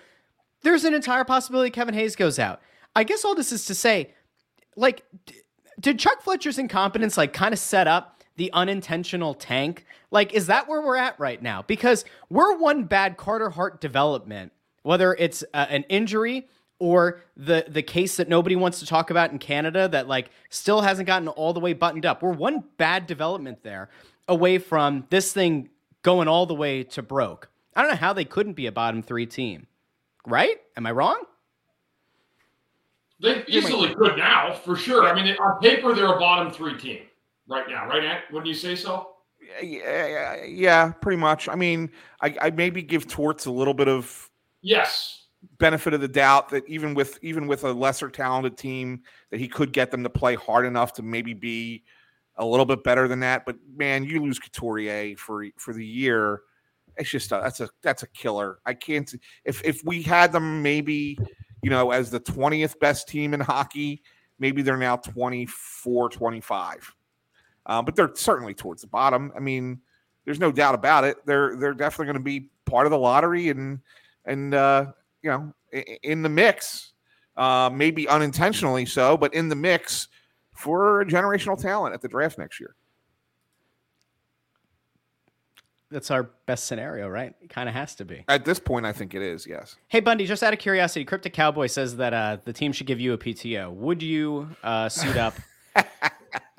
There's 0.61 0.85
an 0.85 0.93
entire 0.93 1.25
possibility 1.25 1.71
Kevin 1.71 1.95
Hayes 1.95 2.15
goes 2.15 2.37
out. 2.37 2.61
I 2.95 3.03
guess 3.03 3.25
all 3.25 3.33
this 3.35 3.51
is 3.51 3.65
to 3.65 3.75
say, 3.75 4.11
like, 4.75 5.03
did 5.79 5.99
Chuck 5.99 6.21
Fletcher's 6.21 6.59
incompetence 6.59 7.17
like 7.17 7.33
kind 7.33 7.51
of 7.51 7.59
set 7.59 7.87
up 7.87 8.23
the 8.35 8.51
unintentional 8.53 9.33
tank? 9.33 9.85
Like, 10.11 10.33
is 10.33 10.45
that 10.45 10.67
where 10.69 10.81
we're 10.81 10.95
at 10.95 11.19
right 11.19 11.41
now? 11.41 11.63
Because 11.63 12.05
we're 12.29 12.55
one 12.57 12.83
bad 12.83 13.17
Carter 13.17 13.49
Hart 13.49 13.81
development, 13.81 14.51
whether 14.83 15.15
it's 15.15 15.43
uh, 15.55 15.65
an 15.69 15.83
injury 15.89 16.47
or 16.77 17.21
the 17.35 17.65
the 17.67 17.81
case 17.81 18.17
that 18.17 18.29
nobody 18.29 18.55
wants 18.55 18.79
to 18.79 18.85
talk 18.85 19.09
about 19.09 19.31
in 19.31 19.39
Canada 19.39 19.87
that 19.87 20.07
like 20.07 20.29
still 20.49 20.81
hasn't 20.81 21.07
gotten 21.07 21.27
all 21.29 21.53
the 21.53 21.59
way 21.59 21.73
buttoned 21.73 22.05
up. 22.05 22.21
We're 22.21 22.33
one 22.33 22.63
bad 22.77 23.07
development 23.07 23.63
there 23.63 23.89
away 24.27 24.59
from 24.59 25.05
this 25.09 25.33
thing 25.33 25.69
going 26.03 26.27
all 26.27 26.45
the 26.45 26.53
way 26.53 26.83
to 26.83 27.01
broke. 27.01 27.49
I 27.75 27.81
don't 27.81 27.91
know 27.91 27.97
how 27.97 28.13
they 28.13 28.25
couldn't 28.25 28.53
be 28.53 28.67
a 28.67 28.71
bottom 28.71 29.01
3 29.01 29.25
team. 29.25 29.67
Right? 30.25 30.57
Am 30.77 30.85
I 30.85 30.91
wrong? 30.91 31.23
They 33.23 33.43
easily 33.47 33.95
could 33.95 34.17
now, 34.17 34.53
for 34.53 34.75
sure. 34.75 35.07
I 35.07 35.15
mean, 35.15 35.33
on 35.37 35.59
paper, 35.61 35.95
they're 35.95 36.13
a 36.13 36.19
bottom 36.19 36.51
three 36.51 36.77
team 36.77 37.03
right 37.47 37.63
now, 37.69 37.87
right? 37.87 38.03
Ant? 38.03 38.23
Wouldn't 38.31 38.47
you 38.47 38.53
say 38.53 38.75
so? 38.75 39.11
yeah, 39.61 40.43
yeah, 40.43 40.91
pretty 40.91 41.17
much. 41.17 41.47
I 41.47 41.55
mean, 41.55 41.89
I, 42.21 42.35
I 42.41 42.49
maybe 42.51 42.81
give 42.81 43.07
Torts 43.07 43.45
a 43.45 43.51
little 43.51 43.73
bit 43.73 43.87
of 43.87 44.29
Yes. 44.61 45.25
benefit 45.59 45.93
of 45.93 46.01
the 46.01 46.07
doubt 46.07 46.49
that 46.49 46.67
even 46.67 46.93
with 46.93 47.17
even 47.21 47.47
with 47.47 47.63
a 47.63 47.71
lesser 47.71 48.09
talented 48.09 48.57
team, 48.57 49.03
that 49.31 49.39
he 49.39 49.47
could 49.47 49.71
get 49.71 49.89
them 49.91 50.03
to 50.03 50.09
play 50.09 50.35
hard 50.35 50.65
enough 50.65 50.93
to 50.93 51.01
maybe 51.01 51.33
be 51.33 51.83
a 52.37 52.45
little 52.45 52.65
bit 52.65 52.83
better 52.83 53.07
than 53.07 53.19
that. 53.21 53.45
But 53.45 53.57
man, 53.75 54.03
you 54.03 54.21
lose 54.21 54.39
Couturier 54.39 55.15
for 55.17 55.45
for 55.57 55.73
the 55.73 55.85
year. 55.85 56.41
It's 56.97 57.09
just 57.09 57.31
a, 57.31 57.39
that's 57.43 57.59
a 57.59 57.69
that's 57.81 58.03
a 58.03 58.07
killer. 58.07 58.59
I 58.65 58.73
can't 58.73 59.13
if 59.45 59.63
if 59.63 59.81
we 59.83 60.01
had 60.01 60.31
them 60.31 60.61
maybe 60.61 61.17
you 61.61 61.69
know 61.69 61.91
as 61.91 62.09
the 62.09 62.19
20th 62.19 62.79
best 62.79 63.07
team 63.07 63.33
in 63.33 63.39
hockey, 63.39 64.03
maybe 64.39 64.61
they're 64.61 64.77
now 64.77 64.97
24 64.97 66.09
25. 66.09 66.95
Uh, 67.65 67.81
but 67.81 67.95
they're 67.95 68.11
certainly 68.15 68.53
towards 68.53 68.81
the 68.81 68.87
bottom. 68.87 69.31
I 69.35 69.39
mean, 69.39 69.79
there's 70.25 70.39
no 70.39 70.51
doubt 70.51 70.75
about 70.75 71.03
it. 71.03 71.17
They're 71.25 71.55
they're 71.55 71.73
definitely 71.73 72.07
going 72.07 72.17
to 72.17 72.23
be 72.23 72.49
part 72.65 72.85
of 72.85 72.91
the 72.91 72.97
lottery 72.97 73.49
and 73.49 73.79
and 74.25 74.53
uh, 74.53 74.87
you 75.21 75.29
know 75.29 75.53
in 76.03 76.21
the 76.21 76.29
mix, 76.29 76.93
uh, 77.37 77.69
maybe 77.73 78.07
unintentionally 78.07 78.85
so, 78.85 79.17
but 79.17 79.33
in 79.33 79.49
the 79.49 79.55
mix 79.55 80.09
for 80.53 81.03
generational 81.05 81.59
talent 81.59 81.93
at 81.93 82.01
the 82.01 82.07
draft 82.07 82.37
next 82.37 82.59
year. 82.59 82.75
That's 85.91 86.09
our 86.09 86.23
best 86.47 86.65
scenario, 86.65 87.07
right? 87.07 87.35
It 87.41 87.49
kind 87.51 87.69
of 87.69 87.75
has 87.75 87.93
to 87.95 88.05
be. 88.05 88.25
At 88.27 88.45
this 88.45 88.59
point, 88.59 88.83
I 88.85 88.91
think 88.93 89.13
it 89.13 89.21
is. 89.21 89.45
Yes. 89.45 89.75
Hey, 89.89 89.99
Bundy, 89.99 90.25
just 90.25 90.41
out 90.41 90.51
of 90.51 90.57
curiosity, 90.57 91.05
Cryptic 91.05 91.33
Cowboy 91.33 91.67
says 91.67 91.97
that 91.97 92.13
uh, 92.15 92.37
the 92.43 92.53
team 92.53 92.71
should 92.71 92.87
give 92.87 92.99
you 92.99 93.13
a 93.13 93.17
PTO. 93.17 93.71
Would 93.73 94.01
you 94.01 94.49
uh, 94.63 94.89
suit 94.89 95.17
up? 95.17 95.35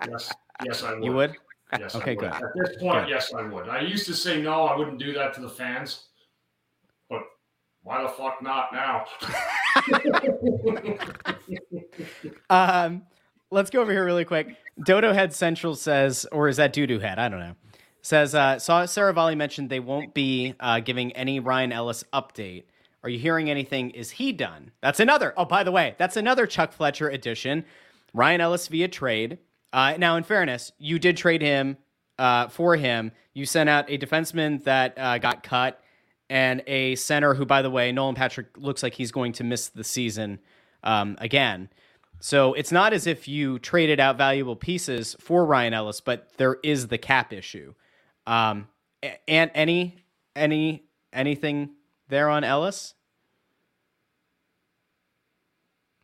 Yes. 0.07 0.31
Yes, 0.65 0.83
I 0.83 0.93
would. 0.95 1.05
you 1.05 1.13
would? 1.13 1.35
Yes. 1.79 1.95
I 1.95 1.99
Okay, 1.99 2.15
would. 2.15 2.21
good. 2.21 2.33
At 2.33 2.43
this 2.57 2.77
point, 2.77 3.07
Good. 3.07 3.09
yes, 3.11 3.33
I 3.33 3.43
would. 3.43 3.69
I 3.71 3.81
used 3.81 4.05
to 4.07 4.15
say 4.15 4.41
no, 4.43 4.67
I 4.67 4.77
wouldn't 4.77 4.99
do 4.99 5.15
that 5.15 5.33
to 5.35 5.41
the 5.41 5.49
fans. 5.49 6.09
But 7.09 7.23
why 7.83 8.03
the 8.03 8.09
fuck 8.11 8.43
not 8.43 8.73
now? 8.73 9.07
Um, 12.51 13.03
let's 13.51 13.71
go 13.71 13.81
over 13.81 13.93
here 13.93 14.05
really 14.05 14.25
quick. 14.25 14.57
Dodo 14.85 15.13
Head 15.13 15.33
Central 15.33 15.75
says, 15.75 16.27
or 16.33 16.49
is 16.49 16.57
that 16.57 16.75
Doodoo 16.75 17.01
Head? 17.01 17.19
I 17.19 17.29
don't 17.29 17.41
know. 17.41 17.55
Says, 18.03 18.35
uh, 18.35 18.59
saw 18.59 18.85
Seravalli 18.85 19.37
mentioned 19.37 19.71
they 19.71 19.81
won't 19.81 20.13
be 20.13 20.55
uh, 20.61 20.81
giving 20.81 21.13
any 21.13 21.41
Ryan 21.41 21.73
Ellis 21.73 22.05
update. 22.13 22.65
Are 23.03 23.09
you 23.09 23.19
hearing 23.19 23.51
anything? 23.51 23.91
Is 23.91 24.13
he 24.13 24.33
done? 24.33 24.73
That's 24.83 25.01
another. 25.01 25.33
Oh, 25.37 25.45
by 25.45 25.63
the 25.63 25.73
way, 25.73 25.95
that's 25.99 26.17
another 26.17 26.47
Chuck 26.47 26.73
Fletcher 26.73 27.09
edition. 27.09 27.65
Ryan 28.13 28.41
Ellis 28.41 28.69
via 28.69 28.89
trade. 28.89 29.39
Uh, 29.73 29.95
now, 29.99 30.17
in 30.17 30.23
fairness, 30.23 30.73
you 30.79 30.99
did 30.99 31.17
trade 31.17 31.43
him 31.43 31.77
uh, 32.19 32.49
for 32.49 32.77
him. 32.77 33.13
You 33.33 33.47
sent 33.47 33.69
out 33.69 33.91
a 33.91 33.99
defenseman 33.99 34.65
that 34.65 34.99
uh, 34.99 35.19
got 35.19 35.43
cut 35.43 35.83
and 36.31 36.63
a 36.67 36.95
center 36.95 37.35
who, 37.35 37.45
by 37.45 37.63
the 37.63 37.71
way, 37.71 37.93
Nolan 37.93 38.15
Patrick 38.15 38.57
looks 38.57 38.83
like 38.83 38.95
he's 38.95 39.13
going 39.13 39.33
to 39.35 39.45
miss 39.45 39.69
the 39.69 39.85
season 39.85 40.39
um, 40.83 41.17
again. 41.21 41.69
So 42.25 42.55
it's 42.55 42.73
not 42.73 42.95
as 42.95 43.07
if 43.07 43.29
you 43.29 43.59
traded 43.59 44.01
out 44.01 44.17
valuable 44.17 44.57
pieces 44.57 45.15
for 45.21 45.45
Ryan 45.45 45.75
Ellis, 45.75 46.01
but 46.01 46.31
there 46.39 46.57
is 46.65 46.89
the 46.89 46.97
cap 46.97 47.35
issue. 47.35 47.75
Um, 48.27 48.69
and 49.29 49.51
any 49.55 49.99
any 50.35 50.85
anything 51.13 51.73
there 52.09 52.31
on 52.31 52.43
Ellis? 52.43 52.95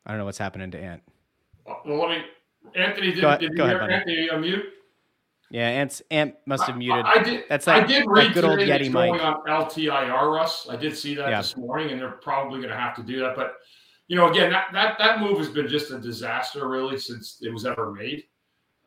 I 0.05 0.11
don't 0.11 0.19
know 0.19 0.27
what's 0.27 0.37
happening 0.37 0.71
to 0.73 0.79
Ant. 0.79 1.03
well, 1.65 1.99
let 2.01 2.11
me. 2.11 2.25
Anthony, 2.77 3.13
did, 3.13 3.23
Go 3.23 3.39
did 3.39 3.53
you 3.55 3.65
ahead. 3.65 3.91
Anthony 3.91 4.29
unmute? 4.31 4.65
Yeah, 5.51 5.69
Ant's 5.69 6.03
Ant 6.11 6.35
must 6.45 6.65
have 6.65 6.77
muted. 6.77 7.07
I, 7.07 7.13
I 7.13 7.23
did. 7.23 7.45
That's 7.49 7.67
I 7.67 7.83
did 7.83 8.05
read 8.07 8.35
good 8.35 8.45
old 8.45 8.59
Yeti 8.59 8.81
it's 8.81 8.89
going 8.91 9.13
mic. 9.13 9.23
on 9.23 9.37
LTIR, 9.47 10.31
Russ. 10.31 10.69
I 10.69 10.77
did 10.77 10.95
see 10.95 11.15
that 11.15 11.31
Yeah. 11.31 11.41
this 11.41 11.57
morning, 11.57 11.93
and 11.93 11.99
they're 11.99 12.11
probably 12.11 12.59
going 12.59 12.69
to 12.69 12.79
have 12.79 12.95
to 12.97 13.03
do 13.03 13.21
that. 13.21 13.35
But 13.35 13.55
you 14.11 14.17
know, 14.17 14.29
again, 14.29 14.51
that 14.51 14.67
that 14.73 14.99
that 14.99 15.21
move 15.21 15.39
has 15.39 15.49
been 15.49 15.69
just 15.69 15.93
a 15.93 15.99
disaster, 16.01 16.69
really, 16.69 16.99
since 16.99 17.39
it 17.43 17.53
was 17.53 17.65
ever 17.65 17.93
made. 17.93 18.25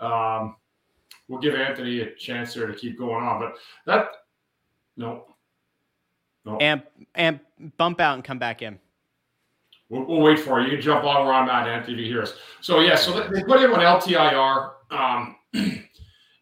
Um, 0.02 0.58
we'll 1.30 1.40
give 1.40 1.56
Anthony 1.56 2.02
a 2.02 2.14
chance 2.16 2.54
there 2.54 2.68
to 2.68 2.74
keep 2.74 2.98
going 3.00 3.24
on, 3.24 3.40
but 3.40 3.56
that 3.86 4.08
no, 4.98 5.24
no, 6.44 6.58
Ant 6.58 6.84
Ant 7.16 7.40
bump 7.78 8.02
out 8.02 8.16
and 8.16 8.24
come 8.26 8.38
back 8.38 8.62
in. 8.62 8.78
We'll, 9.88 10.04
we'll 10.04 10.20
wait 10.20 10.40
for 10.40 10.60
you. 10.60 10.66
You 10.68 10.72
can 10.74 10.82
jump 10.82 11.06
on 11.06 11.26
where 11.26 11.34
I'm 11.36 11.50
at, 11.50 11.70
Anthony, 11.70 12.02
you 12.02 12.06
hear 12.12 12.24
us. 12.24 12.34
So, 12.60 12.82
yeah, 12.82 12.96
so 12.96 13.14
they- 13.18 13.30
they 13.40 13.44
put 13.46 13.62
him 13.62 13.74
on 13.74 13.80
LTIR. 13.80 14.72
Um, 14.92 15.36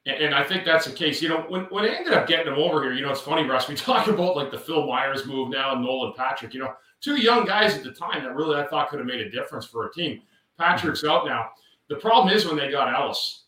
and, 0.06 0.34
I 0.34 0.44
think 0.44 0.66
that's 0.66 0.86
the 0.86 0.92
case. 0.92 1.22
You 1.22 1.30
know, 1.30 1.46
when, 1.48 1.64
when 1.66 1.84
they 1.84 1.96
ended 1.96 2.14
up 2.14 2.28
getting 2.28 2.52
him 2.52 2.60
over 2.60 2.82
here, 2.82 2.94
you 2.94 3.02
know, 3.02 3.12
it's 3.12 3.22
funny, 3.22 3.48
Russ, 3.48 3.68
we 3.68 3.76
talk 3.76 4.08
about 4.08 4.36
like 4.36 4.52
the 4.52 4.58
Phil 4.58 4.88
Myers 4.88 5.26
move 5.26 5.50
now 5.50 5.74
and 5.74 5.84
Nolan 5.84 6.14
Patrick, 6.16 6.54
you 6.54 6.60
know, 6.60 6.74
two 7.02 7.16
young 7.18 7.46
guys 7.46 7.76
at 7.76 7.84
the 7.84 7.92
time 7.92 8.24
that 8.24 8.36
really 8.36 8.60
I 8.60 8.68
thought 8.68 8.90
could 8.90 9.00
have 9.00 9.08
made 9.08 9.22
a 9.22 9.30
difference 9.30 9.66
for 9.66 9.88
a 9.88 9.94
team. 9.94 10.22
Patrick's 10.58 11.04
out 11.04 11.26
now. 11.26 11.50
The 11.90 11.96
problem 11.98 12.34
is 12.34 12.46
when 12.46 12.58
they 12.58 12.72
got 12.72 12.94
Ellis, 12.94 13.46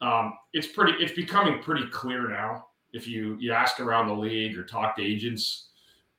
um, 0.00 0.34
it's 0.52 0.66
pretty, 0.66 1.02
it's 1.02 1.12
becoming 1.12 1.62
pretty 1.62 1.86
clear 1.88 2.28
now. 2.28 2.66
If 2.92 3.06
you 3.06 3.36
you 3.38 3.52
ask 3.52 3.78
around 3.78 4.08
the 4.08 4.14
league 4.14 4.56
or 4.56 4.64
talk 4.64 4.96
to 4.96 5.02
agents, 5.02 5.68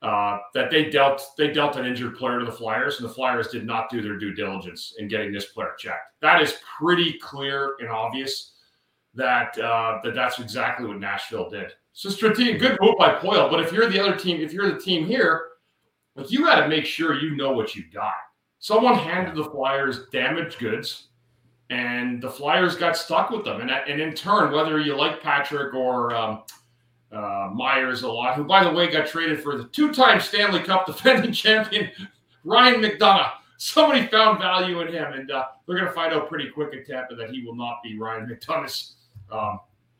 uh, 0.03 0.37
that 0.53 0.69
they 0.69 0.89
dealt 0.89 1.23
they 1.37 1.51
dealt 1.51 1.75
an 1.75 1.85
injured 1.85 2.15
player 2.15 2.39
to 2.39 2.45
the 2.45 2.51
Flyers, 2.51 2.99
and 2.99 3.09
the 3.09 3.13
Flyers 3.13 3.47
did 3.47 3.65
not 3.65 3.89
do 3.89 4.01
their 4.01 4.17
due 4.17 4.33
diligence 4.33 4.93
in 4.99 5.07
getting 5.07 5.31
this 5.31 5.47
player 5.47 5.73
checked. 5.79 6.11
That 6.21 6.41
is 6.41 6.59
pretty 6.79 7.17
clear 7.19 7.75
and 7.79 7.89
obvious 7.89 8.51
that 9.15 9.57
uh, 9.57 9.99
that 10.03 10.15
that's 10.15 10.39
exactly 10.39 10.87
what 10.87 10.99
Nashville 10.99 11.49
did. 11.49 11.71
So 11.93 12.09
strategic, 12.09 12.59
good 12.59 12.77
move 12.79 12.95
by 12.99 13.15
Poile. 13.15 13.49
But 13.49 13.61
if 13.61 13.71
you're 13.71 13.89
the 13.89 13.99
other 13.99 14.15
team, 14.15 14.39
if 14.39 14.53
you're 14.53 14.71
the 14.71 14.79
team 14.79 15.05
here, 15.05 15.47
like 16.15 16.31
you 16.31 16.45
got 16.45 16.61
to 16.61 16.67
make 16.67 16.85
sure 16.85 17.19
you 17.19 17.35
know 17.35 17.51
what 17.51 17.75
you 17.75 17.83
got. 17.93 18.13
Someone 18.59 18.95
handed 18.95 19.35
the 19.35 19.49
Flyers 19.49 20.07
damaged 20.11 20.59
goods, 20.59 21.07
and 21.69 22.21
the 22.21 22.29
Flyers 22.29 22.75
got 22.75 22.97
stuck 22.97 23.29
with 23.29 23.45
them. 23.45 23.61
And 23.61 23.71
and 23.71 24.01
in 24.01 24.13
turn, 24.13 24.51
whether 24.51 24.79
you 24.79 24.95
like 24.95 25.21
Patrick 25.21 25.73
or 25.73 26.15
um, 26.15 26.43
uh, 27.11 27.49
Myers 27.53 28.03
a 28.03 28.11
lot, 28.11 28.35
who, 28.35 28.43
by 28.43 28.63
the 28.63 28.71
way, 28.71 28.91
got 28.91 29.07
traded 29.07 29.41
for 29.41 29.57
the 29.57 29.65
two 29.65 29.93
time 29.93 30.19
Stanley 30.19 30.59
Cup 30.59 30.85
defending 30.85 31.31
champion, 31.33 31.89
Ryan 32.43 32.81
McDonagh. 32.81 33.31
Somebody 33.59 34.05
found 34.05 34.37
value 34.37 34.81
in 34.81 34.89
him, 34.89 35.13
and 35.13 35.31
uh, 35.31 35.45
they're 35.65 35.77
going 35.77 35.87
to 35.87 35.93
find 35.93 36.13
out 36.13 36.29
pretty 36.29 36.49
quick 36.49 36.73
in 36.73 36.85
Tampa 36.85 37.15
that 37.15 37.31
he 37.31 37.43
will 37.43 37.55
not 37.55 37.81
be 37.83 37.97
Ryan 37.97 38.27
McDonagh's 38.27 38.96
um, 39.31 39.59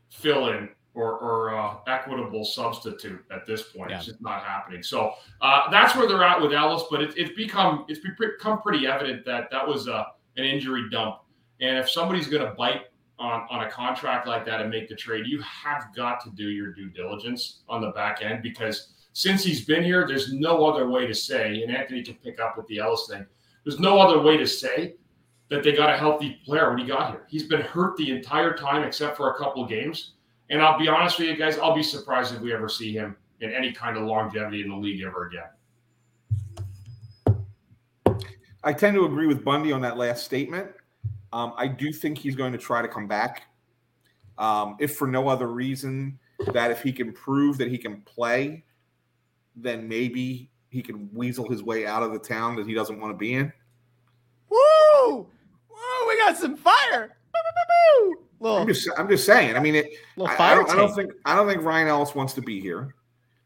fill 0.10 0.50
in 0.50 0.70
or, 0.98 1.20
or 1.20 1.56
uh, 1.56 1.76
equitable 1.88 2.44
substitute 2.44 3.24
at 3.32 3.46
this 3.46 3.63
point. 3.63 3.92
Yeah. 3.92 3.98
It's 3.98 4.08
just 4.08 4.22
not 4.22 4.44
happening. 4.44 4.82
So 4.82 5.13
uh, 5.42 5.70
that's 5.70 5.96
where 5.96 6.08
they're 6.08 6.24
at 6.24 6.42
with 6.42 6.54
Ellis, 6.54 6.84
but 6.90 7.02
it, 7.02 7.13
it's 7.16 7.36
become 7.36 7.86
it's 7.88 8.00
become 8.00 8.62
pretty 8.62 8.88
evident 8.88 9.26
that 9.26 9.50
that 9.52 9.68
was 9.68 9.88
uh, 9.88 10.06
an 10.38 10.46
injury 10.46 10.90
dump. 10.90 11.20
And 11.62 11.78
if 11.78 11.90
somebody's 11.90 12.28
going 12.28 12.44
to 12.44 12.54
bite 12.54 12.84
on, 13.20 13.48
on 13.50 13.66
a 13.66 13.72
contract 13.72 14.28
like 14.28 14.46
that 14.46 14.62
and 14.62 14.70
make 14.70 14.90
the 14.90 14.96
trade, 14.96 15.26
you 15.28 15.42
have 15.42 15.88
got 15.96 16.24
to 16.24 16.30
do 16.32 16.50
your 16.50 16.74
due 16.74 16.90
diligence 16.90 17.62
on 17.70 17.82
the 17.82 17.92
back 17.92 18.22
end 18.22 18.44
because 18.44 18.94
since 19.13 19.44
he's 19.44 19.66
been 19.66 19.84
here, 19.84 20.08
there's 20.08 20.34
no 20.34 20.66
other 20.66 20.88
way 20.88 21.08
to 21.08 21.13
say, 21.16 21.63
and 21.63 21.76
Anthony 21.76 22.04
can 22.04 22.13
pick 22.16 22.40
up 22.40 22.56
with 22.56 22.68
the 22.68 22.78
Ellis 22.78 23.08
thing, 23.10 23.26
there's 23.63 23.80
no 23.80 24.00
other 24.00 24.22
way 24.22 24.38
to 24.38 24.46
say 24.46 24.94
that 25.50 25.64
they 25.64 25.72
got 25.72 25.90
a 25.90 25.98
healthy 25.98 26.42
player 26.46 26.70
when 26.70 26.80
he 26.80 26.86
got 26.86 27.12
here. 27.12 27.24
He's 27.28 27.44
been 27.44 27.62
hurt 27.62 27.96
the 27.98 28.12
entire 28.12 28.56
time 28.56 28.84
except 28.84 29.16
for 29.16 29.32
a 29.32 29.38
couple 29.38 29.64
of 29.64 29.70
games. 29.70 30.14
And 30.50 30.62
I'll 30.62 30.80
be 30.80 30.88
honest 30.88 31.20
with 31.20 31.30
you 31.30 31.38
guys, 31.38 31.58
I'll 31.58 31.76
be 31.76 31.84
surprised 31.84 32.34
if 32.34 32.42
we 32.42 32.54
ever 32.54 32.70
see 32.70 32.94
him 32.94 33.16
in 33.42 33.52
any 33.52 33.72
kind 33.72 33.98
of 33.98 34.04
longevity 34.04 34.62
in 34.62 34.70
the 34.70 34.76
league 34.76 35.02
ever 35.02 35.28
again. 35.28 35.44
I 38.64 38.74
tend 38.74 38.96
to 38.96 39.06
agree 39.06 39.28
with 39.28 39.44
Bundy 39.46 39.72
on 39.72 39.82
that 39.82 39.98
last 39.98 40.26
statement. 40.26 40.70
Um, 41.32 41.54
I 41.58 41.68
do 41.68 41.92
think 41.92 42.18
he's 42.18 42.36
going 42.36 42.52
to 42.54 42.58
try 42.58 42.82
to 42.82 42.88
come 42.88 43.08
back, 43.08 43.44
um, 44.38 44.76
if 44.80 44.96
for 44.96 45.08
no 45.08 45.28
other 45.28 45.48
reason 45.48 46.18
that 46.54 46.72
if 46.72 46.82
he 46.82 46.92
can 46.92 47.12
prove 47.14 47.58
that 47.58 47.70
he 47.70 47.78
can 47.78 48.02
play, 48.02 48.64
then 49.56 49.88
maybe 49.88 50.50
he 50.70 50.82
can 50.82 51.10
weasel 51.14 51.50
his 51.50 51.64
way 51.64 51.86
out 51.86 52.04
of 52.04 52.14
the 52.14 52.20
town 52.20 52.56
that 52.56 52.68
he 52.68 52.74
doesn't 52.74 53.00
want 53.00 53.14
to 53.14 53.18
be 53.18 53.34
in. 53.34 53.52
Woo! 54.50 55.28
We 56.08 56.18
got 56.18 56.38
some 56.38 56.55
fire. 56.55 57.18
Little, 58.39 58.58
I'm 58.60 58.68
just, 58.68 58.89
I'm 58.97 59.10
just 59.10 59.26
saying. 59.26 59.55
I 59.55 59.60
mean, 59.60 59.76
it, 59.76 59.88
I, 60.20 60.51
I 60.51 60.55
don't, 60.55 60.70
I 60.70 60.76
don't 60.76 60.93
think 60.93 61.12
I 61.26 61.36
don't 61.36 61.47
think 61.47 61.64
Ryan 61.64 61.88
Ellis 61.88 62.14
wants 62.14 62.34
to 62.34 62.41
be 62.41 62.60
here. 62.62 62.95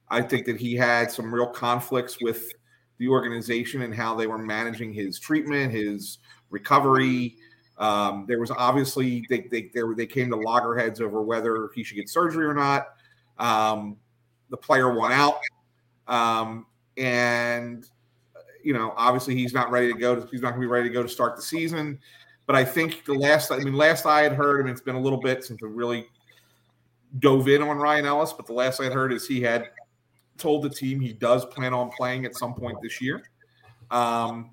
I 0.09 0.21
think 0.21 0.45
that 0.47 0.57
he 0.57 0.75
had 0.75 1.09
some 1.09 1.33
real 1.33 1.47
conflicts 1.47 2.21
with 2.21 2.51
the 2.97 3.07
organization 3.07 3.83
and 3.83 3.95
how 3.95 4.15
they 4.15 4.27
were 4.27 4.37
managing 4.37 4.93
his 4.93 5.17
treatment, 5.17 5.71
his 5.71 6.19
recovery. 6.49 7.37
Um, 7.77 8.25
there 8.27 8.39
was 8.39 8.51
obviously 8.51 9.25
they 9.29 9.47
they 9.49 9.71
they, 9.73 9.83
were, 9.83 9.95
they 9.95 10.05
came 10.05 10.29
to 10.29 10.35
loggerheads 10.35 10.99
over 10.99 11.21
whether 11.21 11.69
he 11.73 11.83
should 11.83 11.95
get 11.95 12.09
surgery 12.09 12.45
or 12.45 12.53
not. 12.53 12.87
Um, 13.39 13.95
the 14.49 14.57
player 14.57 14.93
won 14.93 15.13
out, 15.13 15.39
um, 16.07 16.65
and 16.97 17.85
you 18.61 18.73
know 18.73 18.93
obviously 18.97 19.35
he's 19.35 19.53
not 19.53 19.71
ready 19.71 19.91
to 19.91 19.97
go. 19.97 20.15
To, 20.15 20.27
he's 20.27 20.41
not 20.41 20.49
going 20.49 20.61
to 20.61 20.67
be 20.67 20.71
ready 20.71 20.89
to 20.89 20.93
go 20.93 21.01
to 21.01 21.09
start 21.09 21.37
the 21.37 21.41
season. 21.41 21.97
But 22.47 22.55
I 22.55 22.65
think 22.65 23.05
the 23.05 23.13
last, 23.13 23.51
I 23.51 23.57
mean, 23.57 23.73
last 23.73 24.05
I 24.05 24.21
had 24.21 24.33
heard, 24.33 24.61
I 24.61 24.63
mean, 24.63 24.71
it's 24.71 24.81
been 24.81 24.95
a 24.95 24.99
little 24.99 25.19
bit 25.19 25.43
since 25.43 25.61
I 25.63 25.67
really 25.67 26.07
dove 27.19 27.47
in 27.47 27.61
on 27.61 27.77
Ryan 27.77 28.05
Ellis, 28.05 28.33
but 28.33 28.45
the 28.45 28.53
last 28.53 28.79
I 28.81 28.89
heard 28.89 29.13
is 29.13 29.27
he 29.27 29.41
had 29.41 29.69
told 30.37 30.63
the 30.63 30.69
team 30.69 30.99
he 30.99 31.13
does 31.13 31.45
plan 31.45 31.73
on 31.73 31.89
playing 31.91 32.25
at 32.25 32.35
some 32.35 32.53
point 32.53 32.77
this 32.81 33.01
year. 33.01 33.23
Um, 33.91 34.51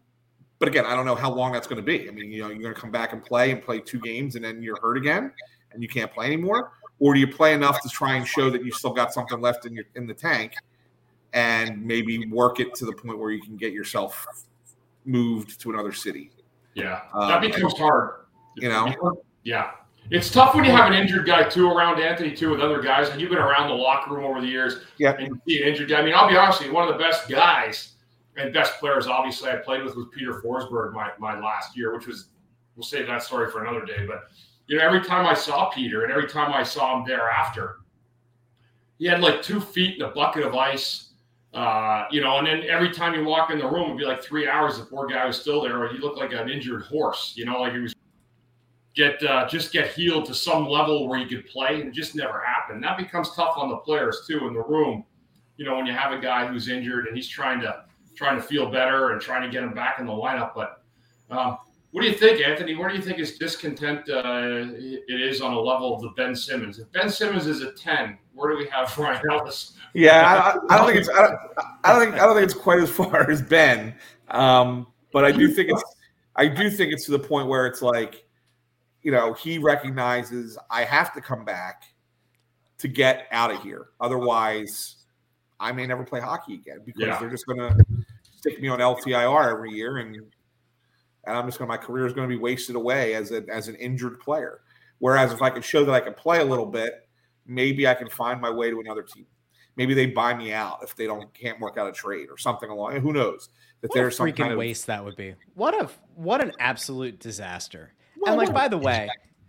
but 0.58 0.68
again, 0.68 0.84
I 0.84 0.94
don't 0.94 1.06
know 1.06 1.14
how 1.14 1.32
long 1.32 1.52
that's 1.52 1.66
going 1.66 1.80
to 1.80 1.86
be. 1.86 2.08
I 2.08 2.12
mean, 2.12 2.32
you 2.32 2.42
know, 2.42 2.48
you're 2.48 2.60
going 2.60 2.74
to 2.74 2.80
come 2.80 2.90
back 2.90 3.12
and 3.12 3.24
play 3.24 3.52
and 3.52 3.62
play 3.62 3.80
two 3.80 4.00
games, 4.00 4.34
and 4.34 4.44
then 4.44 4.62
you're 4.62 4.80
hurt 4.80 4.96
again, 4.96 5.32
and 5.72 5.82
you 5.82 5.88
can't 5.88 6.12
play 6.12 6.26
anymore, 6.26 6.72
or 6.98 7.14
do 7.14 7.20
you 7.20 7.28
play 7.28 7.54
enough 7.54 7.80
to 7.82 7.88
try 7.88 8.16
and 8.16 8.26
show 8.26 8.50
that 8.50 8.64
you 8.64 8.72
still 8.72 8.92
got 8.92 9.12
something 9.12 9.40
left 9.40 9.66
in 9.66 9.74
your 9.74 9.84
in 9.94 10.06
the 10.06 10.14
tank, 10.14 10.54
and 11.32 11.84
maybe 11.84 12.26
work 12.26 12.58
it 12.58 12.74
to 12.74 12.86
the 12.86 12.92
point 12.92 13.18
where 13.18 13.30
you 13.30 13.40
can 13.40 13.56
get 13.56 13.72
yourself 13.72 14.26
moved 15.04 15.60
to 15.60 15.70
another 15.70 15.92
city? 15.92 16.32
Yeah, 16.78 17.00
Um, 17.12 17.28
that 17.28 17.40
becomes 17.40 17.76
hard. 17.76 18.26
You 18.56 18.68
know, 18.68 19.22
Yeah. 19.44 19.72
It's 20.10 20.30
tough 20.30 20.54
when 20.54 20.64
you 20.64 20.70
have 20.70 20.86
an 20.90 20.94
injured 20.94 21.26
guy 21.26 21.44
too 21.48 21.70
around 21.70 22.00
Anthony 22.00 22.34
too 22.34 22.50
with 22.50 22.60
other 22.60 22.80
guys, 22.80 23.10
and 23.10 23.20
you've 23.20 23.28
been 23.28 23.38
around 23.38 23.68
the 23.68 23.74
locker 23.74 24.14
room 24.14 24.24
over 24.24 24.40
the 24.40 24.46
years. 24.46 24.84
Yeah. 24.96 25.14
And 25.18 25.28
you 25.28 25.40
see 25.46 25.62
an 25.62 25.68
injured 25.68 25.90
guy. 25.90 26.00
I 26.00 26.02
mean, 26.02 26.14
I'll 26.14 26.28
be 26.28 26.36
honest 26.36 26.60
with 26.60 26.68
you, 26.68 26.74
one 26.74 26.88
of 26.88 26.94
the 26.94 26.98
best 27.02 27.28
guys 27.28 27.92
and 28.36 28.54
best 28.54 28.78
players, 28.78 29.06
obviously, 29.06 29.50
I 29.50 29.56
played 29.56 29.84
with 29.84 29.96
was 29.96 30.06
Peter 30.14 30.40
Forsberg 30.40 30.94
my, 30.94 31.10
my 31.18 31.38
last 31.38 31.76
year, 31.76 31.94
which 31.94 32.06
was 32.06 32.28
we'll 32.76 32.84
save 32.84 33.06
that 33.08 33.22
story 33.22 33.50
for 33.50 33.62
another 33.62 33.84
day. 33.84 34.06
But 34.06 34.28
you 34.66 34.78
know, 34.78 34.84
every 34.84 35.02
time 35.02 35.26
I 35.26 35.34
saw 35.34 35.68
Peter 35.70 36.04
and 36.04 36.12
every 36.12 36.28
time 36.28 36.52
I 36.52 36.62
saw 36.62 36.98
him 36.98 37.04
thereafter, 37.06 37.80
he 38.98 39.06
had 39.06 39.20
like 39.20 39.42
two 39.42 39.60
feet 39.60 39.96
in 39.96 40.02
a 40.02 40.08
bucket 40.10 40.44
of 40.44 40.54
ice. 40.54 41.07
Uh, 41.54 42.04
you 42.10 42.20
know, 42.20 42.38
and 42.38 42.46
then 42.46 42.62
every 42.68 42.92
time 42.92 43.14
you 43.14 43.24
walk 43.24 43.50
in 43.50 43.58
the 43.58 43.66
room, 43.66 43.86
it'd 43.86 43.98
be 43.98 44.04
like 44.04 44.22
three 44.22 44.46
hours. 44.46 44.78
The 44.78 44.84
poor 44.84 45.06
guy 45.06 45.24
was 45.24 45.40
still 45.40 45.62
there, 45.62 45.82
or 45.82 45.88
he 45.88 45.98
looked 45.98 46.18
like 46.18 46.32
an 46.32 46.50
injured 46.50 46.82
horse. 46.82 47.32
You 47.36 47.46
know, 47.46 47.60
like 47.60 47.72
he 47.72 47.78
was 47.78 47.94
get 48.94 49.22
uh, 49.22 49.48
just 49.48 49.72
get 49.72 49.92
healed 49.92 50.26
to 50.26 50.34
some 50.34 50.66
level 50.66 51.08
where 51.08 51.18
you 51.18 51.26
could 51.26 51.46
play, 51.46 51.80
and 51.80 51.88
it 51.88 51.94
just 51.94 52.14
never 52.14 52.42
happened. 52.44 52.82
That 52.82 52.98
becomes 52.98 53.34
tough 53.34 53.54
on 53.56 53.68
the 53.70 53.76
players 53.78 54.24
too 54.26 54.46
in 54.46 54.52
the 54.52 54.62
room. 54.62 55.04
You 55.56 55.64
know, 55.64 55.76
when 55.76 55.86
you 55.86 55.92
have 55.92 56.12
a 56.12 56.18
guy 56.18 56.46
who's 56.46 56.68
injured 56.68 57.06
and 57.06 57.16
he's 57.16 57.28
trying 57.28 57.60
to 57.60 57.84
trying 58.14 58.36
to 58.36 58.42
feel 58.42 58.70
better 58.70 59.12
and 59.12 59.20
trying 59.20 59.42
to 59.42 59.48
get 59.48 59.62
him 59.62 59.72
back 59.72 60.00
in 60.00 60.06
the 60.06 60.12
lineup. 60.12 60.52
But 60.54 60.82
um, 61.30 61.58
what 61.92 62.02
do 62.02 62.08
you 62.08 62.14
think, 62.14 62.46
Anthony? 62.46 62.74
Where 62.74 62.88
do 62.88 62.96
you 62.96 63.02
think 63.02 63.18
his 63.18 63.38
discontent 63.38 64.00
uh, 64.10 64.66
it 65.08 65.20
is 65.20 65.40
on 65.40 65.54
a 65.54 65.60
level 65.60 65.94
of 65.94 66.02
the 66.02 66.10
Ben 66.10 66.34
Simmons? 66.34 66.78
If 66.78 66.90
Ben 66.92 67.08
Simmons 67.08 67.46
is 67.46 67.62
a 67.62 67.72
ten, 67.72 68.18
where 68.34 68.50
do 68.50 68.58
we 68.58 68.66
have 68.66 68.96
Ryan 68.98 69.22
Ellis? 69.30 69.74
Yeah, 69.94 70.54
I, 70.70 70.74
I 70.74 70.78
don't 70.78 70.86
think 70.86 70.98
it's. 70.98 71.08
I 71.08 71.22
don't, 71.22 71.38
I 71.84 71.92
don't 71.92 72.00
think. 72.02 72.14
I 72.14 72.26
don't 72.26 72.34
think 72.34 72.44
it's 72.44 72.54
quite 72.58 72.78
as 72.80 72.90
far 72.90 73.30
as 73.30 73.42
Ben. 73.42 73.94
Um, 74.28 74.86
but 75.12 75.24
I 75.24 75.32
do 75.32 75.48
think 75.48 75.70
it's. 75.70 75.82
I 76.36 76.46
do 76.46 76.70
think 76.70 76.92
it's 76.92 77.04
to 77.06 77.12
the 77.12 77.18
point 77.18 77.48
where 77.48 77.66
it's 77.66 77.82
like, 77.82 78.24
you 79.02 79.10
know, 79.10 79.32
he 79.32 79.58
recognizes 79.58 80.56
I 80.70 80.84
have 80.84 81.12
to 81.14 81.20
come 81.20 81.44
back 81.44 81.82
to 82.78 82.86
get 82.88 83.26
out 83.32 83.50
of 83.50 83.60
here. 83.62 83.86
Otherwise, 84.00 84.96
I 85.58 85.72
may 85.72 85.86
never 85.86 86.04
play 86.04 86.20
hockey 86.20 86.54
again 86.54 86.80
because 86.84 87.02
Yeah. 87.02 87.18
they're 87.18 87.30
just 87.30 87.46
going 87.46 87.58
to 87.58 87.84
stick 88.36 88.60
me 88.62 88.68
on 88.68 88.78
LTIR 88.78 89.50
every 89.50 89.72
year, 89.72 89.96
and 89.98 90.14
and 90.14 91.36
I'm 91.36 91.46
just 91.46 91.58
going. 91.58 91.68
to 91.68 91.76
My 91.76 91.82
career 91.82 92.06
is 92.06 92.12
going 92.12 92.28
to 92.28 92.32
be 92.34 92.40
wasted 92.40 92.76
away 92.76 93.14
as 93.14 93.32
a, 93.32 93.44
as 93.52 93.68
an 93.68 93.74
injured 93.76 94.20
player. 94.20 94.60
Whereas 95.00 95.32
if 95.32 95.42
I 95.42 95.50
can 95.50 95.62
show 95.62 95.84
that 95.84 95.92
I 95.92 96.00
can 96.00 96.14
play 96.14 96.40
a 96.40 96.44
little 96.44 96.66
bit, 96.66 97.08
maybe 97.46 97.86
I 97.86 97.94
can 97.94 98.08
find 98.08 98.40
my 98.40 98.50
way 98.50 98.70
to 98.70 98.80
another 98.80 99.02
team. 99.02 99.26
Maybe 99.78 99.94
they 99.94 100.06
buy 100.06 100.34
me 100.34 100.52
out 100.52 100.80
if 100.82 100.96
they 100.96 101.06
don't 101.06 101.32
can't 101.32 101.58
work 101.60 101.78
out 101.78 101.88
a 101.88 101.92
trade 101.92 102.28
or 102.30 102.36
something 102.36 102.68
along. 102.68 103.00
Who 103.00 103.12
knows? 103.12 103.48
That 103.80 103.90
What 103.90 103.94
there's 103.94 104.16
some 104.16 104.26
freaking 104.26 104.36
kind 104.36 104.52
of 104.52 104.58
waste 104.58 104.88
that 104.88 105.04
would 105.04 105.16
be. 105.16 105.36
What 105.54 105.72
a 105.80 105.88
what 106.16 106.42
an 106.42 106.52
absolute 106.58 107.20
disaster. 107.20 107.92
Well, 108.18 108.32
and 108.32 108.42
like, 108.42 108.52
by 108.52 108.66
the 108.66 108.76
way, 108.76 109.08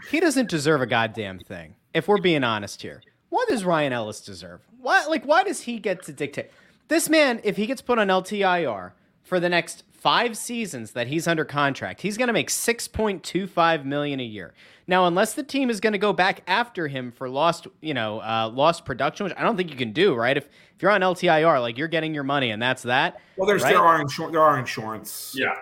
he 0.10 0.20
doesn't 0.20 0.48
deserve 0.48 0.82
a 0.82 0.86
goddamn 0.86 1.40
thing. 1.40 1.76
If 1.96 2.08
we're 2.08 2.22
being 2.22 2.44
honest 2.44 2.84
here, 2.84 3.02
what 3.30 3.50
does 3.50 3.66
Ryan 3.66 3.92
Ellis 3.92 4.22
deserve? 4.22 4.62
Why 4.80 5.04
like 5.08 5.26
why 5.26 5.44
does 5.44 5.62
he 5.62 5.80
get 5.80 6.04
to 6.04 6.14
dictate? 6.14 6.52
This 6.90 7.10
man, 7.10 7.42
if 7.44 7.58
he 7.58 7.66
gets 7.66 7.82
put 7.82 7.98
on 7.98 8.08
LTIR 8.08 8.92
for 9.24 9.40
the 9.40 9.50
next 9.50 9.84
five 10.00 10.38
seasons 10.38 10.92
that 10.92 11.08
he's 11.08 11.28
under 11.28 11.46
contract, 11.46 12.02
he's 12.02 12.18
going 12.18 12.28
to 12.28 12.34
make 12.34 12.50
six 12.50 12.88
point 12.88 13.24
two 13.24 13.48
five 13.48 13.86
million 13.86 14.20
a 14.20 14.24
year. 14.24 14.54
Now, 14.88 15.06
unless 15.06 15.34
the 15.34 15.44
team 15.44 15.70
is 15.70 15.80
going 15.80 15.94
to 15.94 16.00
go 16.00 16.14
back 16.14 16.42
after 16.48 16.88
him 16.88 17.12
for 17.12 17.30
lost, 17.30 17.68
you 17.82 17.94
know, 17.94 18.20
uh, 18.22 18.50
lost 18.52 18.86
production, 18.86 19.26
which 19.26 19.34
I 19.38 19.44
don't 19.44 19.56
think 19.56 19.70
you 19.70 19.76
can 19.78 19.92
do, 19.94 20.16
right? 20.16 20.36
If 20.36 20.46
if 20.76 20.82
you're 20.82 20.92
on 20.92 21.02
LTIR, 21.02 21.62
like 21.62 21.78
you're 21.78 21.88
getting 21.90 22.14
your 22.14 22.24
money 22.24 22.52
and 22.52 22.62
that's 22.62 22.84
that. 22.84 23.20
well, 23.38 23.48
there's 23.48 23.64
right? 23.64 23.74
there 23.74 23.84
are 23.84 24.02
insur- 24.04 24.32
there 24.32 24.42
are 24.42 24.58
insurance. 24.58 25.36
Yeah, 25.38 25.54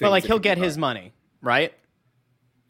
But 0.00 0.10
like 0.10 0.24
he'll 0.24 0.38
get 0.38 0.58
his 0.58 0.74
done. 0.74 0.80
money, 0.80 1.12
right? 1.42 1.72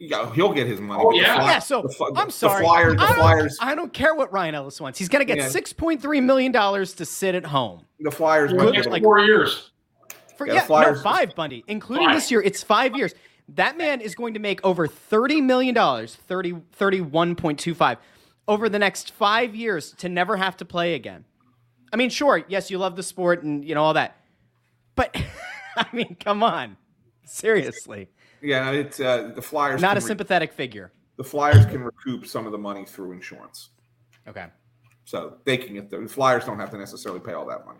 Yeah, 0.01 0.31
he'll 0.33 0.53
get 0.53 0.67
his 0.67 0.79
money. 0.79 1.01
Oh, 1.03 1.11
yeah. 1.11 1.35
Fly- 1.35 1.45
yeah. 1.45 1.59
So 1.59 1.81
the 1.81 2.13
I'm 2.15 2.29
sorry. 2.29 2.61
The 2.61 2.67
Flyers. 2.67 2.95
The 2.95 3.01
I, 3.01 3.07
don't, 3.07 3.15
Flyers. 3.15 3.57
I 3.61 3.75
don't 3.75 3.91
care 3.93 4.13
what 4.15 4.31
Ryan 4.31 4.55
Ellis 4.55 4.79
wants. 4.79 4.97
He's 4.99 5.09
gonna 5.09 5.25
get 5.25 5.37
Yeah. 5.37 5.47
six 5.49 5.73
point 5.73 6.01
three 6.01 6.21
million 6.21 6.51
dollars 6.51 6.93
to 6.95 7.05
sit 7.05 7.35
at 7.35 7.45
home 7.45 7.85
The 7.99 8.11
Flyers. 8.11 8.51
for 8.51 8.57
might 8.57 8.73
get 8.73 8.89
like- 8.91 9.03
four 9.03 9.19
years. 9.19 9.71
For 10.39 10.47
Yeah, 10.47 10.53
yeah, 10.55 10.61
Flyers- 10.61 10.97
no 10.97 11.03
five 11.03 11.35
Bundy, 11.35 11.63
including 11.67 12.07
Five. 12.07 12.15
this 12.15 12.31
year. 12.31 12.41
It's 12.41 12.63
five 12.63 12.95
years. 12.95 13.13
That 13.49 13.77
man 13.77 13.99
is 14.01 14.15
going 14.15 14.33
to 14.35 14.39
make 14.39 14.63
over 14.65 14.87
thirty 14.87 15.41
million 15.41 15.75
dollars, 15.75 16.15
30, 16.15 16.53
31.25 16.79 17.97
over 18.47 18.69
the 18.69 18.79
next 18.79 19.11
five 19.11 19.53
years 19.55 19.91
to 19.99 20.07
never 20.09 20.37
have 20.37 20.55
to 20.57 20.65
play 20.65 20.95
again. 20.95 21.25
I 21.91 21.97
mean, 21.97 22.09
sure, 22.09 22.43
yes, 22.47 22.71
you 22.71 22.77
love 22.77 22.95
the 22.95 23.03
sport 23.03 23.43
and 23.43 23.65
you 23.65 23.75
know 23.75 23.83
all 23.83 23.93
that, 23.95 24.15
but 24.95 25.15
I 25.75 25.85
mean, 25.91 26.15
come 26.19 26.41
on, 26.43 26.77
seriously, 27.25 28.09
yeah, 28.41 28.69
it's 28.71 28.99
uh, 28.99 29.31
the 29.35 29.41
Flyers. 29.41 29.81
not 29.81 29.97
a 29.97 29.99
can 29.99 30.03
re- 30.05 30.07
sympathetic 30.07 30.53
figure. 30.53 30.91
the 31.17 31.23
Flyers 31.23 31.65
can 31.65 31.83
recoup 31.83 32.25
some 32.27 32.45
of 32.45 32.51
the 32.51 32.57
money 32.57 32.85
through 32.85 33.11
insurance, 33.13 33.69
Okay. 34.27 34.45
so 35.05 35.37
they 35.45 35.57
can 35.57 35.73
get 35.73 35.89
the, 35.89 35.97
the 35.99 36.07
Flyers 36.07 36.45
don't 36.45 36.59
have 36.59 36.69
to 36.69 36.77
necessarily 36.77 37.19
pay 37.19 37.33
all 37.33 37.47
that 37.47 37.65
money. 37.65 37.79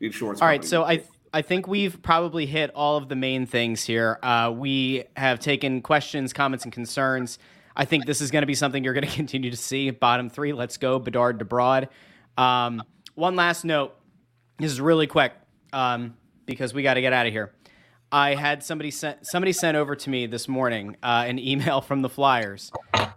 The 0.00 0.06
insurance. 0.06 0.42
All 0.42 0.48
right, 0.48 0.64
so 0.64 0.82
I 0.84 0.98
pay. 0.98 1.06
I 1.36 1.42
think 1.42 1.68
we've 1.68 2.00
probably 2.02 2.46
hit 2.46 2.70
all 2.74 2.96
of 2.96 3.10
the 3.10 3.14
main 3.14 3.44
things 3.44 3.84
here. 3.84 4.18
Uh, 4.22 4.50
we 4.56 5.04
have 5.18 5.38
taken 5.38 5.82
questions, 5.82 6.32
comments, 6.32 6.64
and 6.64 6.72
concerns. 6.72 7.38
I 7.76 7.84
think 7.84 8.06
this 8.06 8.22
is 8.22 8.30
going 8.30 8.40
to 8.40 8.46
be 8.46 8.54
something 8.54 8.82
you're 8.82 8.94
going 8.94 9.06
to 9.06 9.14
continue 9.14 9.50
to 9.50 9.56
see. 9.56 9.90
Bottom 9.90 10.30
three, 10.30 10.54
let's 10.54 10.78
go, 10.78 10.98
Bedard 10.98 11.40
to 11.40 11.44
Broad. 11.44 11.90
Um, 12.38 12.82
one 13.16 13.36
last 13.36 13.66
note. 13.66 13.94
This 14.56 14.72
is 14.72 14.80
really 14.80 15.06
quick 15.06 15.34
um, 15.74 16.16
because 16.46 16.72
we 16.72 16.82
got 16.82 16.94
to 16.94 17.02
get 17.02 17.12
out 17.12 17.26
of 17.26 17.34
here. 17.34 17.52
I 18.10 18.34
had 18.34 18.62
somebody 18.64 18.90
sent 18.90 19.26
somebody 19.26 19.52
sent 19.52 19.76
over 19.76 19.94
to 19.94 20.08
me 20.08 20.24
this 20.24 20.48
morning 20.48 20.96
uh, 21.02 21.26
an 21.28 21.38
email 21.50 21.82
from 21.82 22.00
the 22.00 22.08
Flyers, 22.08 22.72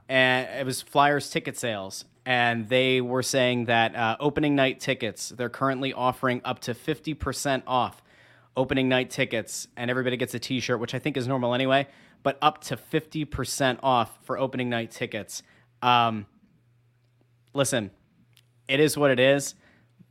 and 0.10 0.46
it 0.60 0.66
was 0.66 0.82
Flyers 0.82 1.30
ticket 1.30 1.58
sales, 1.58 2.04
and 2.26 2.68
they 2.68 3.00
were 3.00 3.24
saying 3.24 3.68
that 3.68 3.96
uh, 3.96 4.18
opening 4.20 4.56
night 4.56 4.82
tickets 4.82 5.30
they're 5.30 5.48
currently 5.48 5.94
offering 5.94 6.42
up 6.44 6.60
to 6.60 6.74
fifty 6.74 7.14
percent 7.14 7.64
off 7.66 8.02
opening 8.60 8.90
night 8.90 9.10
tickets, 9.10 9.70
and 9.78 9.90
everybody 9.90 10.18
gets 10.18 10.34
a 10.34 10.40
T-shirt, 10.40 10.80
which 10.82 10.94
I 10.94 11.00
think 11.00 11.16
is 11.16 11.28
normal 11.30 11.54
anyway, 11.56 11.88
but 12.24 12.38
up 12.42 12.62
to 12.66 12.76
fifty 12.76 13.24
percent 13.24 13.80
off 13.82 14.20
for 14.24 14.38
opening 14.38 14.70
night 14.70 14.92
tickets. 14.92 15.42
Um, 15.82 16.26
listen, 17.54 17.92
it 18.68 18.82
is 18.82 18.98
what 18.98 19.12
it 19.12 19.20
is, 19.20 19.56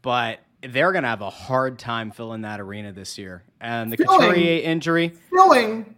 but 0.02 0.40
they're 0.62 0.92
gonna 0.92 1.08
have 1.08 1.20
a 1.20 1.30
hard 1.30 1.78
time 1.78 2.10
filling 2.10 2.40
that 2.42 2.58
arena 2.60 2.92
this 2.92 3.18
year. 3.18 3.44
And 3.60 3.92
the 3.92 3.96
Filling? 3.98 4.20
Couturier 4.20 4.62
injury, 4.62 5.12
filling. 5.30 5.94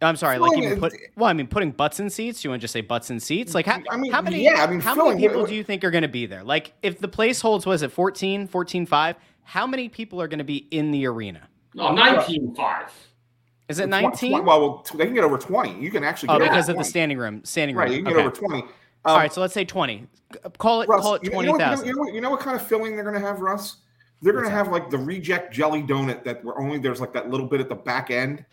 I'm 0.00 0.16
sorry, 0.16 0.38
like 0.38 0.50
Filling 0.50 0.64
even 0.64 0.72
is- 0.74 0.80
put 0.80 0.92
well, 1.16 1.28
I 1.28 1.32
mean 1.32 1.46
putting 1.48 1.70
butts 1.72 1.98
in 2.00 2.08
seats. 2.10 2.44
You 2.44 2.50
want 2.50 2.60
to 2.60 2.64
just 2.64 2.72
say 2.72 2.80
butts 2.82 3.10
in 3.10 3.18
seats? 3.20 3.54
Like 3.54 3.66
how, 3.66 3.80
I 3.90 3.96
mean, 3.96 4.12
how 4.12 4.22
many? 4.22 4.42
yeah, 4.44 4.62
I 4.64 4.66
mean, 4.70 4.80
how 4.80 4.94
filling- 4.94 5.16
many 5.16 5.26
people 5.28 5.44
do 5.46 5.54
you 5.54 5.64
think 5.64 5.82
are 5.84 5.90
going 5.90 6.02
to 6.02 6.08
be 6.08 6.26
there? 6.26 6.42
Like 6.44 6.72
if 6.82 6.98
the 6.98 7.08
place 7.08 7.40
holds 7.40 7.66
was 7.66 7.82
it 7.82 7.92
14, 7.92 8.46
14, 8.48 8.86
5, 8.86 9.16
How 9.44 9.66
many 9.66 9.88
people 9.88 10.20
are 10.20 10.28
going 10.28 10.38
to 10.38 10.44
be 10.44 10.68
in 10.70 10.90
the 10.90 11.06
arena? 11.06 11.48
No, 11.74 11.84
19-5. 11.90 12.88
Is 13.68 13.78
it 13.78 13.84
Tw- 13.86 13.88
tw- 13.88 13.90
19? 13.90 14.32
Well, 14.32 14.44
well, 14.44 14.86
they 14.94 15.04
can 15.06 15.14
get 15.14 15.24
over 15.24 15.38
20. 15.38 15.80
You 15.80 15.90
can 15.90 16.04
actually 16.04 16.30
Oh, 16.30 16.38
get 16.38 16.42
over 16.42 16.50
because 16.50 16.68
of 16.68 16.76
the 16.76 16.84
standing 16.84 17.18
room. 17.18 17.44
Standing 17.44 17.76
room. 17.76 17.80
Right, 17.82 17.88
room. 17.90 17.98
you 17.98 18.04
can 18.04 18.12
Okay. 18.12 18.22
get 18.22 18.26
over 18.26 18.36
20. 18.36 18.62
Um, 18.62 18.68
All 19.04 19.16
right, 19.16 19.32
so 19.32 19.40
let's 19.40 19.54
say 19.54 19.64
20. 19.64 20.06
Call 20.58 20.82
it 20.82 20.88
Russ, 20.88 21.02
call 21.02 21.14
it 21.14 21.24
you 21.24 21.30
know- 21.30 21.40
you 21.40 21.46
know 21.46 21.52
what- 21.52 21.58
20,000. 21.58 21.86
You 21.86 21.92
know, 21.94 22.00
what, 22.00 22.14
you 22.14 22.20
know 22.20 22.30
what 22.30 22.40
kind 22.40 22.56
of 22.60 22.66
filling 22.66 22.94
they're 22.94 23.04
going 23.04 23.20
to 23.20 23.26
have, 23.26 23.40
Russ? 23.40 23.78
They're 24.20 24.32
going 24.32 24.44
to 24.44 24.50
have 24.50 24.68
like 24.68 24.90
the 24.90 24.98
reject 24.98 25.52
jelly 25.52 25.82
donut 25.82 26.22
that 26.24 26.44
where 26.44 26.56
only 26.60 26.78
there's 26.78 27.00
like 27.00 27.12
that 27.14 27.28
little 27.28 27.46
bit 27.46 27.60
at 27.60 27.68
the 27.68 27.74
back 27.74 28.10
end, 28.10 28.44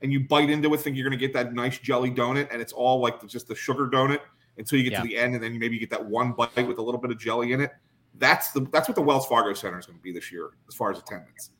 and 0.00 0.10
you 0.12 0.20
bite 0.20 0.48
into 0.48 0.72
it, 0.72 0.80
think 0.80 0.96
you're 0.96 1.06
going 1.06 1.18
to 1.18 1.22
get 1.22 1.34
that 1.34 1.52
nice 1.52 1.78
jelly 1.78 2.10
donut, 2.10 2.48
and 2.50 2.62
it's 2.62 2.72
all 2.72 3.00
like 3.00 3.26
just 3.26 3.46
the 3.46 3.54
sugar 3.54 3.86
donut 3.88 4.20
until 4.56 4.78
you 4.78 4.84
get 4.84 4.92
Yeah. 4.92 5.02
to 5.02 5.08
the 5.08 5.16
end, 5.18 5.34
and 5.34 5.44
then 5.44 5.58
maybe 5.58 5.74
you 5.74 5.80
get 5.80 5.90
that 5.90 6.04
one 6.04 6.32
bite 6.32 6.66
with 6.66 6.78
a 6.78 6.82
little 6.82 7.00
bit 7.00 7.10
of 7.10 7.18
jelly 7.18 7.52
in 7.52 7.60
it. 7.60 7.72
That's 8.18 8.50
the 8.52 8.60
that's 8.72 8.88
what 8.88 8.94
the 8.96 9.02
Wells 9.02 9.26
Fargo 9.26 9.54
Center 9.54 9.78
is 9.78 9.86
going 9.86 9.98
to 9.98 10.02
be 10.02 10.12
this 10.12 10.30
year 10.30 10.50
as 10.68 10.74
far 10.74 10.90
as 10.90 10.98
attendance. 10.98 11.50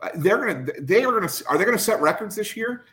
Uh, 0.00 0.08
They're 0.16 0.38
going 0.44 0.66
to 0.66 0.72
they 0.80 1.04
are 1.04 1.10
going 1.12 1.28
to 1.28 1.44
are 1.48 1.58
they 1.58 1.64
going 1.64 1.76
to 1.76 1.82
set 1.82 2.00
records 2.00 2.36
this 2.36 2.56
year? 2.56 2.84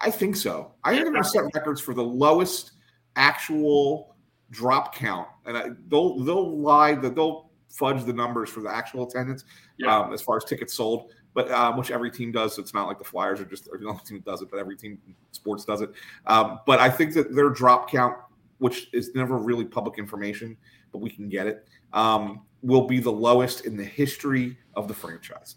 I 0.00 0.10
think 0.10 0.36
so. 0.36 0.72
I 0.84 0.90
think 0.92 1.04
they're 1.04 1.12
going 1.12 1.22
to 1.24 1.28
set 1.28 1.44
records 1.54 1.80
for 1.80 1.94
the 1.94 2.02
lowest 2.04 2.72
actual 3.16 4.16
drop 4.50 4.94
count, 4.94 5.28
and 5.46 5.56
I, 5.56 5.70
they'll 5.88 6.18
they'll 6.20 6.58
lie 6.58 6.94
that 6.94 7.14
they'll 7.14 7.50
fudge 7.68 8.04
the 8.04 8.12
numbers 8.12 8.50
for 8.50 8.60
the 8.60 8.68
actual 8.68 9.08
attendance 9.08 9.44
Yeah. 9.78 9.98
um, 10.00 10.12
as 10.12 10.20
far 10.20 10.36
as 10.36 10.44
tickets 10.44 10.74
sold. 10.74 11.12
But 11.34 11.50
um, 11.50 11.78
which 11.78 11.90
every 11.90 12.10
team 12.10 12.30
does. 12.30 12.54
So 12.56 12.60
it's 12.62 12.74
not 12.74 12.86
like 12.86 12.98
the 12.98 13.04
Flyers 13.04 13.40
are 13.40 13.46
just 13.46 13.64
the 13.64 13.70
only 13.88 14.02
team 14.04 14.18
that 14.18 14.30
does 14.30 14.42
it, 14.42 14.50
but 14.50 14.58
every 14.60 14.76
team 14.76 14.98
sports 15.30 15.64
does 15.64 15.80
it. 15.80 15.90
Um, 16.26 16.60
but 16.66 16.78
I 16.78 16.90
think 16.90 17.14
that 17.14 17.34
their 17.34 17.48
drop 17.48 17.90
count 17.90 18.16
which 18.62 18.88
is 18.92 19.12
never 19.16 19.38
really 19.38 19.64
public 19.64 19.98
information, 19.98 20.56
but 20.92 20.98
we 20.98 21.10
can 21.10 21.28
get 21.28 21.48
it, 21.48 21.66
um, 21.92 22.40
will 22.62 22.86
be 22.86 23.00
the 23.00 23.10
lowest 23.12 23.66
in 23.66 23.76
the 23.76 23.84
history 23.84 24.56
of 24.74 24.88
the 24.88 24.94
franchise. 24.94 25.56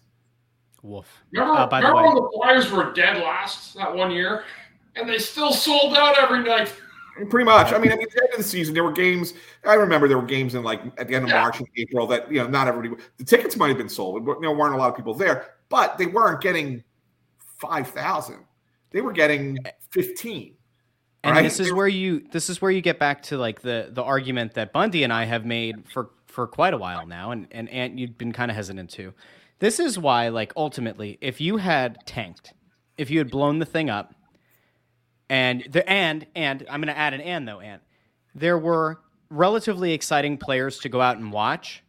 Woof. 0.82 1.08
Remember, 1.32 1.54
Uh, 1.62 1.68
by 1.68 1.82
the 1.82 1.88
remember 1.88 2.10
way- 2.10 2.14
when 2.16 2.24
the 2.24 2.30
Flyers 2.36 2.72
were 2.72 2.94
dead 2.94 3.18
last 3.22 3.76
that 3.76 3.94
one 3.94 4.12
year, 4.12 4.44
and 4.96 5.10
they 5.10 5.18
still 5.18 5.52
sold 5.52 5.96
out 5.96 6.18
every 6.18 6.44
night. 6.44 6.74
Pretty 7.30 7.46
much. 7.46 7.72
I 7.72 7.78
mean, 7.78 7.92
at 7.92 8.00
the 8.00 8.22
end 8.24 8.32
of 8.34 8.38
the 8.38 8.44
season, 8.44 8.74
there 8.74 8.84
were 8.84 8.92
games. 8.92 9.34
I 9.66 9.76
remember 9.76 10.08
there 10.10 10.18
were 10.18 10.26
games 10.26 10.54
in 10.54 10.64
like 10.64 10.82
at 10.98 11.08
the 11.08 11.16
end 11.16 11.24
of 11.24 11.30
Yeah. 11.30 11.42
March 11.42 11.60
and 11.60 11.68
April 11.78 12.06
that 12.08 12.30
you 12.30 12.40
know 12.40 12.48
not 12.48 12.68
everybody. 12.68 13.02
The 13.18 13.24
tickets 13.24 13.56
might 13.56 13.70
have 13.70 13.78
been 13.78 13.88
sold, 13.90 14.26
but 14.26 14.36
you 14.36 14.42
know 14.42 14.52
weren't 14.52 14.76
a 14.76 14.78
lot 14.78 14.90
of 14.90 14.98
people 14.98 15.14
there. 15.14 15.54
But 15.70 15.98
they 15.98 16.08
weren't 16.08 16.42
getting 16.42 16.84
five 17.58 17.88
thousand. 17.88 18.40
They 18.92 19.00
were 19.00 19.14
getting 19.14 19.58
fifteen. 19.92 20.56
And 21.24 21.36
right? 21.38 21.42
this 21.42 21.60
is 21.62 21.72
where 21.72 21.88
you 21.88 22.26
this 22.32 22.50
is 22.50 22.62
where 22.62 22.70
you 22.70 22.82
get 22.82 23.00
back 23.00 23.24
to 23.24 23.38
like 23.38 23.62
the 23.62 23.88
the 23.92 24.04
argument 24.04 24.54
that 24.56 24.74
Bundy 24.74 25.04
and 25.04 25.14
I 25.14 25.24
have 25.24 25.46
made 25.46 25.90
for 25.90 26.10
for 26.36 26.46
quite 26.46 26.74
a 26.74 26.78
while 26.78 27.08
now, 27.08 27.32
and 27.32 27.48
and 27.52 27.70
Ant 27.70 27.98
you've 27.98 28.18
been 28.18 28.34
kind 28.34 28.52
of 28.52 28.56
hesitant 28.58 28.90
to. 28.92 29.14
This 29.60 29.80
is 29.80 29.98
why, 29.98 30.28
like, 30.28 30.52
ultimately, 30.58 31.18
if 31.22 31.40
you 31.40 31.58
had 31.58 31.98
tanked, 32.06 32.54
if 32.98 33.10
you 33.10 33.20
had 33.20 33.32
blown 33.32 33.60
the 33.60 33.66
thing 33.66 33.90
up, 33.90 34.14
and 35.30 35.64
the 35.72 35.90
and 35.90 36.28
and 36.36 36.66
I'm 36.70 36.82
going 36.82 36.94
to 36.94 36.98
add 37.00 37.14
an 37.14 37.22
and 37.22 37.48
though, 37.48 37.62
and 37.62 37.82
there 38.36 38.58
were 38.58 39.00
relatively 39.30 39.94
exciting 39.94 40.38
players 40.38 40.80
to 40.80 40.90
go 40.90 41.02
out 41.02 41.18
and 41.18 41.32
watch. 41.32 41.82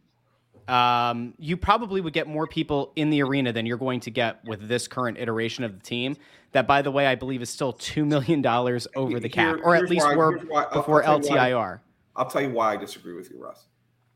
Um, 0.69 1.33
you 1.39 1.55
probably 1.55 2.01
would 2.01 2.11
get 2.11 2.27
more 2.27 2.45
people 2.45 2.91
in 2.97 3.09
the 3.09 3.23
arena 3.23 3.53
than 3.53 3.65
you're 3.65 3.77
going 3.77 4.01
to 4.01 4.11
get 4.11 4.43
with 4.43 4.67
this 4.67 4.85
current 4.85 5.17
iteration 5.17 5.63
of 5.63 5.73
the 5.73 5.79
team. 5.79 6.17
That, 6.51 6.67
by 6.67 6.81
the 6.81 6.91
way, 6.91 7.07
I 7.07 7.15
believe 7.15 7.41
is 7.41 7.49
still 7.49 7.71
two 7.73 8.05
million 8.05 8.41
dollars 8.41 8.87
over 8.95 9.19
the 9.19 9.29
cap, 9.29 9.57
Here- 9.57 9.63
or 9.63 9.75
at 9.75 9.89
least 9.89 10.05
why- 10.05 10.15
were 10.15 10.37
why- 10.39 10.67
before 10.73 11.01
tell 11.03 11.19
why. 11.19 11.51
LTIR. 11.51 11.79
I'll 12.15 12.29
tell 12.29 12.41
you 12.41 12.49
why 12.49 12.73
I 12.73 12.77
disagree 12.77 13.13
with 13.13 13.29
you, 13.29 13.37
Russ. 13.41 13.65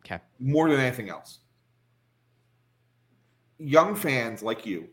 Okay. 0.05 0.19
More 0.39 0.69
than 0.69 0.79
anything 0.79 1.09
else, 1.09 1.39
young 3.59 3.95
fans 3.95 4.41
like 4.41 4.65
you 4.65 4.89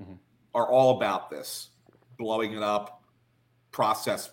Mhm. 0.00 0.18
are 0.54 0.68
all 0.70 0.96
about 0.96 1.30
this 1.30 1.70
blowing 2.18 2.52
it 2.52 2.62
up, 2.62 3.02
process 3.72 4.30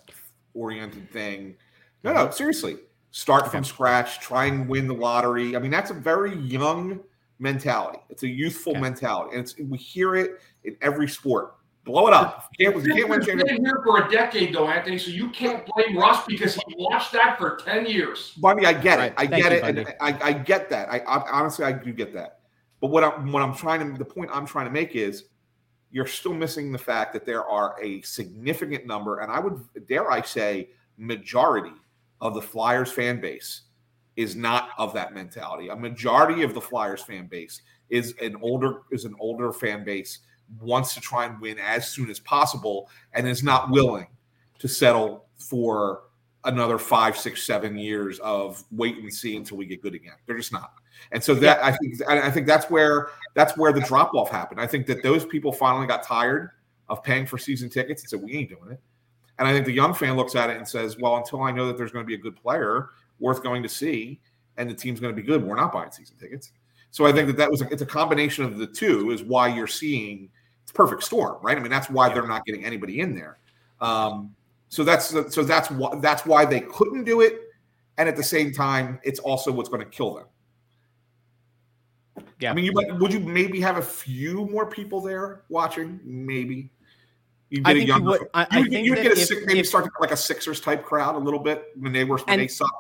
oriented 0.54 1.12
thing. 1.12 1.58
No, 2.04 2.14
no, 2.14 2.30
seriously. 2.30 2.80
Start 3.12 3.50
from 3.50 3.64
scratch, 3.64 4.20
try 4.20 4.46
and 4.46 4.68
win 4.68 4.88
the 4.88 4.94
lottery. 4.94 5.56
I 5.56 5.60
mean, 5.60 5.72
that's 5.72 5.92
a 5.92 5.96
very 5.96 6.36
young 6.36 7.04
mentality. 7.40 8.00
It's 8.10 8.24
a 8.24 8.28
youthful 8.28 8.74
Okay. 8.74 8.82
mentality. 8.82 9.32
And 9.36 9.42
it's 9.42 9.58
we 9.58 9.78
hear 9.78 10.16
it 10.16 10.42
in 10.64 10.78
every 10.82 11.08
sport. 11.08 11.55
Blow 11.86 12.08
it 12.08 12.14
up. 12.14 12.50
If 12.58 12.60
you 12.60 12.72
can't, 12.72 12.86
you 12.88 12.94
can't 12.96 13.10
win 13.10 13.20
He's 13.22 13.28
championship. 13.28 13.58
been 13.58 13.66
here 13.66 13.82
for 13.86 14.04
a 14.06 14.10
decade, 14.12 14.56
though, 14.56 14.68
Anthony. 14.68 14.98
So 14.98 15.12
you 15.12 15.30
can't 15.30 15.64
blame 15.68 15.96
Russ 15.96 16.26
because 16.26 16.56
he 16.56 16.64
watched 16.80 17.12
that 17.14 17.38
for 17.38 17.58
ten 17.58 17.86
years. 17.86 18.34
Bundy, 18.38 18.66
I 18.66 18.74
get 18.74 18.98
Right. 18.98 19.12
it. 19.12 19.14
I 19.18 19.28
Thank 19.28 19.44
get 19.44 19.52
you, 19.52 19.58
it, 19.60 19.78
and 19.78 19.96
I, 20.02 20.30
I 20.30 20.34
get 20.34 20.68
that. 20.72 20.90
I, 20.92 20.98
I 21.00 21.30
honestly, 21.32 21.64
I 21.64 21.72
do 21.72 21.94
get 21.94 22.12
that. 22.16 22.40
But 22.82 22.88
what 22.90 23.04
I'm 23.04 23.32
what 23.32 23.44
I'm 23.44 23.54
trying 23.56 23.92
to 23.94 23.98
the 24.00 24.04
point 24.06 24.32
I'm 24.34 24.48
trying 24.48 24.66
to 24.66 24.72
make 24.72 24.96
is 24.96 25.26
you're 25.92 26.08
still 26.08 26.34
missing 26.34 26.72
the 26.72 26.78
fact 26.80 27.14
that 27.14 27.24
there 27.24 27.46
are 27.46 27.76
a 27.82 28.02
significant 28.02 28.88
number, 28.88 29.20
and 29.20 29.32
I 29.32 29.40
would 29.40 29.64
dare 29.88 30.12
I 30.12 30.22
say 30.24 30.70
majority 30.98 31.72
of 32.20 32.34
the 32.34 32.42
Flyers 32.42 32.92
fan 32.92 33.22
base 33.22 33.62
is 34.16 34.36
not 34.36 34.70
of 34.80 34.92
that 34.94 35.14
mentality. 35.14 35.68
A 35.70 35.76
majority 35.76 36.42
of 36.42 36.54
the 36.56 36.62
Flyers 36.62 37.04
fan 37.04 37.28
base 37.28 37.62
is 37.90 38.16
an 38.22 38.36
older 38.42 38.82
is 38.92 39.06
an 39.06 39.14
older 39.20 39.54
fan 39.54 39.84
base 39.84 40.20
wants 40.60 40.94
to 40.94 41.02
try 41.02 41.26
and 41.26 41.40
win 41.42 41.58
as 41.60 41.88
soon 41.88 42.10
as 42.10 42.20
possible 42.20 42.90
and 43.14 43.28
is 43.28 43.44
not 43.44 43.70
willing 43.70 44.08
to 44.60 44.68
settle 44.68 45.26
for 45.38 46.04
another 46.46 46.78
five, 46.78 47.18
six, 47.18 47.44
seven 47.44 47.78
years 47.78 48.20
of 48.20 48.64
wait 48.72 48.98
and 48.98 49.14
see 49.14 49.36
until 49.36 49.58
we 49.58 49.66
get 49.66 49.82
good 49.82 49.96
again. 49.96 50.14
They're 50.26 50.38
just 50.38 50.54
not. 50.54 50.74
And 51.12 51.24
so 51.24 51.34
that 51.36 51.64
I 51.64 51.72
think 51.76 52.02
I 52.08 52.28
I 52.28 52.32
think 52.32 52.48
that's 52.48 52.70
where 52.70 53.10
that's 53.34 53.58
where 53.58 53.74
the 53.74 53.82
drop 53.82 54.14
off 54.14 54.30
happened. 54.30 54.62
I 54.62 54.68
think 54.68 54.86
that 54.88 55.04
those 55.04 55.26
people 55.26 55.52
finally 55.52 55.88
got 55.88 56.04
tired 56.04 56.52
of 56.88 57.04
paying 57.04 57.26
for 57.26 57.38
season 57.38 57.70
tickets 57.70 58.04
and 58.04 58.10
said 58.10 58.22
we 58.22 58.36
ain't 58.36 58.50
doing 58.50 58.72
it. 58.72 58.80
And 59.38 59.48
I 59.48 59.52
think 59.52 59.66
the 59.66 59.74
young 59.74 59.94
fan 59.94 60.16
looks 60.16 60.36
at 60.36 60.50
it 60.50 60.58
and 60.58 60.68
says, 60.68 60.98
well, 60.98 61.18
until 61.18 61.42
I 61.42 61.52
know 61.52 61.68
that 61.68 61.78
there's 61.78 61.92
going 61.92 62.06
to 62.06 62.08
be 62.08 62.14
a 62.14 62.20
good 62.20 62.36
player 62.36 62.90
worth 63.20 63.44
going 63.44 63.64
to 63.64 63.70
see 63.70 64.22
and 64.58 64.70
the 64.70 64.74
team's 64.74 65.00
going 65.00 65.14
to 65.14 65.22
be 65.22 65.26
good, 65.26 65.44
we're 65.44 65.56
not 65.56 65.74
buying 65.74 65.92
season 65.92 66.16
tickets. 66.18 66.54
So 66.92 67.06
I 67.06 67.12
think 67.12 67.28
that 67.28 67.38
that 67.38 67.52
was 67.52 67.62
a, 67.62 67.68
it's 67.70 67.82
a 67.82 67.86
combination 67.86 68.46
of 68.46 68.58
the 68.58 68.68
two 68.68 69.12
is 69.12 69.22
why 69.24 69.48
you're 69.50 69.68
seeing 69.68 70.30
it's 70.64 70.72
perfect 70.72 71.04
storm, 71.04 71.38
right? 71.44 71.58
I 71.58 71.60
mean 71.60 71.72
that's 71.72 71.90
why 71.90 72.14
they're 72.14 72.28
not 72.28 72.46
getting 72.46 72.64
anybody 72.66 73.02
in 73.02 73.14
there. 73.16 73.38
Um, 73.82 74.34
so 74.70 74.84
that's 74.84 75.10
so 75.34 75.44
that's 75.44 75.70
why 75.72 75.96
that's 76.02 76.26
why 76.26 76.46
they 76.46 76.62
couldn't 76.62 77.04
do 77.04 77.22
it, 77.22 77.40
and 77.98 78.08
at 78.10 78.16
the 78.16 78.24
same 78.24 78.52
time, 78.54 79.00
it's 79.04 79.20
also 79.20 79.52
what's 79.52 79.70
going 79.70 79.84
to 79.84 79.90
kill 79.90 80.16
them. 80.16 80.26
Yeah. 82.40 82.52
I 82.52 82.54
mean, 82.54 82.66
you 82.66 82.72
might 82.74 82.94
would 82.98 83.14
you 83.14 83.20
maybe 83.20 83.60
have 83.62 83.78
a 83.78 83.82
few 83.82 84.46
more 84.48 84.66
people 84.66 85.02
there 85.02 85.42
watching? 85.50 86.00
Maybe. 86.04 86.70
You 87.50 87.62
I 87.64 87.74
think 87.74 87.88
you 87.88 88.02
would- 88.02 88.28
I- 88.34 88.48
I 88.50 88.58
you, 88.60 88.70
think 88.70 88.86
you 88.86 88.92
would 88.94 89.04
get 89.04 89.12
a 89.12 89.22
if- 89.22 89.28
six, 89.28 89.42
maybe 89.46 89.60
if- 89.60 89.68
start 89.68 89.84
to 89.86 89.92
get 89.92 90.02
like 90.02 90.12
a 90.12 90.18
Sixers 90.18 90.60
type 90.60 90.84
crowd 90.84 91.16
a 91.16 91.20
little 91.20 91.40
bit 91.40 91.66
when 91.80 91.94
they 91.94 92.04
were 92.04 92.18
when 92.18 92.26
And- 92.30 92.42
they 92.42 92.48
sucked. 92.48 92.72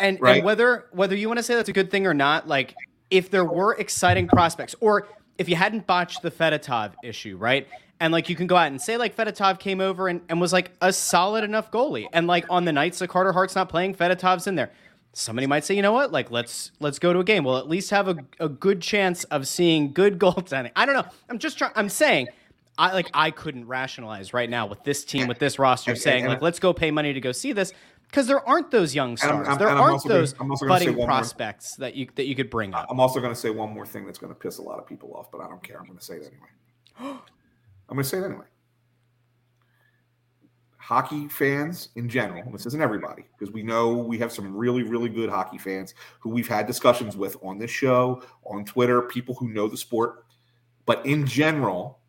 And, 0.00 0.20
Right. 0.20 0.36
and 0.36 0.44
whether 0.44 0.86
whether 0.92 1.14
you 1.16 1.28
want 1.28 1.38
to 1.38 1.42
say 1.42 1.54
that's 1.54 1.68
a 1.68 1.72
good 1.72 1.90
thing 1.90 2.06
or 2.06 2.14
not, 2.14 2.46
like 2.48 2.74
if 3.14 3.30
there 3.30 3.44
were 3.44 3.74
exciting 3.74 4.26
prospects, 4.26 4.74
or 4.80 5.06
if 5.38 5.48
you 5.48 5.54
hadn't 5.54 5.86
botched 5.86 6.20
the 6.22 6.32
Fedotov 6.32 6.94
issue, 7.04 7.36
right? 7.36 7.68
And 8.00 8.12
like 8.12 8.28
you 8.28 8.34
can 8.34 8.48
go 8.48 8.56
out 8.56 8.66
and 8.66 8.80
say 8.80 8.96
like 8.96 9.16
Fedotov 9.16 9.60
came 9.60 9.80
over 9.80 10.08
and, 10.08 10.20
and 10.28 10.40
was 10.40 10.52
like 10.52 10.72
a 10.80 10.92
solid 10.92 11.44
enough 11.44 11.70
goalie. 11.70 12.06
And 12.12 12.26
like 12.26 12.44
on 12.50 12.64
the 12.64 12.72
nights 12.72 12.98
that 12.98 13.08
Carter 13.08 13.32
Hart's 13.32 13.54
not 13.54 13.68
playing, 13.68 13.94
Fedotov's 13.94 14.48
in 14.48 14.56
there. 14.56 14.72
Somebody 15.12 15.46
might 15.46 15.64
say, 15.64 15.76
you 15.76 15.82
know 15.82 15.92
what? 15.92 16.10
Like 16.10 16.32
let's 16.32 16.72
let's 16.80 16.98
go 16.98 17.12
to 17.12 17.20
a 17.20 17.24
game. 17.24 17.44
We'll 17.44 17.58
at 17.58 17.68
least 17.68 17.90
have 17.90 18.08
a, 18.08 18.16
a 18.40 18.48
good 18.48 18.80
chance 18.80 19.22
of 19.24 19.46
seeing 19.46 19.92
good 19.92 20.18
goaltending. 20.18 20.72
I 20.74 20.86
don't 20.86 20.96
know. 20.96 21.06
I'm 21.30 21.38
just 21.38 21.56
trying 21.56 21.70
I'm 21.76 21.88
saying 21.88 22.26
I 22.76 22.92
like 22.94 23.10
I 23.14 23.30
couldn't 23.30 23.68
rationalize 23.68 24.34
right 24.34 24.50
now 24.50 24.66
with 24.66 24.82
this 24.82 25.04
team, 25.04 25.28
with 25.28 25.38
this 25.38 25.60
roster, 25.60 25.94
saying 25.94 26.26
like 26.26 26.42
let's 26.42 26.58
go 26.58 26.72
pay 26.72 26.90
money 26.90 27.12
to 27.12 27.20
go 27.20 27.30
see 27.30 27.52
this 27.52 27.72
because 28.08 28.26
there 28.26 28.46
aren't 28.48 28.70
those 28.70 28.94
young 28.94 29.10
I'm- 29.10 29.16
stars. 29.16 29.48
I'm- 29.48 29.58
there 29.58 29.68
and 29.68 29.78
aren't 29.78 30.04
those 30.04 30.32
I'm 30.40 30.48
gonna 30.48 30.56
budding 30.68 30.88
one 30.90 30.96
more- 30.96 31.06
prospects 31.06 31.76
that 31.76 31.94
you 31.94 32.08
that 32.14 32.26
you 32.26 32.34
could 32.34 32.50
bring 32.50 32.74
up. 32.74 32.86
I'm 32.90 33.00
also 33.00 33.20
going 33.20 33.32
to 33.32 33.38
say 33.38 33.50
one 33.50 33.72
more 33.72 33.86
thing 33.86 34.06
that's 34.06 34.18
going 34.18 34.32
to 34.32 34.38
piss 34.38 34.58
a 34.58 34.62
lot 34.62 34.78
of 34.78 34.86
people 34.86 35.14
off, 35.14 35.30
but 35.32 35.40
I 35.40 35.48
don't 35.48 35.62
care. 35.62 35.78
I'm 35.78 35.86
going 35.86 35.98
to 35.98 36.04
say 36.04 36.16
it 36.16 36.32
anyway. 36.32 37.18
I'm 37.88 37.96
going 37.96 38.02
to 38.02 38.08
say 38.08 38.18
it 38.18 38.24
anyway. 38.24 38.44
Hockey 40.78 41.28
fans 41.28 41.88
in 41.96 42.10
general, 42.10 42.50
this 42.52 42.66
isn't 42.66 42.82
everybody, 42.82 43.24
because 43.38 43.52
we 43.54 43.62
know 43.62 43.94
we 43.94 44.18
have 44.18 44.30
some 44.30 44.54
really, 44.54 44.82
really 44.82 45.08
good 45.08 45.30
hockey 45.30 45.56
fans 45.56 45.94
who 46.20 46.28
we've 46.28 46.46
had 46.48 46.66
discussions 46.66 47.16
with 47.16 47.38
on 47.42 47.58
this 47.58 47.70
show, 47.70 48.22
on 48.44 48.66
Twitter, 48.66 49.00
people 49.02 49.34
who 49.34 49.48
know 49.48 49.66
the 49.66 49.78
sport. 49.78 50.26
But 50.84 51.04
in 51.06 51.26
general, 51.26 52.00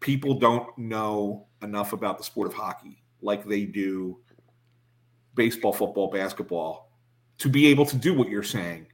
people 0.00 0.34
don't 0.40 0.76
know 0.76 1.46
enough 1.62 1.92
about 1.92 2.18
the 2.18 2.24
sport 2.24 2.48
of 2.48 2.54
hockey 2.54 3.00
like 3.22 3.44
they 3.46 3.64
do 3.64 4.18
baseball, 5.34 5.72
football, 5.72 6.08
basketball 6.10 6.90
to 7.38 7.48
be 7.48 7.66
able 7.66 7.86
to 7.86 7.96
do 7.96 8.14
what 8.14 8.28
you're 8.28 8.42
saying 8.42 8.86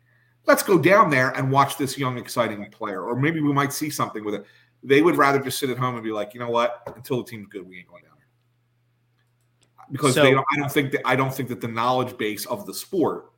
let's 0.46 0.62
go 0.62 0.78
down 0.78 1.10
there 1.10 1.30
and 1.30 1.50
watch 1.50 1.76
this 1.76 1.98
young, 1.98 2.18
exciting 2.18 2.64
player. 2.70 3.02
Or 3.02 3.16
maybe 3.16 3.40
we 3.40 3.52
might 3.52 3.72
see 3.72 3.90
something 3.90 4.24
with 4.24 4.34
it. 4.34 4.44
They 4.82 5.02
would 5.02 5.16
rather 5.16 5.38
just 5.38 5.58
sit 5.58 5.70
at 5.70 5.78
home 5.78 5.94
and 5.94 6.04
be 6.04 6.12
like, 6.12 6.34
you 6.34 6.40
know 6.40 6.50
what? 6.50 6.82
Until 6.94 7.18
the 7.18 7.30
team's 7.30 7.48
good, 7.48 7.68
we 7.68 7.78
ain't 7.78 7.88
going 7.88 8.02
down 8.02 8.14
there. 8.16 9.86
Because 9.92 10.14
So- 10.14 10.22
they 10.22 10.32
don't, 10.32 10.46
I 10.52 10.56
don't 10.58 10.72
think 10.72 10.92
that 10.92 11.02
I 11.04 11.16
don't 11.16 11.32
think 11.32 11.48
that 11.50 11.60
the 11.60 11.68
knowledge 11.68 12.16
base 12.16 12.46
of 12.46 12.66
the 12.66 12.74
sport 12.74 13.32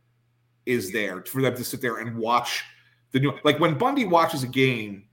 is 0.64 0.92
there 0.92 1.22
for 1.24 1.42
them 1.42 1.57
to 1.57 1.64
sit 1.64 1.80
there 1.80 1.98
and 1.98 2.16
watch 2.16 2.62
the 3.11 3.20
new. 3.20 3.32
Like 3.42 3.59
when 3.59 3.76
Bundy 3.76 4.05
watches 4.05 4.42
a 4.44 4.46
game, 4.46 5.05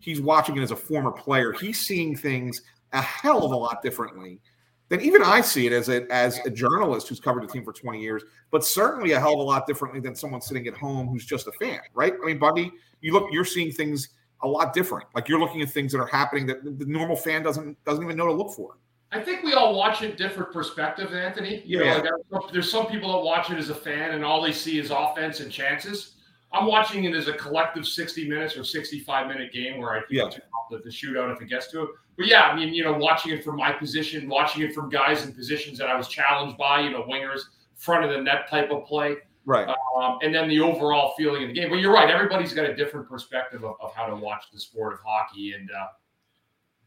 he's 0.00 0.20
watching 0.20 0.56
it 0.56 0.62
as 0.62 0.70
a 0.70 0.76
former 0.76 1.10
player. 1.10 1.52
He's 1.52 1.80
seeing 1.80 2.16
things 2.16 2.62
a 2.92 3.02
hell 3.02 3.44
of 3.44 3.52
a 3.52 3.56
lot 3.56 3.82
differently 3.82 4.40
than 4.88 5.00
even 5.00 5.22
I 5.22 5.40
see 5.40 5.66
it 5.66 5.72
as 5.72 5.88
a 5.88 6.10
as 6.12 6.38
a 6.44 6.50
journalist 6.50 7.08
who's 7.08 7.20
covered 7.20 7.42
the 7.42 7.48
team 7.52 7.64
for 7.64 7.72
20 7.72 8.00
years, 8.00 8.22
but 8.50 8.64
certainly 8.64 9.12
a 9.12 9.20
hell 9.20 9.34
of 9.34 9.38
a 9.38 9.42
lot 9.42 9.66
differently 9.66 10.00
than 10.00 10.14
someone 10.14 10.40
sitting 10.40 10.66
at 10.66 10.74
home 10.74 11.08
who's 11.08 11.24
just 11.24 11.46
a 11.46 11.52
fan, 11.52 11.80
right? 11.94 12.14
I 12.22 12.26
mean, 12.26 12.38
Bundy, 12.38 12.72
you 13.00 13.12
look, 13.12 13.28
you're 13.32 13.44
seeing 13.44 13.72
things 13.72 14.10
a 14.42 14.48
lot 14.48 14.74
different. 14.74 15.06
Like 15.14 15.28
you're 15.28 15.40
looking 15.40 15.62
at 15.62 15.70
things 15.70 15.92
that 15.92 15.98
are 16.00 16.06
happening 16.06 16.46
that 16.46 16.64
the 16.64 16.70
the 16.70 16.86
normal 16.86 17.16
fan 17.16 17.42
doesn't 17.42 17.82
doesn't 17.84 18.04
even 18.04 18.16
know 18.16 18.26
to 18.26 18.32
look 18.32 18.54
for. 18.54 18.76
I 19.12 19.20
think 19.20 19.44
we 19.44 19.52
all 19.52 19.76
watch 19.76 20.02
it 20.02 20.16
different 20.16 20.52
perspectives, 20.52 21.12
Anthony. 21.12 21.62
You 21.64 21.84
Yeah. 21.84 22.02
know, 22.02 22.18
like, 22.30 22.52
there's 22.52 22.68
some 22.70 22.86
people 22.86 23.12
that 23.12 23.24
watch 23.24 23.48
it 23.50 23.58
as 23.58 23.70
a 23.70 23.74
fan 23.74 24.10
and 24.10 24.24
all 24.24 24.42
they 24.42 24.50
see 24.52 24.80
is 24.80 24.90
offense 24.90 25.38
and 25.38 25.52
chances. 25.52 26.16
I'm 26.54 26.66
watching 26.66 27.04
it 27.04 27.14
as 27.14 27.28
a 27.28 27.32
collective 27.34 27.86
60 27.86 28.28
minutes 28.28 28.56
or 28.56 28.64
65 28.64 29.26
minute 29.26 29.52
game 29.52 29.78
where 29.80 29.90
I 29.92 30.00
think 30.00 30.12
Yeah. 30.12 30.30
the, 30.70 30.78
the 30.78 30.88
shootout 30.90 31.34
if 31.34 31.42
it 31.42 31.48
gets 31.48 31.70
to 31.72 31.82
it. 31.82 31.90
But 32.16 32.26
yeah, 32.26 32.42
I 32.42 32.56
mean, 32.56 32.72
you 32.72 32.84
know, 32.84 32.92
watching 32.94 33.32
it 33.32 33.42
from 33.44 33.56
my 33.56 33.72
position, 33.72 34.28
watching 34.28 34.62
it 34.62 34.72
from 34.74 34.88
guys 34.88 35.24
in 35.26 35.32
positions 35.32 35.78
that 35.78 35.88
I 35.88 35.96
was 35.96 36.06
challenged 36.08 36.56
by, 36.56 36.80
you 36.80 36.90
know, 36.90 37.02
wingers, 37.02 37.40
front 37.76 38.04
of 38.04 38.10
the 38.10 38.20
net 38.20 38.48
type 38.48 38.70
of 38.70 38.84
play, 38.86 39.16
Right. 39.44 39.68
um, 39.96 40.18
and 40.22 40.32
then 40.34 40.48
the 40.48 40.60
overall 40.60 41.12
feeling 41.18 41.42
of 41.42 41.48
the 41.48 41.54
game. 41.54 41.68
But 41.70 41.76
you're 41.80 41.92
right, 41.92 42.08
everybody's 42.08 42.54
got 42.54 42.64
a 42.70 42.74
different 42.76 43.08
perspective 43.08 43.64
of, 43.64 43.74
of 43.80 43.92
how 43.94 44.06
to 44.06 44.14
watch 44.14 44.44
the 44.52 44.60
sport 44.60 44.92
of 44.94 45.00
hockey, 45.04 45.52
and 45.54 45.68
uh, 45.70 45.86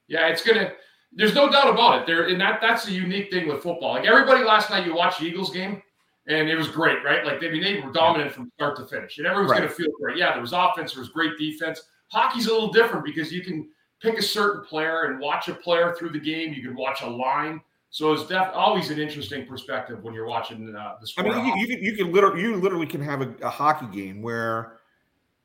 yeah, 0.07 0.27
it's 0.27 0.41
gonna. 0.43 0.71
There's 1.13 1.33
no 1.35 1.49
doubt 1.49 1.69
about 1.69 2.01
it. 2.01 2.07
There, 2.07 2.27
and 2.27 2.39
that 2.41 2.59
that's 2.61 2.85
the 2.85 2.91
unique 2.93 3.31
thing 3.31 3.47
with 3.47 3.63
football. 3.63 3.93
Like 3.93 4.05
everybody 4.05 4.43
last 4.43 4.69
night, 4.69 4.85
you 4.85 4.95
watched 4.95 5.19
the 5.19 5.25
Eagles 5.25 5.51
game. 5.51 5.81
And 6.27 6.49
it 6.49 6.55
was 6.55 6.67
great, 6.67 7.03
right? 7.03 7.25
Like 7.25 7.43
I 7.43 7.49
mean, 7.49 7.61
they 7.63 7.79
were 7.79 7.91
dominant 7.91 8.31
from 8.31 8.51
start 8.55 8.75
to 8.77 8.85
finish, 8.85 9.17
and 9.17 9.27
everyone's 9.27 9.51
Right. 9.51 9.57
going 9.59 9.69
to 9.69 9.75
feel 9.75 9.91
great. 9.99 10.17
Yeah, 10.17 10.33
there 10.33 10.41
was 10.41 10.53
offense, 10.53 10.93
there 10.93 11.01
was 11.01 11.09
great 11.09 11.37
defense. 11.37 11.81
Hockey's 12.11 12.47
a 12.47 12.53
little 12.53 12.71
different 12.71 13.03
because 13.05 13.31
you 13.31 13.41
can 13.43 13.69
pick 14.01 14.17
a 14.17 14.21
certain 14.21 14.63
player 14.63 15.05
and 15.05 15.19
watch 15.19 15.47
a 15.47 15.53
player 15.53 15.93
through 15.97 16.09
the 16.11 16.19
game. 16.19 16.53
You 16.53 16.61
can 16.61 16.75
watch 16.75 17.01
a 17.01 17.07
line, 17.09 17.59
so 17.89 18.13
it's 18.13 18.25
def- 18.27 18.51
always 18.53 18.89
an 18.91 18.99
interesting 18.99 19.45
perspective 19.45 20.03
when 20.03 20.13
you're 20.13 20.27
watching 20.27 20.73
uh, 20.75 20.95
the 20.99 21.03
I 21.03 21.05
sport. 21.05 21.27
mean, 21.35 21.45
you, 21.45 21.55
you 21.57 21.67
can 21.75 21.83
you 21.83 21.95
can 21.95 22.11
literally 22.13 22.41
you 22.41 22.55
literally 22.55 22.85
can 22.87 23.01
have 23.01 23.21
a, 23.21 23.33
a 23.41 23.49
hockey 23.49 23.87
game 23.87 24.21
where 24.21 24.79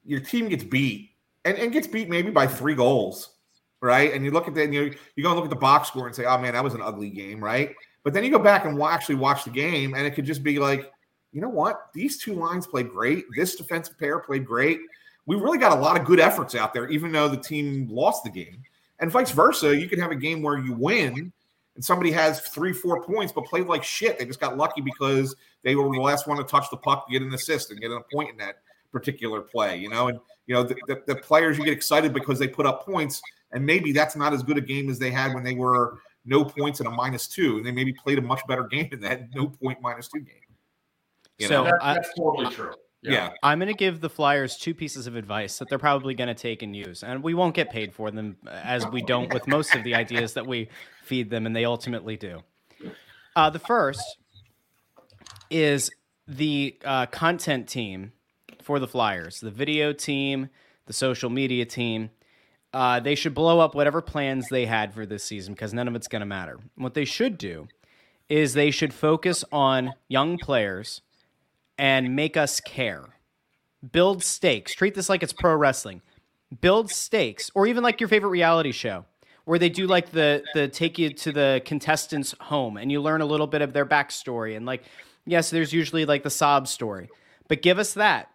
your 0.05 0.21
team 0.21 0.49
gets 0.49 0.65
beat 0.65 1.11
and, 1.45 1.57
and 1.57 1.73
gets 1.73 1.87
beat 1.87 2.09
maybe 2.09 2.31
by 2.31 2.47
three 2.47 2.75
goals, 2.75 3.31
right? 3.81 4.13
And 4.13 4.25
you 4.25 4.31
look 4.33 4.49
at 4.49 4.55
that 4.55 4.65
and 4.65 4.75
you 4.75 4.95
you 5.17 5.23
go 5.23 5.31
and 5.31 5.37
look 5.37 5.45
at 5.47 5.51
the 5.51 5.57
box 5.57 5.89
score 5.89 6.07
and 6.07 6.15
say, 6.15 6.25
oh 6.25 6.39
man, 6.39 6.53
that 6.55 6.63
was 6.65 6.75
an 6.75 6.83
ugly 6.83 7.09
game, 7.11 7.43
right? 7.43 7.75
But 8.05 8.13
then 8.13 8.25
you 8.25 8.31
go 8.31 8.39
back 8.39 8.65
and 8.65 8.81
actually 8.83 9.15
watch 9.17 9.45
the 9.45 9.51
game, 9.51 9.95
and 9.95 10.07
it 10.07 10.15
could 10.15 10.25
just 10.25 10.43
be 10.43 10.59
like, 10.59 10.91
you 11.33 11.41
know 11.41 11.49
what? 11.49 11.89
These 11.95 12.19
two 12.19 12.35
lines 12.35 12.67
played 12.67 12.91
great. 12.91 13.25
This 13.37 13.57
defensive 13.57 13.99
pair 13.99 14.19
played 14.19 14.45
great. 14.45 14.81
We 15.27 15.37
really 15.37 15.59
got 15.59 15.77
a 15.77 15.81
lot 15.81 15.99
of 15.99 16.05
good 16.05 16.21
efforts 16.21 16.55
out 16.55 16.75
there, 16.75 16.89
even 16.89 17.13
though 17.13 17.29
the 17.29 17.37
team 17.37 17.89
lost 17.89 18.25
the 18.25 18.31
game. 18.31 18.63
And 18.99 19.11
vice 19.11 19.31
versa, 19.31 19.77
you 19.77 19.89
can 19.89 19.99
have 20.01 20.11
a 20.11 20.17
game 20.17 20.43
where 20.43 20.59
you 20.59 20.75
win 20.75 21.33
and 21.75 21.85
somebody 21.85 22.11
has 22.13 22.41
three, 22.41 22.73
four 22.73 23.03
points, 23.03 23.33
but 23.33 23.45
played 23.45 23.67
like 23.67 23.83
shit. 23.83 24.19
They 24.19 24.27
just 24.27 24.41
got 24.41 24.57
lucky 24.57 24.81
because 24.81 25.35
they 25.63 25.75
were 25.75 25.85
the 25.85 26.01
last 26.01 26.27
one 26.27 26.37
to 26.37 26.45
touch 26.45 26.69
the 26.71 26.77
puck, 26.77 27.09
get 27.11 27.23
an 27.23 27.33
assist, 27.33 27.71
and 27.71 27.81
get 27.81 27.91
a 27.91 28.01
point 28.13 28.31
in 28.31 28.37
that 28.39 28.57
particular 28.91 29.41
play. 29.41 29.79
You 29.79 29.89
know, 29.89 30.09
and 30.09 30.19
you 30.47 30.55
know 30.55 30.63
the, 30.63 30.77
the, 30.87 31.03
the 31.07 31.17
players 31.17 31.57
you 31.57 31.65
get 31.65 31.73
excited 31.73 32.13
because 32.13 32.39
they 32.39 32.49
put 32.49 32.67
up 32.67 32.85
points, 32.85 33.23
and 33.53 33.65
maybe 33.65 33.93
that's 33.93 34.17
not 34.17 34.35
as 34.35 34.43
good 34.43 34.59
a 34.59 34.61
game 34.61 34.91
as 34.91 34.99
they 34.99 35.11
had 35.11 35.33
when 35.35 35.43
they 35.43 35.55
were 35.55 35.99
no 36.25 36.45
points 36.45 36.81
and 36.81 36.87
a 36.89 36.91
minus 36.91 37.27
two, 37.27 37.57
and 37.57 37.67
they 37.67 37.73
maybe 37.73 37.93
played 37.93 38.19
a 38.19 38.23
much 38.23 38.41
better 38.47 38.65
game 38.65 38.89
than 38.91 39.01
that 39.01 39.35
no 39.35 39.49
point 39.49 39.79
minus 39.81 40.09
two 40.09 40.21
game. 40.21 40.37
You 41.39 41.49
So 41.49 41.65
know? 41.65 41.71
That- 41.71 41.79
I- 41.83 41.95
that's 41.95 42.11
totally 42.17 42.55
true. 42.55 42.73
yeah. 43.03 43.31
I'm 43.43 43.59
going 43.59 43.67
to 43.67 43.75
give 43.75 44.01
the 44.01 44.09
Flyers 44.11 44.57
two 44.57 44.75
pieces 44.75 45.07
of 45.09 45.17
advice 45.17 45.59
that 45.59 45.69
they're 45.69 45.79
probably 45.79 46.15
going 46.15 46.29
to 46.29 46.35
take 46.35 46.63
and 46.63 46.77
use, 46.77 47.03
and 47.03 47.23
we 47.23 47.35
won't 47.35 47.55
get 47.55 47.71
paid 47.71 47.93
for 47.93 48.11
them, 48.13 48.37
as 48.49 48.87
we 48.87 49.03
don't 49.03 49.33
with 49.35 49.49
most 49.49 49.75
of 49.75 49.83
the 49.83 49.95
ideas 49.97 50.35
that 50.35 50.47
we 50.47 50.69
feed 51.03 51.29
them, 51.31 51.45
and 51.47 51.57
they 51.57 51.65
ultimately 51.65 52.17
do. 52.17 52.43
Uh, 53.35 53.51
the 53.51 53.59
first 53.59 54.03
is 55.51 55.91
the 56.29 56.79
uh, 56.85 57.07
content 57.07 57.69
team 57.69 58.13
for 58.63 58.79
the 58.79 58.87
Flyers, 58.87 59.41
the 59.41 59.51
video 59.51 59.93
team, 59.93 60.49
the 60.87 60.93
social 60.93 61.31
media 61.31 61.65
team. 61.65 62.11
Uh, 62.73 63.01
they 63.01 63.15
should 63.15 63.35
blow 63.35 63.61
up 63.61 63.75
whatever 63.75 64.01
plans 64.01 64.49
they 64.49 64.65
had 64.65 64.95
for 64.95 65.05
this 65.05 65.25
season 65.25 65.53
because 65.53 65.75
none 65.75 65.89
of 65.89 65.95
it's 65.95 66.09
going 66.09 66.21
to 66.21 66.27
matter. 66.27 66.59
What 66.77 66.95
they 66.95 67.05
should 67.05 67.37
do 67.37 67.69
is 68.29 68.55
they 68.55 68.71
should 68.71 68.95
focus 68.95 69.45
on 69.53 69.93
young 70.09 70.39
players 70.39 71.03
and 71.77 72.17
make 72.17 72.37
us 72.37 72.61
care. 72.61 73.17
Build 73.91 74.23
stakes. 74.23 74.75
Treat 74.75 74.95
this 74.95 75.09
like 75.09 75.23
it's 75.23 75.33
pro 75.33 75.55
wrestling. 75.55 76.01
Build 76.61 76.91
stakes, 76.91 77.51
or 77.55 77.67
even 77.67 77.83
like 77.83 78.01
your 78.01 78.09
favorite 78.09 78.31
reality 78.31 78.73
show, 78.73 79.05
where 79.45 79.59
they 79.59 79.69
do 79.69 79.87
like 79.87 80.13
the 80.13 80.43
the 80.55 80.69
take 80.69 80.99
you 80.99 81.11
to 81.11 81.33
the 81.33 81.63
contestants' 81.65 82.35
home 82.41 82.77
and 82.77 82.93
you 82.93 83.01
learn 83.01 83.21
a 83.21 83.27
little 83.27 83.47
bit 83.47 83.63
of 83.63 83.73
their 83.73 83.87
backstory. 83.87 84.57
And 84.57 84.67
like, 84.67 84.85
yes, 85.27 85.51
there's 85.51 85.73
usually 85.73 86.05
like 86.05 86.23
the 86.23 86.31
sob 86.31 86.69
story, 86.69 87.11
but 87.49 87.63
give 87.63 87.79
us 87.79 87.95
that. 87.95 88.29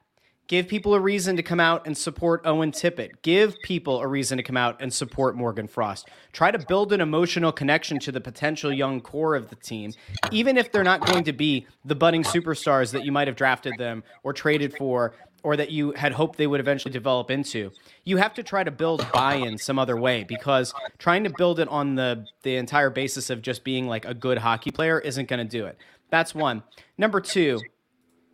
Give 0.47 0.65
people 0.65 0.93
a 0.93 0.99
reason 0.99 1.35
to 1.35 1.43
come 1.43 1.59
out 1.59 1.85
and 1.85 1.97
support 1.97 2.41
Owen 2.45 2.71
Tippett. 2.71 3.21
Give 3.21 3.53
people 3.63 3.99
a 3.99 4.07
reason 4.07 4.37
to 4.37 4.43
come 4.43 4.55
out 4.55 4.81
and 4.81 4.93
support 4.93 5.35
Morgan 5.35 5.67
Frost. 5.67 6.07
Try 6.31 6.51
to 6.51 6.59
build 6.59 6.93
an 6.93 7.01
emotional 7.01 7.51
connection 7.51 7.99
to 7.99 8.13
the 8.13 8.21
potential 8.21 8.71
young 8.71 9.01
core 9.01 9.35
of 9.35 9.49
the 9.49 9.57
team, 9.57 9.91
even 10.31 10.57
if 10.57 10.71
they're 10.71 10.85
not 10.85 11.05
going 11.05 11.25
to 11.25 11.33
be 11.33 11.67
the 11.83 11.95
budding 11.95 12.23
superstars 12.23 12.91
that 12.93 13.03
you 13.03 13.11
might 13.11 13.27
have 13.27 13.35
drafted 13.35 13.73
them 13.77 14.03
or 14.23 14.31
traded 14.31 14.73
for 14.77 15.13
or 15.43 15.57
that 15.57 15.69
you 15.69 15.91
had 15.91 16.13
hoped 16.13 16.37
they 16.37 16.47
would 16.47 16.59
eventually 16.61 16.91
develop 16.91 17.29
into. 17.29 17.71
You 18.05 18.17
have 18.17 18.33
to 18.35 18.43
try 18.43 18.63
to 18.63 18.71
build 18.71 19.05
buy-in 19.11 19.57
some 19.57 19.77
other 19.77 19.97
way 19.97 20.23
because 20.23 20.73
trying 20.97 21.25
to 21.25 21.29
build 21.29 21.59
it 21.59 21.67
on 21.67 21.95
the 21.95 22.25
the 22.43 22.55
entire 22.55 22.89
basis 22.89 23.29
of 23.29 23.41
just 23.41 23.63
being 23.63 23.85
like 23.85 24.05
a 24.05 24.13
good 24.13 24.37
hockey 24.37 24.71
player 24.71 24.99
isn't 24.99 25.27
going 25.27 25.45
to 25.45 25.57
do 25.57 25.65
it. 25.65 25.77
That's 26.09 26.33
one. 26.33 26.63
Number 26.97 27.19
2 27.19 27.59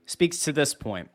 speaks 0.05 0.39
to 0.41 0.53
this 0.53 0.73
point. 0.73 1.09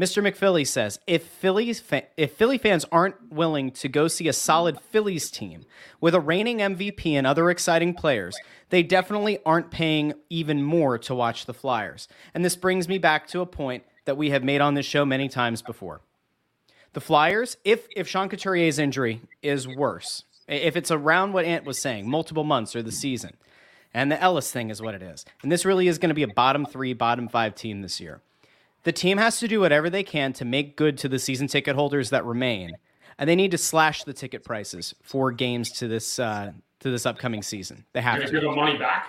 Mr. 0.00 0.26
McPhilly 0.26 0.66
says 0.66 0.98
if 1.06 1.22
Phillies 1.22 1.78
fa- 1.78 2.04
if 2.16 2.32
Philly 2.32 2.56
fans 2.56 2.86
aren't 2.90 3.30
willing 3.30 3.70
to 3.72 3.86
go 3.86 4.08
see 4.08 4.28
a 4.28 4.32
solid 4.32 4.80
Phillies 4.80 5.30
team 5.30 5.66
with 6.00 6.14
a 6.14 6.20
reigning 6.20 6.58
MVP 6.58 7.12
and 7.12 7.26
other 7.26 7.50
exciting 7.50 7.92
players, 7.92 8.34
they 8.70 8.82
definitely 8.82 9.40
aren't 9.44 9.70
paying 9.70 10.14
even 10.30 10.62
more 10.62 10.96
to 10.96 11.14
watch 11.14 11.44
the 11.44 11.52
Flyers. 11.52 12.08
And 12.32 12.42
this 12.42 12.56
brings 12.56 12.88
me 12.88 12.96
back 12.96 13.26
to 13.28 13.42
a 13.42 13.46
point 13.46 13.84
that 14.06 14.16
we 14.16 14.30
have 14.30 14.42
made 14.42 14.62
on 14.62 14.72
this 14.72 14.86
show 14.86 15.04
many 15.04 15.28
times 15.28 15.60
before. 15.60 16.00
The 16.94 17.02
Flyers, 17.02 17.58
if 17.62 17.86
if 17.94 18.08
Sean 18.08 18.30
Couturier's 18.30 18.78
injury 18.78 19.20
is 19.42 19.68
worse, 19.68 20.24
if 20.48 20.76
it's 20.76 20.90
around 20.90 21.34
what 21.34 21.44
Ant 21.44 21.66
was 21.66 21.78
saying, 21.78 22.08
multiple 22.08 22.44
months 22.44 22.74
or 22.74 22.82
the 22.82 22.90
season, 22.90 23.36
and 23.92 24.10
the 24.10 24.18
Ellis 24.18 24.50
thing 24.50 24.70
is 24.70 24.80
what 24.80 24.94
it 24.94 25.02
is, 25.02 25.26
and 25.42 25.52
this 25.52 25.66
really 25.66 25.88
is 25.88 25.98
going 25.98 26.08
to 26.08 26.14
be 26.14 26.22
a 26.22 26.28
bottom 26.28 26.64
three, 26.64 26.94
bottom 26.94 27.28
five 27.28 27.54
team 27.54 27.82
this 27.82 28.00
year. 28.00 28.22
The 28.82 28.92
team 28.92 29.18
has 29.18 29.38
to 29.40 29.48
do 29.48 29.60
whatever 29.60 29.90
they 29.90 30.02
can 30.02 30.32
to 30.34 30.44
make 30.44 30.76
good 30.76 30.96
to 30.98 31.08
the 31.08 31.18
season 31.18 31.46
ticket 31.48 31.74
holders 31.76 32.10
that 32.10 32.24
remain, 32.24 32.72
and 33.18 33.28
they 33.28 33.36
need 33.36 33.50
to 33.50 33.58
slash 33.58 34.04
the 34.04 34.12
ticket 34.12 34.44
prices 34.44 34.94
for 35.02 35.32
games 35.32 35.70
to 35.72 35.88
this 35.88 36.18
uh, 36.18 36.52
to 36.80 36.90
this 36.90 37.04
upcoming 37.04 37.42
season. 37.42 37.84
They 37.92 38.00
have 38.00 38.18
You're 38.18 38.26
to. 38.26 38.32
give 38.32 38.42
them 38.42 38.56
money 38.56 38.78
back. 38.78 39.08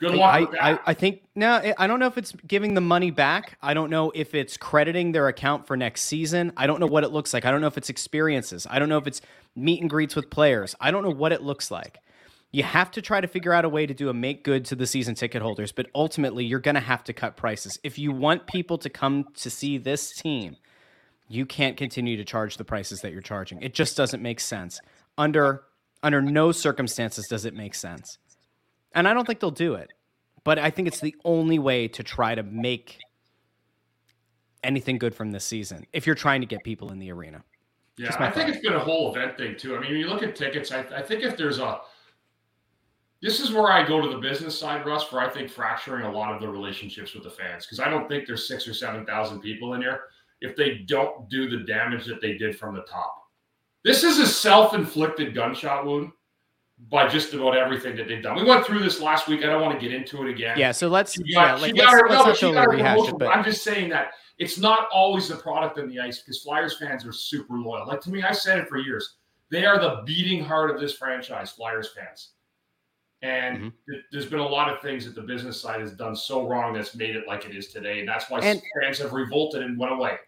Good 0.00 0.14
luck 0.14 0.50
I, 0.60 0.72
I. 0.72 0.78
I 0.86 0.94
think 0.94 1.22
no, 1.34 1.72
I 1.78 1.86
don't 1.86 2.00
know 2.00 2.06
if 2.06 2.18
it's 2.18 2.32
giving 2.46 2.74
the 2.74 2.80
money 2.80 3.10
back. 3.10 3.56
I 3.62 3.74
don't 3.74 3.90
know 3.90 4.12
if 4.14 4.34
it's 4.34 4.56
crediting 4.56 5.12
their 5.12 5.28
account 5.28 5.66
for 5.66 5.76
next 5.76 6.02
season. 6.02 6.52
I 6.56 6.66
don't 6.66 6.80
know 6.80 6.86
what 6.86 7.04
it 7.04 7.12
looks 7.12 7.32
like. 7.32 7.44
I 7.44 7.50
don't 7.50 7.60
know 7.60 7.66
if 7.66 7.78
it's 7.78 7.90
experiences. 7.90 8.66
I 8.68 8.78
don't 8.78 8.88
know 8.88 8.98
if 8.98 9.06
it's 9.06 9.20
meet 9.54 9.80
and 9.80 9.88
greets 9.88 10.16
with 10.16 10.30
players. 10.30 10.74
I 10.80 10.90
don't 10.90 11.04
know 11.04 11.10
what 11.10 11.32
it 11.32 11.42
looks 11.42 11.70
like. 11.70 11.98
You 12.54 12.62
have 12.62 12.92
to 12.92 13.02
try 13.02 13.20
to 13.20 13.26
figure 13.26 13.52
out 13.52 13.64
a 13.64 13.68
way 13.68 13.84
to 13.84 13.92
do 13.92 14.08
a 14.10 14.14
make 14.14 14.44
good 14.44 14.64
to 14.66 14.76
the 14.76 14.86
season 14.86 15.16
ticket 15.16 15.42
holders, 15.42 15.72
but 15.72 15.88
ultimately 15.92 16.44
you're 16.44 16.60
going 16.60 16.76
to 16.76 16.80
have 16.80 17.02
to 17.02 17.12
cut 17.12 17.36
prices. 17.36 17.80
If 17.82 17.98
you 17.98 18.12
want 18.12 18.46
people 18.46 18.78
to 18.78 18.88
come 18.88 19.24
to 19.38 19.50
see 19.50 19.76
this 19.76 20.14
team, 20.14 20.54
you 21.26 21.46
can't 21.46 21.76
continue 21.76 22.16
to 22.16 22.24
charge 22.24 22.56
the 22.56 22.64
prices 22.64 23.00
that 23.00 23.10
you're 23.10 23.22
charging. 23.22 23.60
It 23.60 23.74
just 23.74 23.96
doesn't 23.96 24.22
make 24.22 24.38
sense. 24.38 24.78
Under 25.18 25.64
under 26.04 26.22
no 26.22 26.52
circumstances 26.52 27.26
does 27.28 27.44
it 27.44 27.54
make 27.54 27.74
sense. 27.74 28.18
And 28.92 29.08
I 29.08 29.14
don't 29.14 29.26
think 29.26 29.40
they'll 29.40 29.50
do 29.50 29.74
it. 29.74 29.92
But 30.44 30.60
I 30.60 30.70
think 30.70 30.86
it's 30.86 31.00
the 31.00 31.16
only 31.24 31.58
way 31.58 31.88
to 31.88 32.04
try 32.04 32.36
to 32.36 32.44
make 32.44 33.00
anything 34.62 34.98
good 34.98 35.12
from 35.16 35.32
this 35.32 35.44
season 35.44 35.86
if 35.92 36.06
you're 36.06 36.14
trying 36.14 36.40
to 36.40 36.46
get 36.46 36.62
people 36.62 36.92
in 36.92 37.00
the 37.00 37.10
arena. 37.10 37.42
Yeah, 37.96 38.14
I 38.20 38.30
think 38.30 38.48
it's 38.48 38.60
been 38.60 38.74
a 38.74 38.78
whole 38.78 39.12
event 39.12 39.36
thing 39.36 39.56
too. 39.56 39.74
I 39.74 39.80
mean, 39.80 39.90
when 39.90 40.00
you 40.00 40.06
look 40.06 40.22
at 40.22 40.36
tickets, 40.36 40.70
I, 40.70 40.80
I 40.94 41.02
think 41.02 41.22
if 41.22 41.36
there's 41.36 41.58
a, 41.58 41.80
this 43.24 43.40
is 43.40 43.52
where 43.52 43.72
I 43.72 43.88
go 43.88 44.02
to 44.02 44.08
the 44.08 44.18
business 44.18 44.58
side, 44.58 44.84
Russ, 44.84 45.04
for 45.04 45.18
I 45.18 45.30
think 45.30 45.48
fracturing 45.48 46.04
a 46.04 46.12
lot 46.12 46.34
of 46.34 46.42
the 46.42 46.48
relationships 46.48 47.14
with 47.14 47.24
the 47.24 47.30
fans 47.30 47.64
because 47.64 47.80
I 47.80 47.88
don't 47.88 48.06
think 48.06 48.26
there's 48.26 48.46
six 48.46 48.68
or 48.68 48.74
seven 48.74 49.06
thousand 49.06 49.40
people 49.40 49.72
in 49.72 49.80
here 49.80 50.02
if 50.42 50.54
they 50.54 50.84
don't 50.86 51.26
do 51.30 51.48
the 51.48 51.64
damage 51.64 52.04
that 52.04 52.20
they 52.20 52.36
did 52.36 52.58
from 52.58 52.74
the 52.74 52.82
top. 52.82 53.16
This 53.82 54.04
is 54.04 54.18
a 54.18 54.26
self-inflicted 54.26 55.34
gunshot 55.34 55.86
wound 55.86 56.12
by 56.90 57.08
just 57.08 57.32
about 57.32 57.56
everything 57.56 57.96
that 57.96 58.08
they've 58.08 58.22
done. 58.22 58.36
We 58.36 58.44
went 58.44 58.66
through 58.66 58.82
this 58.82 59.00
last 59.00 59.26
week. 59.26 59.40
I 59.42 59.46
don't 59.46 59.62
want 59.62 59.80
to 59.80 59.82
get 59.82 59.94
into 59.94 60.22
it 60.22 60.30
again. 60.30 60.58
Yeah, 60.58 60.72
so 60.72 60.88
let's 60.88 61.14
She 61.14 61.22
yeah, 61.24 61.52
got, 61.52 61.62
like 61.62 61.74
she 61.74 61.80
let's, 61.80 61.92
her, 61.92 62.00
let's 62.00 62.10
no, 62.10 62.16
not 62.16 62.26
but 62.26 62.36
she 62.36 62.40
totally 62.42 62.54
got 62.56 62.64
her 62.64 62.76
rehash 62.76 62.94
promotion, 62.96 63.14
it, 63.14 63.18
but 63.20 63.24
but 63.26 63.36
I'm 63.36 63.44
just 63.44 63.64
saying 63.64 63.88
that 63.88 64.08
it's 64.36 64.58
not 64.58 64.88
always 64.92 65.28
the 65.28 65.36
product 65.36 65.78
on 65.78 65.88
the 65.88 65.98
ice 65.98 66.18
because 66.18 66.42
Flyers 66.42 66.76
fans 66.76 67.06
are 67.06 67.12
super 67.12 67.56
loyal. 67.56 67.86
Like 67.86 68.02
to 68.02 68.10
me, 68.10 68.22
I've 68.22 68.36
said 68.36 68.58
it 68.58 68.68
for 68.68 68.76
years. 68.76 69.16
They 69.50 69.64
are 69.64 69.78
the 69.78 70.02
beating 70.04 70.44
heart 70.44 70.70
of 70.70 70.78
this 70.78 70.92
franchise, 70.92 71.52
Flyers 71.52 71.90
fans. 71.96 72.32
And 73.24 73.58
Mhm. 73.58 73.72
th- 73.88 74.04
there's 74.12 74.26
been 74.26 74.40
a 74.40 74.46
lot 74.46 74.70
of 74.70 74.82
things 74.82 75.06
that 75.06 75.14
the 75.14 75.22
business 75.22 75.58
side 75.58 75.80
has 75.80 75.92
done 75.92 76.14
so 76.14 76.46
wrong 76.46 76.74
that's 76.74 76.94
made 76.94 77.16
it 77.16 77.26
like 77.26 77.46
it 77.46 77.56
is 77.56 77.72
today. 77.72 78.00
And 78.00 78.06
that's 78.08 78.28
why 78.28 78.40
And- 78.40 78.60
fans 78.82 78.98
have 78.98 79.14
revolted 79.14 79.62
and 79.62 79.78
went 79.78 79.92
away. 79.92 80.18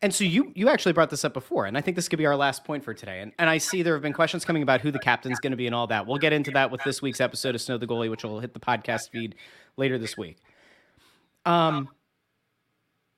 And 0.00 0.14
so 0.14 0.24
you 0.24 0.52
you 0.54 0.68
actually 0.68 0.92
brought 0.92 1.10
this 1.10 1.24
up 1.24 1.32
before, 1.34 1.66
and 1.66 1.78
I 1.78 1.80
think 1.80 1.96
this 1.96 2.08
could 2.08 2.18
be 2.18 2.26
our 2.26 2.36
last 2.36 2.64
point 2.64 2.82
for 2.84 2.92
today. 2.94 3.20
And 3.20 3.32
and 3.38 3.48
I 3.50 3.58
see 3.58 3.82
there 3.82 3.94
have 3.94 4.02
been 4.02 4.12
questions 4.12 4.44
coming 4.44 4.62
about 4.62 4.80
who 4.80 4.90
the 4.90 4.98
captain's 4.98 5.38
going 5.40 5.52
to 5.52 5.56
be 5.56 5.66
and 5.66 5.74
all 5.74 5.86
that. 5.86 6.06
We'll 6.06 6.18
get 6.18 6.32
into 6.32 6.50
that 6.52 6.70
with 6.70 6.82
this 6.84 7.00
week's 7.02 7.20
episode 7.20 7.54
of 7.54 7.60
Snow 7.60 7.78
the 7.78 7.86
Goalie, 7.86 8.10
which 8.10 8.22
will 8.24 8.40
hit 8.40 8.52
the 8.54 8.60
podcast 8.60 9.10
feed 9.10 9.34
later 9.76 9.98
this 9.98 10.16
week. 10.16 10.38
Um, 11.46 11.88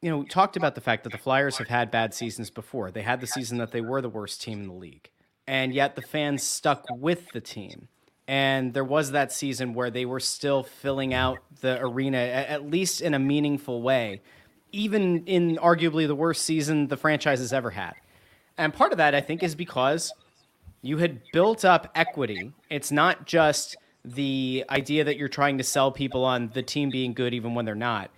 you 0.03 0.11
know, 0.11 0.19
we 0.19 0.27
talked 0.27 0.57
about 0.57 0.75
the 0.75 0.81
fact 0.81 1.03
that 1.05 1.11
the 1.11 1.19
Flyers 1.19 1.59
have 1.59 1.69
had 1.69 1.91
bad 1.91 2.13
seasons 2.15 2.51
before. 2.51 2.91
They 2.91 3.03
had 3.03 3.21
the 3.21 3.27
season 3.27 3.59
that 3.59 3.73
they 3.73 3.81
were 3.81 4.01
the 4.01 4.09
worst 4.09 4.43
team 4.43 4.61
in 4.63 4.67
the 4.69 4.75
league, 4.75 5.11
and 5.47 5.73
yet 5.75 5.97
the 5.97 6.03
fans 6.03 6.43
stuck 6.45 6.85
with 6.91 7.29
the 7.33 7.41
team. 7.41 7.89
And 8.29 8.75
there 8.75 8.85
was 8.85 9.13
that 9.13 9.31
season 9.33 9.75
where 9.75 9.91
they 9.91 10.05
were 10.05 10.21
still 10.21 10.65
filling 10.65 11.15
out 11.15 11.39
the 11.61 11.81
arena, 11.81 12.19
at 12.19 12.69
least 12.69 13.01
in 13.01 13.15
a 13.15 13.19
meaningful 13.19 13.83
way, 13.83 14.21
even 14.73 15.25
in 15.27 15.57
arguably 15.57 16.07
the 16.07 16.15
worst 16.15 16.43
season 16.43 16.89
the 16.89 16.97
franchise 16.97 17.39
has 17.39 17.53
ever 17.53 17.71
had. 17.71 17.95
And 18.59 18.75
part 18.75 18.93
of 18.93 18.99
that, 18.99 19.15
I 19.15 19.21
think, 19.21 19.43
is 19.43 19.55
because 19.55 20.13
you 20.83 20.99
had 20.99 21.21
built 21.33 21.65
up 21.65 21.91
equity. 21.95 22.53
It's 22.71 22.91
not 22.91 23.27
just 23.27 23.77
the 24.05 24.65
idea 24.71 25.05
that 25.05 25.17
you're 25.17 25.29
trying 25.29 25.59
to 25.59 25.65
sell 25.65 25.91
people 25.91 26.25
on 26.25 26.51
the 26.55 26.63
team 26.63 26.91
being 26.91 27.13
good 27.13 27.35
even 27.35 27.55
when 27.55 27.65
they're 27.65 27.75
not. 27.75 28.11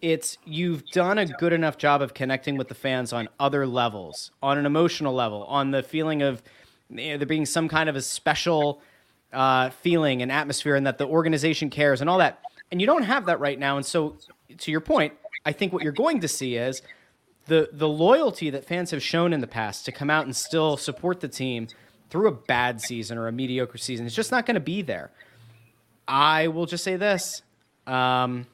It's 0.00 0.38
you've 0.44 0.86
done 0.86 1.18
a 1.18 1.26
good 1.26 1.52
enough 1.52 1.76
job 1.76 2.02
of 2.02 2.14
connecting 2.14 2.56
with 2.56 2.68
the 2.68 2.74
fans 2.74 3.12
on 3.12 3.28
other 3.40 3.66
levels, 3.66 4.30
on 4.42 4.58
an 4.58 4.66
emotional 4.66 5.14
level, 5.14 5.44
on 5.44 5.72
the 5.72 5.82
feeling 5.82 6.22
of 6.22 6.42
you 6.90 7.12
know, 7.12 7.18
there 7.18 7.26
being 7.26 7.46
some 7.46 7.68
kind 7.68 7.88
of 7.88 7.96
a 7.96 8.02
special 8.02 8.80
uh, 9.32 9.70
feeling 9.70 10.22
and 10.22 10.32
atmosphere, 10.32 10.74
and 10.74 10.86
that 10.86 10.98
the 10.98 11.06
organization 11.06 11.70
cares 11.70 12.00
and 12.00 12.08
all 12.08 12.18
that. 12.18 12.40
And 12.70 12.80
you 12.80 12.86
don't 12.86 13.02
have 13.02 13.26
that 13.26 13.40
right 13.40 13.58
now. 13.58 13.76
And 13.76 13.84
so, 13.86 14.16
to 14.58 14.70
your 14.70 14.80
point, 14.80 15.14
I 15.44 15.52
think 15.52 15.72
what 15.72 15.82
you're 15.82 15.92
going 15.92 16.20
to 16.20 16.28
see 16.28 16.56
is 16.56 16.82
the 17.46 17.68
the 17.72 17.88
loyalty 17.88 18.50
that 18.50 18.64
fans 18.64 18.90
have 18.90 19.02
shown 19.02 19.32
in 19.32 19.40
the 19.40 19.46
past 19.46 19.84
to 19.86 19.92
come 19.92 20.10
out 20.10 20.24
and 20.24 20.36
still 20.36 20.76
support 20.76 21.20
the 21.20 21.28
team 21.28 21.68
through 22.10 22.28
a 22.28 22.32
bad 22.32 22.80
season 22.80 23.18
or 23.18 23.28
a 23.28 23.32
mediocre 23.32 23.78
season. 23.78 24.06
It's 24.06 24.14
just 24.14 24.30
not 24.30 24.46
going 24.46 24.54
to 24.54 24.60
be 24.60 24.82
there. 24.82 25.10
I 26.06 26.48
will 26.48 26.66
just 26.66 26.84
say 26.84 26.96
this. 26.96 27.42
Um, 27.86 28.46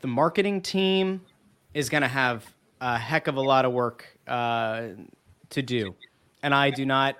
the 0.00 0.06
marketing 0.08 0.60
team 0.60 1.22
is 1.72 1.88
going 1.88 2.02
to 2.02 2.08
have 2.08 2.44
a 2.80 2.98
heck 2.98 3.26
of 3.26 3.36
a 3.36 3.40
lot 3.40 3.64
of 3.64 3.72
work 3.72 4.06
uh, 4.26 4.88
to 5.50 5.62
do, 5.62 5.94
and 6.42 6.54
I 6.54 6.70
do 6.70 6.84
not 6.84 7.16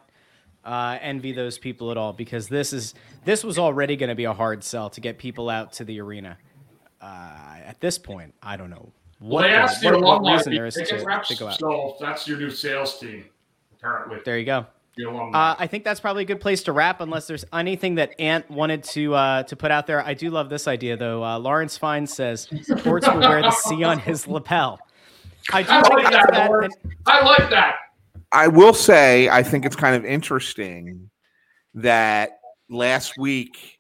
uh, 0.65 0.99
envy 1.01 1.33
those 1.33 1.59
people 1.59 1.91
at 1.91 1.97
all 1.97 2.13
because 2.13 2.49
this 2.49 2.73
is 2.73 2.95
this 3.25 3.45
was 3.45 3.59
already 3.59 3.97
going 3.97 4.09
to 4.09 4.15
be 4.15 4.25
a 4.25 4.33
hard 4.33 4.65
sell 4.65 4.91
to 4.91 5.01
get 5.01 5.19
people 5.19 5.49
out 5.51 5.73
to 5.75 5.85
the 5.85 6.01
arena. 6.01 6.39
Uh, 7.01 7.59
at 7.67 7.81
this 7.81 7.99
point, 7.99 8.33
I 8.43 8.57
don't 8.57 8.71
know 8.71 8.91
Well, 9.21 9.31
what, 9.31 9.43
they 9.43 9.51
the- 9.51 9.57
asked 9.57 9.83
the 9.83 9.99
what, 9.99 10.23
what 10.23 10.33
reason 10.33 10.55
there 10.55 10.67
is 10.67 10.75
to, 10.75 10.85
to 10.85 11.37
go 11.37 11.49
out. 11.49 11.59
so 11.59 11.97
that's 12.01 12.27
your 12.27 12.39
new 12.39 12.51
sales 12.51 12.99
team, 12.99 13.27
apparently. 13.79 14.19
There 14.25 14.39
you 14.39 14.47
go. 14.47 14.67
Uh, 14.97 15.57
I 15.59 15.67
think 15.67 15.83
that's 15.83 15.99
probably 15.99 16.23
a 16.23 16.27
good 16.27 16.41
place 16.41 16.63
to 16.63 16.73
wrap, 16.73 17.01
unless 17.01 17.27
there's 17.27 17.45
anything 17.53 17.97
that 17.97 18.15
Ant 18.21 18.49
wanted 18.49 18.85
to 18.85 19.13
uh, 19.13 19.43
to 19.43 19.57
put 19.57 19.73
out 19.73 19.89
there. 19.89 20.01
I 20.01 20.15
do 20.15 20.31
love 20.31 20.49
this 20.49 20.69
idea, 20.69 20.97
though. 20.97 21.25
Uh, 21.25 21.37
Lawrence 21.41 21.77
Fine 21.77 22.07
says 22.07 22.47
Torts 22.79 23.07
will 23.09 23.19
wear 23.19 23.43
the 23.43 23.51
C 23.51 23.83
on 23.83 23.99
his 23.99 24.29
lapel. 24.29 24.79
I 25.53 25.63
do 25.65 25.69
I 25.71 25.81
like 25.81 26.11
that, 26.13 26.29
that. 26.33 26.51
And- 26.53 26.75
I 27.07 27.25
like 27.25 27.51
that. 27.51 27.75
I 28.35 28.49
will 28.49 28.75
say, 28.75 29.29
I 29.29 29.45
think 29.45 29.65
it's 29.65 29.77
kind 29.77 29.95
of 29.95 30.05
interesting 30.05 31.09
that 31.75 32.41
last 32.69 33.17
week 33.17 33.79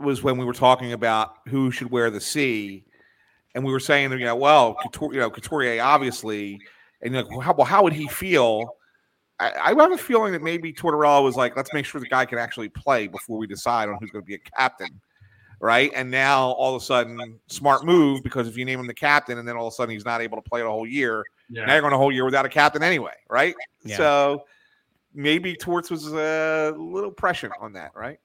was 0.00 0.24
when 0.24 0.38
we 0.38 0.44
were 0.44 0.52
talking 0.52 0.92
about 0.92 1.36
who 1.46 1.70
should 1.70 1.90
wear 1.92 2.10
the 2.10 2.20
C, 2.20 2.84
and 3.54 3.64
we 3.64 3.70
were 3.70 3.78
saying, 3.78 4.10
you 4.10 4.18
know, 4.18 4.34
well, 4.34 4.74
Couture, 4.74 5.14
you 5.14 5.20
know, 5.20 5.30
Couturier 5.30 5.80
obviously, 5.80 6.60
and 7.00 7.14
like, 7.14 7.30
well, 7.30 7.40
how, 7.40 7.54
well, 7.54 7.64
how 7.64 7.84
would 7.84 7.92
he 7.92 8.08
feel? 8.08 8.76
I, 9.38 9.52
I 9.52 9.68
have 9.68 9.92
a 9.92 9.96
feeling 9.96 10.32
that 10.32 10.42
maybe 10.42 10.72
Tortorella 10.72 11.22
was 11.22 11.36
like, 11.36 11.56
let's 11.56 11.72
make 11.72 11.86
sure 11.86 12.00
the 12.00 12.08
guy 12.08 12.24
can 12.24 12.38
actually 12.38 12.70
play 12.70 13.06
before 13.06 13.38
we 13.38 13.46
decide 13.46 13.88
on 13.88 13.98
who's 14.00 14.10
going 14.10 14.24
to 14.24 14.26
be 14.26 14.34
a 14.34 14.38
captain, 14.38 15.00
right? 15.60 15.92
And 15.94 16.10
now 16.10 16.50
all 16.50 16.74
of 16.74 16.82
a 16.82 16.84
sudden, 16.84 17.38
smart 17.46 17.84
move 17.84 18.24
because 18.24 18.48
if 18.48 18.56
you 18.56 18.64
name 18.64 18.80
him 18.80 18.88
the 18.88 18.94
captain, 18.94 19.38
and 19.38 19.46
then 19.46 19.56
all 19.56 19.68
of 19.68 19.72
a 19.72 19.76
sudden 19.76 19.92
he's 19.92 20.04
not 20.04 20.20
able 20.20 20.36
to 20.38 20.48
play 20.50 20.60
the 20.60 20.68
whole 20.68 20.88
year, 20.88 21.24
Yeah. 21.54 21.66
now 21.66 21.72
you're 21.72 21.82
going 21.82 21.92
a 21.92 21.98
whole 21.98 22.12
year 22.12 22.24
without 22.24 22.44
a 22.44 22.48
captain 22.48 22.82
anyway, 22.82 23.14
right? 23.28 23.54
Yeah. 23.84 23.96
So 23.96 24.44
maybe 25.14 25.54
Torts 25.54 25.90
was 25.90 26.12
a 26.12 26.74
little 26.76 27.10
prescient 27.10 27.52
on 27.60 27.74
that, 27.74 27.92
right? 27.94 28.18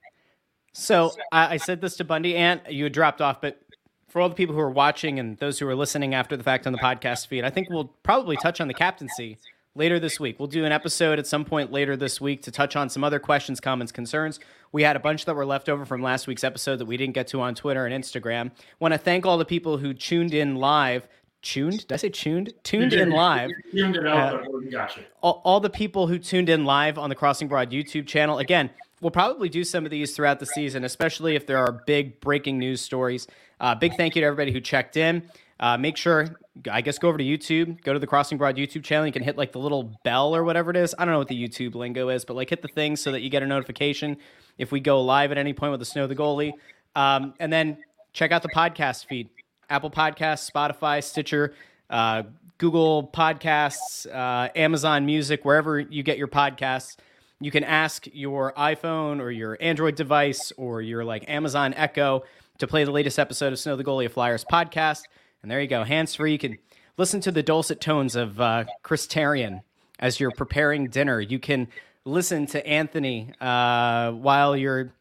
So 0.74 1.12
I, 1.32 1.56
I 1.56 1.58
said 1.58 1.82
this 1.82 1.98
to 1.98 2.04
Bundy 2.04 2.36
Ant. 2.36 2.72
You 2.72 2.86
had 2.86 2.94
dropped 2.94 3.22
off, 3.22 3.42
but 3.42 3.60
for 4.08 4.22
all 4.22 4.30
the 4.30 4.36
people 4.36 4.56
who 4.56 4.62
are 4.62 4.70
watching 4.70 5.20
and 5.20 5.38
those 5.38 5.60
who 5.60 5.68
are 5.68 5.76
listening 5.76 6.14
after 6.14 6.36
the 6.36 6.44
fact 6.44 6.66
on 6.66 6.74
the 6.74 6.80
podcast 6.80 7.28
feed, 7.28 7.44
I 7.44 7.50
think 7.50 7.70
we'll 7.70 7.94
probably 8.04 8.38
touch 8.38 8.60
on 8.60 8.68
the 8.68 8.74
captaincy 8.74 9.38
later 9.76 10.00
this 10.00 10.20
week. 10.20 10.40
We'll 10.40 10.48
do 10.48 10.66
an 10.66 10.72
episode 10.72 11.20
at 11.20 11.28
some 11.28 11.46
point 11.46 11.72
later 11.72 11.96
this 11.96 12.20
week 12.20 12.42
to 12.44 12.52
touch 12.52 12.76
on 12.76 12.90
some 12.90 13.04
other 13.04 13.20
questions, 13.20 13.60
comments, 13.60 13.92
concerns. 13.92 14.40
We 14.72 14.84
had 14.84 14.96
a 14.96 15.00
bunch 15.00 15.26
that 15.26 15.36
were 15.36 15.46
left 15.46 15.70
over 15.70 15.86
from 15.86 16.02
last 16.02 16.28
week's 16.28 16.44
episode 16.44 16.78
that 16.78 16.86
we 16.86 16.98
didn't 16.98 17.14
get 17.14 17.28
to 17.28 17.42
on 17.42 17.56
Twitter 17.56 17.86
and 17.86 18.04
Instagram. 18.04 18.52
Want 18.80 18.94
to 18.94 18.98
thank 18.98 19.26
all 19.26 19.38
the 19.38 19.46
people 19.46 19.78
who 19.78 19.94
tuned 19.94 20.34
in 20.34 20.56
live. 20.56 21.08
Tuned? 21.42 21.80
Did 21.88 21.92
I 21.94 21.96
say 21.96 22.10
tuned? 22.10 22.54
Tuned 22.64 22.92
in 22.94 23.12
live 23.12 23.50
tuned 23.72 23.96
it 23.96 24.06
out, 24.06 24.36
Uh, 24.36 24.38
but 24.44 24.54
we 24.60 24.70
got 24.70 24.98
you. 24.98 25.04
all, 25.22 25.42
all 25.46 25.60
the 25.60 25.70
people 25.70 26.08
who 26.08 26.20
tuned 26.20 26.50
in 26.50 26.66
live 26.66 26.98
on 26.98 27.10
the 27.10 27.16
Crossing 27.16 27.48
Broad 27.48 27.72
YouTube 27.72 28.08
channel. 28.08 28.40
Again, 28.40 28.70
we'll 29.02 29.12
probably 29.12 29.48
do 29.48 29.64
some 29.64 29.86
of 29.86 29.92
these 29.92 30.16
throughout 30.16 30.40
the 30.40 30.46
season, 30.46 30.84
especially 30.84 31.36
if 31.36 31.48
there 31.48 31.58
are 31.58 31.72
big 31.88 32.20
breaking 32.20 32.60
news 32.60 32.82
stories. 32.82 33.26
Uh, 33.60 33.74
big 33.74 33.96
thank 33.96 34.16
you 34.16 34.22
to 34.22 34.26
everybody 34.28 34.52
who 34.52 34.60
checked 34.60 34.98
in. 34.98 35.24
Uh, 35.62 35.78
make 35.78 35.98
sure, 35.98 36.28
I 36.72 36.82
guess, 36.82 36.98
go 36.98 37.10
over 37.10 37.18
to 37.18 37.24
YouTube, 37.24 37.82
go 37.84 37.92
to 37.94 38.00
the 38.00 38.08
Crossing 38.08 38.38
Broad 38.38 38.56
YouTube 38.58 38.84
channel. 38.84 39.06
You 39.06 39.12
can 39.14 39.24
hit 39.24 39.38
like 39.38 39.52
the 39.52 39.60
little 39.60 39.92
bell 40.04 40.36
or 40.36 40.44
whatever 40.44 40.72
it 40.72 40.78
is. 40.78 40.94
I 40.98 41.04
don't 41.06 41.14
know 41.14 41.20
what 41.20 41.28
the 41.30 41.42
YouTube 41.42 41.76
lingo 41.76 42.10
is, 42.10 42.24
but 42.26 42.36
like 42.36 42.50
hit 42.50 42.62
the 42.62 42.68
thing 42.70 42.96
so 42.96 43.12
that 43.12 43.22
you 43.22 43.30
get 43.30 43.44
a 43.44 43.48
notification 43.48 44.18
if 44.58 44.72
we 44.72 44.80
go 44.82 45.02
live 45.02 45.32
at 45.32 45.38
any 45.38 45.54
point 45.54 45.72
with 45.72 45.80
the 45.80 45.86
Snow 45.86 46.06
the 46.08 46.16
Goalie. 46.16 46.52
Um, 46.96 47.34
and 47.40 47.52
then 47.52 47.78
check 48.14 48.32
out 48.32 48.42
the 48.42 48.50
podcast 48.50 49.06
feed 49.08 49.30
Apple 49.70 49.92
Podcasts, 49.92 50.50
Spotify, 50.50 51.04
Stitcher, 51.04 51.54
uh, 51.90 52.24
Google 52.58 53.10
Podcasts, 53.14 54.06
uh, 54.08 54.50
Amazon 54.56 55.06
Music, 55.06 55.46
wherever 55.46 55.80
you 55.80 56.04
get 56.04 56.18
your 56.18 56.28
podcasts. 56.28 56.98
You 57.40 57.52
can 57.52 57.64
ask 57.64 58.08
your 58.12 58.52
iPhone 58.54 59.22
or 59.22 59.32
your 59.32 59.58
Android 59.62 59.96
device 59.96 60.52
or 60.58 60.82
your 60.82 61.06
like 61.06 61.30
Amazon 61.30 61.74
Echo 61.76 62.24
to 62.58 62.68
play 62.68 62.84
the 62.84 62.92
latest 62.92 63.18
episode 63.18 63.54
of 63.54 63.60
Snow 63.60 63.78
the 63.78 63.84
Goalie 63.84 64.12
Flyers 64.12 64.44
podcast. 64.44 65.04
And 65.42 65.50
there 65.50 65.62
you 65.62 65.68
go, 65.68 65.86
hands 65.86 66.16
free. 66.16 66.34
You 66.34 66.38
can 66.38 66.58
listen 66.98 67.22
to 67.22 67.32
the 67.32 67.42
dulcet 67.42 67.80
tones 67.80 68.18
of 68.18 68.42
uh, 68.42 68.66
Chris 68.84 69.08
Therien 69.08 69.62
as 70.00 70.20
you're 70.20 70.32
preparing 70.32 70.88
dinner. 70.88 71.22
You 71.22 71.40
can 71.40 71.70
listen 72.04 72.46
to 72.48 72.66
Anthony 72.68 73.32
uh, 73.40 74.12
while 74.12 74.58
you're 74.58 74.92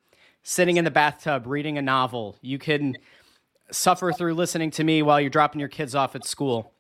sitting 0.45 0.77
in 0.77 0.85
the 0.85 0.91
bathtub 0.91 1.47
reading 1.47 1.77
a 1.77 1.83
novel. 1.83 2.37
You 2.41 2.59
can 2.59 2.97
suffer 3.71 4.13
through 4.13 4.35
listening 4.35 4.71
to 4.73 4.85
me 4.85 5.03
while 5.03 5.21
you're 5.21 5.31
dropping 5.31 5.61
your 5.61 5.69
kids 5.69 5.95
off 5.95 6.15
at 6.15 6.25
school. 6.25 6.73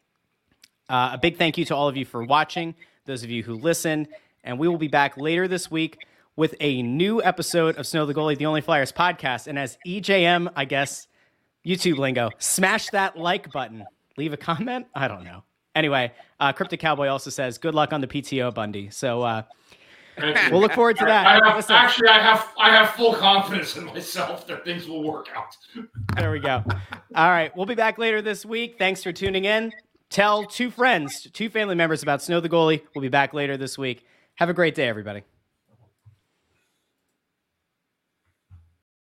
Uh, 0.89 1.11
a 1.13 1.19
big 1.19 1.37
thank 1.37 1.59
you 1.59 1.65
to 1.67 1.77
all 1.77 1.89
of 1.89 1.97
you 1.97 2.05
for 2.05 2.25
watching, 2.25 2.75
those 3.05 3.23
of 3.23 3.31
you 3.31 3.43
who 3.43 3.55
listen, 3.55 4.09
and 4.45 4.59
we 4.59 4.69
will 4.69 4.79
be 4.79 4.89
back 4.89 5.17
later 5.17 5.47
this 5.47 5.71
week 5.71 6.07
with 6.37 6.55
a 6.61 6.83
new 6.83 7.23
episode 7.23 7.77
of 7.77 7.87
Snow 7.87 8.07
the 8.07 8.15
Goalie, 8.15 8.39
the 8.39 8.47
Only 8.47 8.61
Flyers 8.61 8.93
podcast. 8.93 9.49
And 9.49 9.59
as 9.59 9.77
EJM, 9.87 10.51
I 10.57 10.65
guess, 10.65 11.09
YouTube 11.67 11.99
lingo, 11.99 12.31
smash 12.39 12.89
that 12.91 13.19
like 13.19 13.51
button. 13.53 13.85
Leave 14.17 14.33
a 14.33 14.37
comment? 14.37 14.87
I 14.95 15.09
don't 15.09 15.25
know. 15.25 15.43
Anyway, 15.75 16.13
uh, 16.41 16.53
Cryptic 16.53 16.81
Cowboy 16.81 17.09
also 17.09 17.31
says, 17.31 17.59
good 17.59 17.75
luck 17.75 17.93
on 17.93 18.01
the 18.01 18.07
PTO, 18.07 18.55
Bundy. 18.55 18.91
So 18.91 19.23
uh. 19.23 19.43
We'll 20.51 20.61
look 20.61 20.73
forward 20.73 20.97
to 20.99 21.05
that. 21.05 21.27
I 21.27 21.51
have, 21.51 21.71
actually, 21.71 22.09
I 22.09 22.21
have 22.21 22.49
I 22.59 22.71
have 22.71 22.91
full 22.91 23.15
confidence 23.15 23.77
in 23.77 23.85
myself 23.85 24.47
that 24.47 24.65
things 24.65 24.87
will 24.87 25.03
work 25.03 25.29
out. 25.35 25.57
There 26.17 26.31
we 26.31 26.41
go. 26.41 26.63
All 27.15 27.31
right. 27.31 27.55
We'll 27.57 27.67
be 27.67 27.75
back 27.75 27.99
later 27.99 28.23
this 28.23 28.45
week. 28.45 28.77
Thanks 28.79 29.03
for 29.03 29.13
tuning 29.13 29.45
in. 29.45 29.73
Tell 30.11 30.45
two 30.45 30.71
friends, 30.71 31.29
two 31.33 31.51
family 31.51 31.75
members 31.75 32.03
about 32.03 32.23
Snow 32.23 32.41
the 32.41 32.49
Goalie. 32.49 32.83
We'll 32.95 33.03
be 33.03 33.09
back 33.09 33.35
later 33.35 33.57
this 33.57 33.77
week. 33.77 34.07
Have 34.37 34.49
a 34.49 34.55
great 34.55 34.75
day, 34.75 34.89
everybody. 34.89 35.23